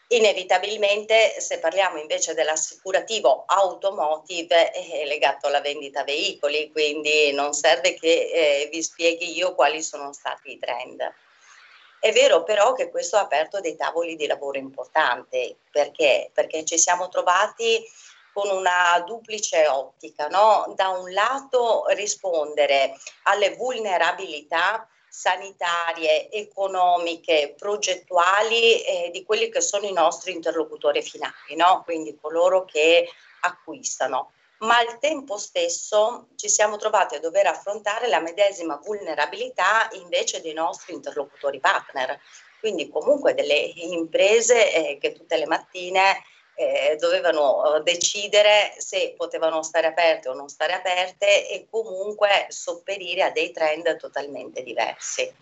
Inevitabilmente, 0.08 1.40
se 1.40 1.58
parliamo 1.58 1.98
invece 1.98 2.34
dell'assicurativo 2.34 3.44
automotive, 3.46 4.70
è 4.70 5.06
legato 5.06 5.46
alla 5.46 5.62
vendita 5.62 6.04
veicoli, 6.04 6.70
quindi 6.70 7.32
non 7.32 7.54
serve 7.54 7.94
che 7.94 8.30
eh, 8.30 8.68
vi 8.70 8.82
spieghi 8.82 9.34
io 9.34 9.54
quali 9.54 9.82
sono 9.82 10.12
stati 10.12 10.52
i 10.52 10.58
trend. 10.58 11.00
È 12.02 12.10
vero 12.10 12.42
però 12.42 12.72
che 12.72 12.90
questo 12.90 13.16
ha 13.16 13.20
aperto 13.20 13.60
dei 13.60 13.76
tavoli 13.76 14.16
di 14.16 14.26
lavoro 14.26 14.58
importanti, 14.58 15.56
perché? 15.70 16.32
Perché 16.34 16.64
ci 16.64 16.76
siamo 16.76 17.08
trovati 17.08 17.80
con 18.32 18.50
una 18.50 19.00
duplice 19.06 19.68
ottica, 19.68 20.26
no? 20.26 20.72
da 20.74 20.88
un 20.88 21.12
lato 21.12 21.84
rispondere 21.90 22.98
alle 23.26 23.54
vulnerabilità 23.54 24.84
sanitarie, 25.08 26.28
economiche, 26.32 27.54
progettuali 27.56 28.82
eh, 28.82 29.10
di 29.12 29.22
quelli 29.22 29.48
che 29.48 29.60
sono 29.60 29.86
i 29.86 29.92
nostri 29.92 30.32
interlocutori 30.32 31.02
finali, 31.02 31.54
no? 31.54 31.82
quindi 31.84 32.18
coloro 32.20 32.64
che 32.64 33.08
acquistano 33.42 34.32
ma 34.62 34.78
al 34.78 34.98
tempo 34.98 35.38
stesso 35.38 36.28
ci 36.36 36.48
siamo 36.48 36.76
trovati 36.76 37.16
a 37.16 37.20
dover 37.20 37.46
affrontare 37.46 38.08
la 38.08 38.20
medesima 38.20 38.80
vulnerabilità 38.82 39.88
invece 39.92 40.40
dei 40.40 40.52
nostri 40.52 40.94
interlocutori 40.94 41.60
partner, 41.60 42.18
quindi 42.60 42.88
comunque 42.88 43.34
delle 43.34 43.54
imprese 43.54 44.72
eh, 44.72 44.98
che 44.98 45.12
tutte 45.12 45.36
le 45.36 45.46
mattine 45.46 46.22
eh, 46.54 46.96
dovevano 46.98 47.76
eh, 47.76 47.82
decidere 47.82 48.74
se 48.78 49.14
potevano 49.16 49.62
stare 49.62 49.88
aperte 49.88 50.28
o 50.28 50.34
non 50.34 50.48
stare 50.48 50.74
aperte 50.74 51.48
e 51.48 51.66
comunque 51.68 52.46
sopperire 52.48 53.22
a 53.22 53.30
dei 53.30 53.50
trend 53.50 53.96
totalmente 53.96 54.62
diversi. 54.62 55.32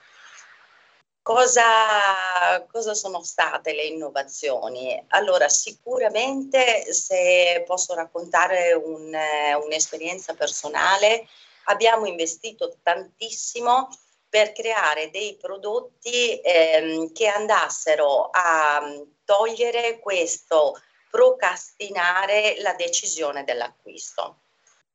Cosa, 1.33 2.66
cosa, 2.72 2.93
sono 2.93 3.22
state 3.22 3.72
le 3.72 3.85
innovazioni? 3.85 5.01
Allora, 5.11 5.49
sicuramente 5.49 6.93
se 6.93 7.62
posso 7.68 7.95
raccontare 7.95 8.72
un, 8.72 9.16
un'esperienza 9.62 10.35
personale, 10.35 11.28
abbiamo 11.66 12.07
investito 12.07 12.74
tantissimo 12.83 13.91
per 14.28 14.51
creare 14.51 15.11
dei 15.11 15.37
prodotti 15.37 16.41
ehm, 16.41 17.12
che 17.12 17.28
andassero 17.28 18.31
a 18.33 18.93
togliere 19.24 20.01
questo 20.01 20.83
procrastinare 21.11 22.57
la 22.59 22.72
decisione 22.72 23.45
dell'acquisto. 23.45 24.41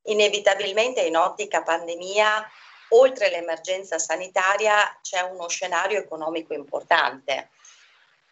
Inevitabilmente 0.07 0.99
in 0.99 1.15
ottica 1.15 1.63
pandemia 1.63 2.45
oltre 2.89 3.29
l'emergenza 3.29 3.97
sanitaria 3.99 4.97
c'è 5.01 5.21
uno 5.21 5.47
scenario 5.47 5.99
economico 5.99 6.53
importante 6.53 7.49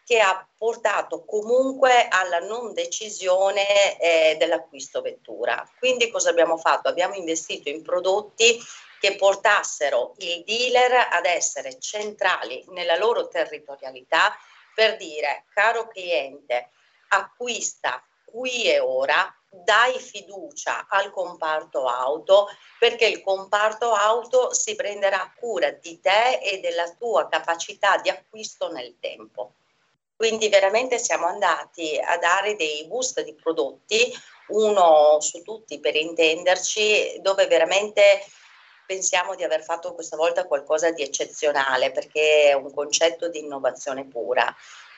che 0.05 0.19
ha 0.19 0.45
portato 0.57 1.23
comunque 1.23 2.07
alla 2.09 2.39
non 2.39 2.73
decisione 2.73 3.97
eh, 3.99 4.35
dell'acquisto 4.37 5.01
vettura. 5.01 5.67
Quindi 5.79 6.11
cosa 6.11 6.29
abbiamo 6.29 6.57
fatto? 6.57 6.89
Abbiamo 6.89 7.15
investito 7.15 7.69
in 7.69 7.81
prodotti 7.81 8.59
che 8.99 9.15
portassero 9.15 10.13
i 10.17 10.43
dealer 10.45 11.07
ad 11.11 11.25
essere 11.25 11.79
centrali 11.79 12.63
nella 12.69 12.97
loro 12.97 13.27
territorialità 13.27 14.37
per 14.73 14.97
dire, 14.97 15.45
caro 15.53 15.87
cliente, 15.87 16.69
acquista 17.09 18.03
qui 18.25 18.63
e 18.63 18.79
ora 18.79 19.33
dai 19.53 19.99
fiducia 19.99 20.87
al 20.89 21.11
comparto 21.11 21.85
auto 21.85 22.47
perché 22.79 23.05
il 23.05 23.21
comparto 23.21 23.91
auto 23.93 24.53
si 24.53 24.75
prenderà 24.75 25.31
cura 25.37 25.69
di 25.69 25.99
te 25.99 26.39
e 26.41 26.59
della 26.59 26.89
tua 26.93 27.27
capacità 27.27 27.97
di 27.97 28.09
acquisto 28.09 28.71
nel 28.71 28.97
tempo. 28.99 29.53
Quindi 30.15 30.49
veramente 30.49 30.97
siamo 30.97 31.25
andati 31.25 31.99
a 31.99 32.17
dare 32.17 32.55
dei 32.55 32.85
boost 32.87 33.21
di 33.23 33.33
prodotti, 33.35 34.13
uno 34.47 35.19
su 35.19 35.41
tutti 35.41 35.79
per 35.79 35.95
intenderci, 35.95 37.19
dove 37.21 37.45
veramente 37.47 38.23
pensiamo 38.85 39.35
di 39.35 39.43
aver 39.43 39.63
fatto 39.63 39.93
questa 39.93 40.17
volta 40.17 40.45
qualcosa 40.45 40.91
di 40.91 41.03
eccezionale 41.03 41.91
perché 41.91 42.49
è 42.49 42.53
un 42.53 42.73
concetto 42.73 43.29
di 43.29 43.39
innovazione 43.39 44.05
pura 44.05 44.53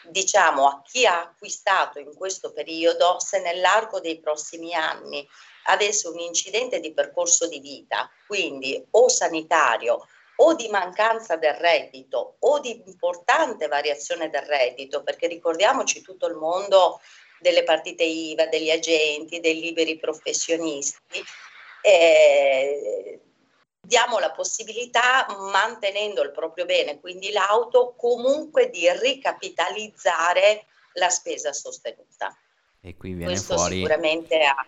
diciamo 0.08 0.68
a 0.68 0.82
chi 0.84 1.06
ha 1.06 1.22
acquistato 1.22 2.00
in 2.00 2.14
questo 2.16 2.52
periodo 2.52 3.20
se 3.20 3.40
nell'arco 3.40 4.00
dei 4.00 4.20
prossimi 4.20 4.74
anni. 4.74 5.28
Avesse 5.68 6.08
un 6.08 6.20
incidente 6.20 6.80
di 6.80 6.94
percorso 6.94 7.48
di 7.48 7.60
vita, 7.60 8.10
quindi 8.28 8.86
o 8.92 9.10
sanitario 9.10 10.08
o 10.38 10.54
di 10.54 10.68
mancanza 10.68 11.38
del 11.38 11.54
reddito 11.54 12.36
o 12.40 12.60
di 12.60 12.84
importante 12.86 13.68
variazione 13.68 14.30
del 14.30 14.44
reddito, 14.44 15.02
perché 15.02 15.28
ricordiamoci 15.28 16.02
tutto 16.02 16.28
il 16.28 16.36
mondo 16.36 17.00
delle 17.40 17.64
partite 17.64 18.04
IVA, 18.04 18.48
degli 18.48 18.70
agenti, 18.70 19.40
dei 19.40 19.60
liberi 19.60 19.98
professionisti, 19.98 21.24
eh, 21.82 23.20
diamo 23.86 24.20
la 24.20 24.32
possibilità, 24.32 25.26
mantenendo 25.52 26.22
il 26.22 26.32
proprio 26.32 26.66
bene, 26.66 27.00
quindi 27.00 27.32
l'auto, 27.32 27.94
comunque 27.98 28.70
di 28.70 28.88
ricapitalizzare 29.02 30.66
la 30.94 31.10
spesa 31.10 31.54
sostenuta. 31.54 32.36
E 32.82 32.96
qui 32.98 33.14
viene 33.14 33.32
Questo 33.32 33.56
fuori... 33.56 33.76
sicuramente 33.76 34.44
ha 34.44 34.66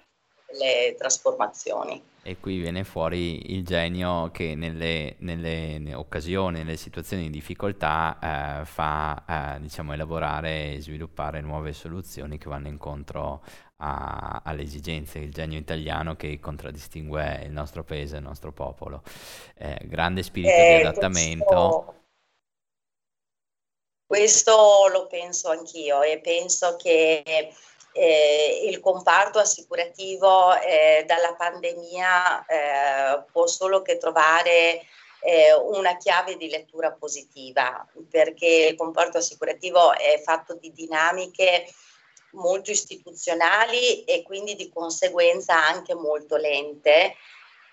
le 0.57 0.95
trasformazioni. 0.97 2.01
E 2.23 2.37
qui 2.39 2.57
viene 2.57 2.83
fuori 2.83 3.53
il 3.53 3.63
genio 3.63 4.31
che 4.31 4.53
nelle, 4.53 5.15
nelle 5.19 5.93
occasioni, 5.93 6.57
nelle 6.57 6.75
situazioni 6.75 7.23
di 7.23 7.29
difficoltà 7.29 8.19
eh, 8.61 8.65
fa 8.65 9.55
eh, 9.55 9.61
diciamo, 9.61 9.93
elaborare 9.93 10.73
e 10.73 10.81
sviluppare 10.81 11.39
nuove 11.39 11.71
soluzioni 11.71 12.37
che 12.37 12.49
vanno 12.49 12.67
incontro 12.67 13.43
a, 13.77 14.41
alle 14.43 14.63
esigenze, 14.63 15.19
il 15.19 15.33
genio 15.33 15.59
italiano 15.59 16.15
che 16.15 16.39
contraddistingue 16.39 17.41
il 17.43 17.51
nostro 17.51 17.83
paese, 17.83 18.17
il 18.17 18.23
nostro 18.23 18.51
popolo. 18.51 19.03
Eh, 19.55 19.79
grande 19.83 20.23
spirito 20.23 20.53
di 20.53 20.59
Eh, 20.59 20.81
adattamento. 20.81 21.95
questo, 24.05 24.85
questo 24.85 24.87
lo 24.91 25.07
penso 25.07 25.49
anch'io 25.49 26.01
e 26.01 26.19
penso 26.19 26.75
che 26.75 27.53
eh, 27.93 28.61
il 28.69 28.79
comparto 28.79 29.39
assicurativo 29.39 30.59
eh, 30.59 31.03
dalla 31.05 31.33
pandemia 31.35 32.45
eh, 32.45 33.23
può 33.31 33.47
solo 33.47 33.81
che 33.81 33.97
trovare 33.97 34.81
eh, 35.21 35.53
una 35.55 35.97
chiave 35.97 36.37
di 36.37 36.47
lettura 36.47 36.91
positiva, 36.91 37.87
perché 38.09 38.67
il 38.69 38.75
comparto 38.75 39.17
assicurativo 39.17 39.93
è 39.93 40.21
fatto 40.23 40.55
di 40.55 40.71
dinamiche 40.71 41.65
molto 42.31 42.71
istituzionali 42.71 44.03
e 44.03 44.23
quindi 44.23 44.55
di 44.55 44.69
conseguenza 44.69 45.65
anche 45.65 45.93
molto 45.93 46.35
lente 46.35 47.15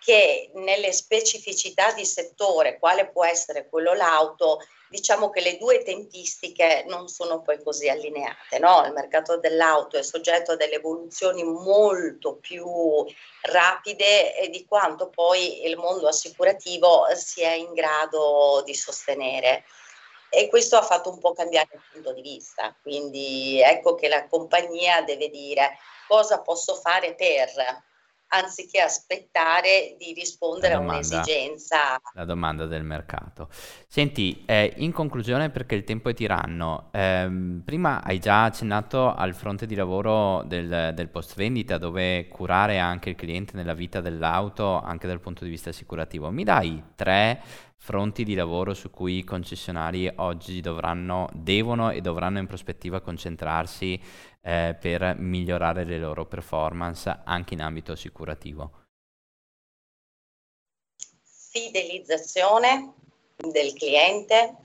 che 0.04 0.50
nelle 0.54 0.92
specificità 0.92 1.92
di 1.92 2.04
settore, 2.04 2.78
quale 2.78 3.08
può 3.08 3.24
essere 3.24 3.66
quello 3.70 3.94
l'auto, 3.94 4.58
diciamo 4.90 5.30
che 5.30 5.40
le 5.40 5.56
due 5.56 5.82
tempistiche 5.82 6.84
non 6.86 7.08
sono 7.08 7.40
poi 7.40 7.62
così 7.62 7.88
allineate. 7.88 8.58
No? 8.58 8.84
Il 8.84 8.92
mercato 8.92 9.38
dell'auto 9.38 9.96
è 9.96 10.02
soggetto 10.02 10.52
a 10.52 10.56
delle 10.56 10.74
evoluzioni 10.74 11.42
molto 11.42 12.36
più 12.36 12.66
rapide 13.42 14.46
di 14.50 14.66
quanto 14.66 15.08
poi 15.08 15.64
il 15.64 15.78
mondo 15.78 16.06
assicurativo 16.06 17.06
sia 17.14 17.54
in 17.54 17.72
grado 17.72 18.62
di 18.64 18.74
sostenere. 18.74 19.64
E 20.34 20.48
questo 20.48 20.76
ha 20.76 20.82
fatto 20.82 21.10
un 21.10 21.18
po' 21.18 21.32
cambiare 21.32 21.68
il 21.72 21.80
punto 21.92 22.12
di 22.12 22.22
vista, 22.22 22.74
quindi 22.82 23.60
ecco 23.60 23.94
che 23.94 24.08
la 24.08 24.26
compagnia 24.26 25.02
deve 25.02 25.28
dire 25.30 25.78
cosa 26.08 26.40
posso 26.40 26.74
fare 26.74 27.14
per 27.14 27.50
anziché 28.34 28.80
aspettare 28.80 29.94
di 29.98 30.12
rispondere 30.12 30.74
a 30.74 30.78
un'esigenza. 30.78 32.00
La 32.14 32.24
domanda 32.24 32.66
del 32.66 32.82
mercato. 32.82 33.48
Senti, 33.86 34.42
eh, 34.46 34.72
in 34.78 34.92
conclusione, 34.92 35.50
perché 35.50 35.76
il 35.76 35.84
tempo 35.84 36.08
è 36.08 36.14
tiranno, 36.14 36.88
ehm, 36.92 37.62
prima 37.64 38.02
hai 38.02 38.18
già 38.18 38.44
accennato 38.44 39.14
al 39.14 39.34
fronte 39.34 39.66
di 39.66 39.74
lavoro 39.74 40.42
del, 40.44 40.92
del 40.94 41.08
post 41.08 41.36
vendita, 41.36 41.78
dove 41.78 42.26
curare 42.28 42.78
anche 42.78 43.10
il 43.10 43.16
cliente 43.16 43.56
nella 43.56 43.74
vita 43.74 44.00
dell'auto, 44.00 44.80
anche 44.80 45.06
dal 45.06 45.20
punto 45.20 45.44
di 45.44 45.50
vista 45.50 45.70
assicurativo. 45.70 46.30
Mi 46.30 46.44
dai 46.44 46.82
tre 46.96 47.40
fronti 47.84 48.24
di 48.24 48.34
lavoro 48.34 48.72
su 48.72 48.88
cui 48.88 49.18
i 49.18 49.24
concessionari 49.24 50.10
oggi 50.16 50.62
dovranno, 50.62 51.28
devono 51.34 51.90
e 51.90 52.00
dovranno 52.00 52.38
in 52.38 52.46
prospettiva 52.46 53.02
concentrarsi 53.02 54.00
eh, 54.40 54.74
per 54.80 55.16
migliorare 55.18 55.84
le 55.84 55.98
loro 55.98 56.24
performance 56.24 57.14
anche 57.24 57.52
in 57.52 57.60
ambito 57.60 57.92
assicurativo? 57.92 58.86
Fidelizzazione 61.50 62.94
del 63.36 63.74
cliente. 63.74 64.56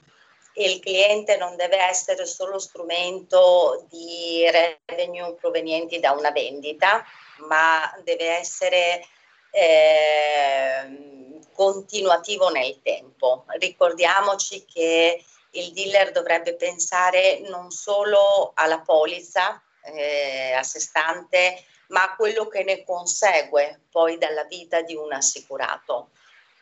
Il 0.54 0.80
cliente 0.80 1.36
non 1.36 1.58
deve 1.58 1.78
essere 1.78 2.26
solo 2.26 2.58
strumento 2.58 3.86
di 3.90 4.46
revenue 4.50 5.36
provenienti 5.36 6.00
da 6.00 6.14
una 6.14 6.32
vendita, 6.32 7.04
ma 7.50 7.82
deve 8.02 8.38
essere 8.38 9.04
eh, 9.52 11.40
continuativo 11.54 12.50
nel 12.50 12.82
tempo. 12.82 13.46
Ricordiamoci 13.60 14.66
che 14.66 15.24
il 15.52 15.72
dealer 15.72 16.12
dovrebbe 16.12 16.56
pensare 16.56 17.40
non 17.50 17.72
solo 17.72 18.52
alla 18.54 18.80
polizza 18.82 19.62
eh, 19.84 20.54
a 20.54 20.64
sé 20.64 20.80
stante, 20.80 21.64
ma 21.88 22.04
a 22.04 22.16
quello 22.16 22.48
che 22.48 22.64
ne 22.64 22.84
consegue 22.84 23.82
poi 23.90 24.18
dalla 24.18 24.44
vita 24.44 24.82
di 24.82 24.96
un 24.96 25.12
assicurato. 25.12 26.10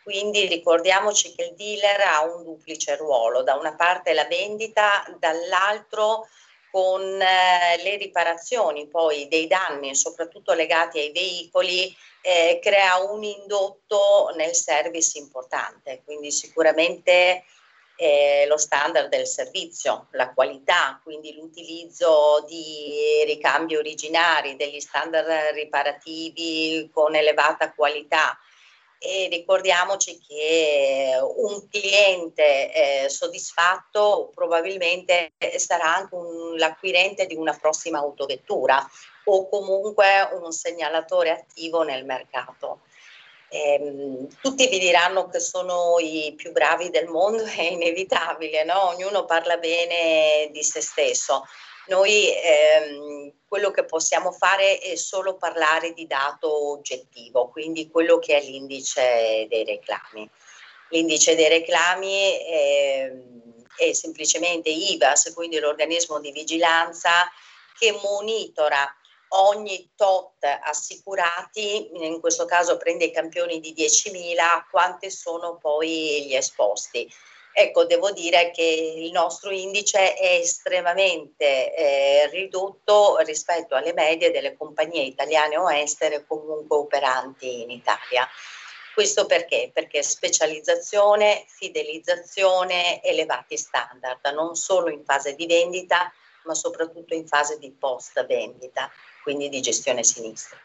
Quindi 0.04 0.48
ricordiamoci 0.48 1.36
che 1.36 1.44
il 1.44 1.56
dealer 1.56 2.00
ha 2.00 2.24
un 2.24 2.44
duplice 2.44 2.96
ruolo, 2.96 3.44
da 3.44 3.56
una 3.56 3.76
parte 3.76 4.14
la 4.14 4.26
vendita, 4.26 5.04
dall'altro 5.20 6.28
con 6.78 7.02
eh, 7.20 7.82
le 7.82 7.98
riparazioni 7.98 8.88
poi 8.88 9.28
dei 9.28 9.48
danni, 9.48 9.96
soprattutto 9.96 10.54
legati 10.54 11.00
ai 11.00 11.12
veicoli, 11.12 11.92
eh, 12.22 12.60
crea 12.62 12.98
un 12.98 13.24
indotto 13.24 14.32
nel 14.36 14.54
service 14.54 15.18
importante. 15.18 16.04
Quindi 16.06 16.32
sicuramente 16.32 17.46
eh, 17.96 18.46
lo 18.48 18.58
standard 18.58 19.10
del 19.10 19.26
servizio, 19.26 20.06
la 20.12 20.32
qualità, 20.36 21.02
quindi 21.02 21.34
l'utilizzo 21.34 22.46
di 22.48 23.24
ricambi 23.26 23.76
originari, 23.76 24.56
degli 24.56 24.80
standard 24.80 25.28
riparativi 25.54 26.92
con 26.94 27.16
elevata 27.16 27.74
qualità. 27.74 28.38
E 29.00 29.28
ricordiamoci 29.30 30.20
che 30.28 31.12
un 31.22 31.68
cliente 31.70 33.04
eh, 33.04 33.10
soddisfatto 33.10 34.32
probabilmente 34.34 35.34
sarà 35.58 35.98
anche 35.98 36.16
un, 36.16 36.47
l'acquirente 36.58 37.26
di 37.26 37.36
una 37.36 37.58
prossima 37.60 38.00
autovettura 38.00 38.86
o 39.26 39.50
comunque 39.50 40.06
un 40.42 40.52
segnalatore 40.52 41.32
attivo 41.32 41.84
nel 41.84 42.06
mercato. 42.06 42.82
Eh, 43.50 44.28
tutti 44.42 44.68
vi 44.68 44.78
diranno 44.78 45.30
che 45.30 45.40
sono 45.40 45.96
i 46.00 46.34
più 46.36 46.52
bravi 46.52 46.90
del 46.90 47.08
mondo, 47.08 47.46
è 47.46 47.62
inevitabile, 47.62 48.66
no? 48.66 48.90
ognuno 48.90 49.26
parla 49.26 49.58
bene 49.58 50.50
di 50.52 50.64
se 50.64 50.82
stesso. 50.82 51.46
Noi 51.88 52.30
ehm, 52.34 53.32
quello 53.48 53.72
che 53.72 53.86
possiamo 53.86 54.32
fare 54.32 54.80
è 54.80 54.96
solo 54.96 55.38
parlare 55.38 55.94
di 55.94 56.06
dato 56.06 56.72
oggettivo, 56.72 57.48
quindi 57.48 57.90
quello 57.90 58.20
che 58.20 58.38
è 58.38 58.42
l'indice 58.42 59.48
dei 59.50 59.64
reclami. 59.64 60.30
L'indice 60.90 61.36
dei 61.36 61.48
reclami 61.48 62.38
è, 62.46 63.12
è 63.78 63.94
semplicemente 63.94 64.70
IVAS, 64.70 65.32
quindi 65.34 65.60
l'organismo 65.60 66.20
di 66.20 66.32
vigilanza 66.32 67.32
che 67.78 67.98
monitora 68.02 68.92
ogni 69.30 69.92
tot 69.96 70.44
assicurati, 70.44 71.90
in 71.94 72.20
questo 72.20 72.46
caso 72.46 72.78
prende 72.78 73.06
i 73.06 73.12
campioni 73.12 73.60
di 73.60 73.74
10.000, 73.76 74.70
quanti 74.70 75.12
sono 75.12 75.58
poi 75.58 76.26
gli 76.28 76.36
esposti. 76.36 77.12
Ecco, 77.60 77.86
devo 77.86 78.12
dire 78.12 78.52
che 78.52 78.94
il 78.98 79.12
nostro 79.12 79.50
indice 79.50 80.14
è 80.14 80.36
estremamente 80.36 81.74
eh, 81.74 82.30
ridotto 82.30 83.18
rispetto 83.22 83.74
alle 83.74 83.94
medie 83.94 84.30
delle 84.30 84.56
compagnie 84.56 85.02
italiane 85.02 85.58
o 85.58 85.72
estere 85.72 86.24
comunque 86.28 86.78
operanti 86.78 87.64
in 87.64 87.72
Italia. 87.72 88.30
Questo 88.98 89.28
perché? 89.28 89.70
Perché 89.72 90.02
specializzazione, 90.02 91.44
fidelizzazione, 91.46 93.00
elevati 93.04 93.56
standard, 93.56 94.26
non 94.34 94.56
solo 94.56 94.90
in 94.90 95.04
fase 95.04 95.36
di 95.36 95.46
vendita, 95.46 96.12
ma 96.46 96.56
soprattutto 96.56 97.14
in 97.14 97.28
fase 97.28 97.60
di 97.60 97.70
post 97.70 98.26
vendita 98.26 98.90
quindi 99.22 99.50
di 99.50 99.62
gestione 99.62 100.04
sinistra. 100.04 100.58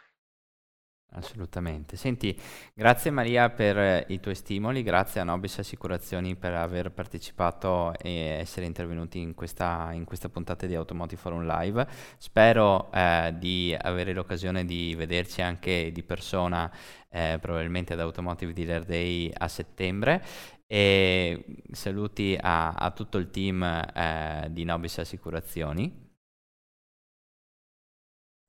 Assolutamente. 1.14 1.96
Senti, 1.98 2.34
grazie 2.72 3.10
Maria 3.10 3.50
per 3.50 3.76
eh, 3.76 4.04
i 4.08 4.18
tuoi 4.18 4.34
stimoli, 4.34 4.82
grazie 4.82 5.20
a 5.20 5.24
Nobis 5.24 5.58
Assicurazioni 5.58 6.36
per 6.36 6.54
aver 6.54 6.90
partecipato 6.90 7.92
e 7.98 8.38
essere 8.40 8.64
intervenuti 8.64 9.18
in 9.18 9.34
questa, 9.34 9.90
in 9.92 10.04
questa 10.04 10.30
puntata 10.30 10.64
di 10.64 10.74
Automotive 10.74 11.20
Forum 11.20 11.46
Live. 11.46 11.86
Spero 12.16 12.90
eh, 12.92 13.34
di 13.36 13.76
avere 13.78 14.14
l'occasione 14.14 14.64
di 14.64 14.94
vederci 14.94 15.42
anche 15.42 15.92
di 15.92 16.02
persona, 16.02 16.72
eh, 17.12 17.38
probabilmente 17.40 17.92
ad 17.92 18.00
Automotive 18.00 18.52
Dealer 18.52 18.84
Day 18.84 19.30
a 19.32 19.48
settembre. 19.48 20.24
E 20.66 21.44
saluti 21.70 22.36
a, 22.40 22.70
a 22.70 22.90
tutto 22.92 23.18
il 23.18 23.30
team 23.30 23.62
eh, 23.62 24.46
di 24.50 24.64
Nobis 24.64 24.98
Assicurazioni 24.98 26.02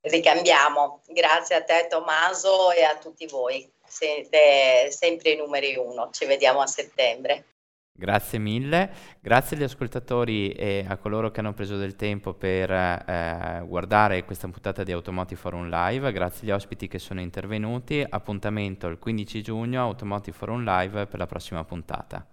ricambiamo. 0.03 1.01
Grazie 1.07 1.55
a 1.55 1.64
te 1.64 1.88
Tommaso 1.89 2.72
e 2.72 2.84
a 2.84 2.97
tutti 2.97 3.26
voi. 3.28 3.72
Siete 3.86 4.91
sempre 4.91 5.32
i 5.32 5.36
numeri 5.36 5.76
uno. 5.76 6.09
Ci 6.11 6.26
vediamo 6.26 6.61
a 6.61 6.68
settembre. 6.68 7.53
Grazie 7.96 8.39
mille, 8.39 8.91
grazie 9.22 9.56
agli 9.56 9.62
ascoltatori 9.64 10.52
e 10.52 10.84
a 10.88 10.98
coloro 10.98 11.30
che 11.30 11.41
hanno 11.41 11.54
preso 11.54 11.78
del 11.78 11.96
tempo 11.96 12.34
per 12.34 12.72
eh, 12.72 13.64
guardare 13.68 14.26
questa 14.26 14.48
puntata 14.48 14.84
di 14.84 14.91
Automotive 14.91 15.39
Forum 15.39 15.70
Live, 15.70 16.12
grazie 16.12 16.48
agli 16.48 16.56
ospiti 16.56 16.88
che 16.88 16.98
sono 16.98 17.22
intervenuti, 17.22 18.04
appuntamento 18.08 18.88
il 18.88 18.98
15 18.98 19.44
giugno 19.44 19.84
Automotive 19.84 20.36
Forum 20.36 20.64
Live 20.64 21.06
per 21.06 21.20
la 21.20 21.28
prossima 21.28 21.64
puntata. 21.64 22.32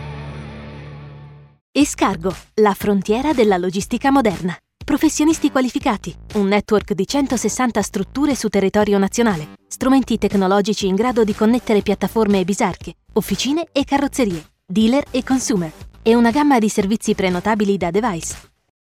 Escargo, 1.73 2.35
la 2.55 2.73
frontiera 2.73 3.31
della 3.31 3.55
logistica 3.55 4.11
moderna. 4.11 4.53
Professionisti 4.83 5.51
qualificati, 5.51 6.13
un 6.33 6.47
network 6.47 6.91
di 6.91 7.07
160 7.07 7.81
strutture 7.81 8.35
su 8.35 8.49
territorio 8.49 8.97
nazionale, 8.97 9.51
strumenti 9.69 10.17
tecnologici 10.17 10.87
in 10.87 10.95
grado 10.95 11.23
di 11.23 11.33
connettere 11.33 11.81
piattaforme 11.81 12.41
e 12.41 12.43
bisarche, 12.43 12.95
officine 13.13 13.69
e 13.71 13.85
carrozzerie, 13.85 14.43
dealer 14.65 15.05
e 15.11 15.23
consumer, 15.23 15.71
e 16.01 16.13
una 16.13 16.31
gamma 16.31 16.59
di 16.59 16.67
servizi 16.67 17.15
prenotabili 17.15 17.77
da 17.77 17.89
device. 17.89 18.50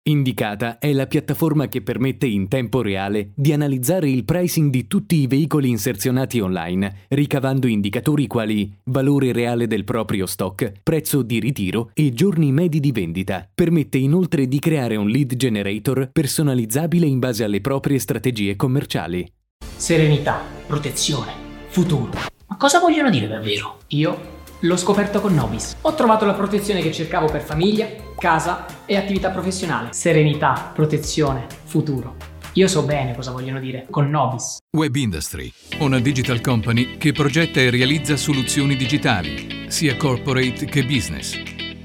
Indicata 0.07 0.77
è 0.79 0.93
la 0.93 1.07
piattaforma 1.07 1.67
che 1.67 1.81
permette 1.81 2.27
in 2.27 2.47
tempo 2.47 2.83
reale 2.83 3.31
di 3.35 3.55
analizzare 3.55 4.11
il 4.11 4.27
pricing 4.27 4.69
di 4.71 4.87
tutti 4.87 5.17
i 5.17 5.27
veicoli 5.27 5.71
inserzionati 5.71 6.41
online, 6.41 7.07
ricavando 7.09 7.67
indicatori 7.67 8.27
quali 8.27 8.71
valore 8.85 9.33
reale 9.33 9.67
del 9.67 9.85
proprio 9.85 10.27
stock, 10.27 10.75
prezzo 10.83 11.23
di 11.23 11.41
ritiro 11.41 11.91
e 11.95 12.13
giorni 12.13 12.53
medi 12.53 12.81
di 12.81 12.93
vendita. 12.93 13.49
Permette 13.55 13.97
inoltre 13.97 14.47
di 14.47 14.59
creare 14.59 14.97
un 14.97 15.09
lead 15.09 15.37
generator 15.37 16.11
personalizzabile 16.13 17.07
in 17.07 17.19
base 17.19 17.43
alle 17.43 17.63
proprie 17.63 17.99
strategie 17.99 18.57
commerciali. 18.57 19.27
Serenità, 19.75 20.43
protezione, 20.67 21.33
futuro. 21.69 22.11
Ma 22.47 22.57
cosa 22.59 22.79
vogliono 22.79 23.09
dire 23.09 23.27
davvero? 23.27 23.79
Io 23.89 24.34
L'ho 24.65 24.79
scoperto 24.79 25.21
con 25.21 25.35
Nobis. 25.35 25.77
Ho 25.83 25.95
trovato 25.95 26.25
la 26.25 26.33
protezione 26.33 26.81
che 26.81 26.91
cercavo 26.91 27.27
per 27.27 27.43
famiglia, 27.43 27.87
casa 28.19 28.65
e 28.87 28.97
attività 28.97 29.29
professionale. 29.29 29.93
Serenità, 29.93 30.71
protezione, 30.73 31.47
futuro. 31.65 32.17
Io 32.55 32.67
so 32.67 32.83
bene 32.83 33.15
cosa 33.15 33.31
vogliono 33.31 33.61
dire 33.61 33.87
con 33.91 34.09
Nobis. 34.09 34.57
Web 34.75 34.95
Industry, 34.97 35.53
una 35.81 36.01
digital 36.01 36.41
company 36.41 36.97
che 36.97 37.13
progetta 37.13 37.61
e 37.61 37.69
realizza 37.69 38.17
soluzioni 38.17 38.75
digitali, 38.75 39.67
sia 39.69 39.99
corporate 39.99 40.65
che 40.65 40.83
business. 40.83 41.39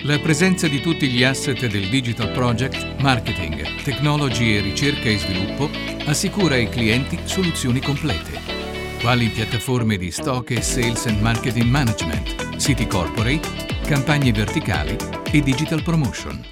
La 0.04 0.18
presenza 0.20 0.70
di 0.70 0.80
tutti 0.80 1.10
gli 1.10 1.26
asset 1.26 1.68
del 1.68 1.90
Digital 1.90 2.32
Project, 2.32 3.02
marketing, 3.02 3.82
technology 3.84 4.56
e 4.56 4.62
ricerca 4.62 5.10
e 5.10 5.18
sviluppo 5.18 5.70
assicura 6.06 6.56
ai 6.56 6.70
clienti 6.70 7.20
soluzioni 7.26 7.82
complete 7.82 8.59
quali 9.00 9.30
piattaforme 9.30 9.98
di 9.98 10.12
stock 10.12 10.52
e 10.52 10.62
sales 10.62 11.06
and 11.06 11.22
marketing 11.22 11.70
management, 11.70 12.58
siti 12.58 12.86
corporate, 12.86 13.48
campagne 13.86 14.32
verticali 14.32 14.96
e 15.32 15.42
digital 15.42 15.82
promotion. 15.84 16.44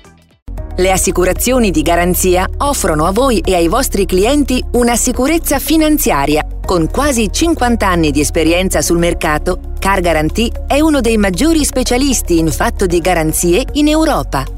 Le 0.78 0.92
assicurazioni 0.92 1.72
di 1.72 1.82
garanzia 1.82 2.48
offrono 2.58 3.06
a 3.06 3.12
voi 3.12 3.40
e 3.40 3.56
ai 3.56 3.68
vostri 3.68 4.06
clienti 4.06 4.64
una 4.74 4.96
sicurezza 4.96 5.60
finanziaria. 5.60 6.46
Con 6.66 6.90
quasi 6.90 7.30
50 7.32 7.88
anni 7.88 8.12
di 8.12 8.22
esperienza 8.22 8.82
sul 8.82 8.98
mercato, 8.98 9.74
Car 9.80 10.02
Guarantee 10.02 10.66
è 10.68 10.80
uno 10.80 11.02
dei 11.02 11.18
maggiori 11.18 11.66
specialisti 11.66 12.38
in 12.38 12.52
fatto 12.52 12.86
di 12.86 13.00
garanzie 13.00 13.66
in 13.74 13.88
Europa 13.88 14.57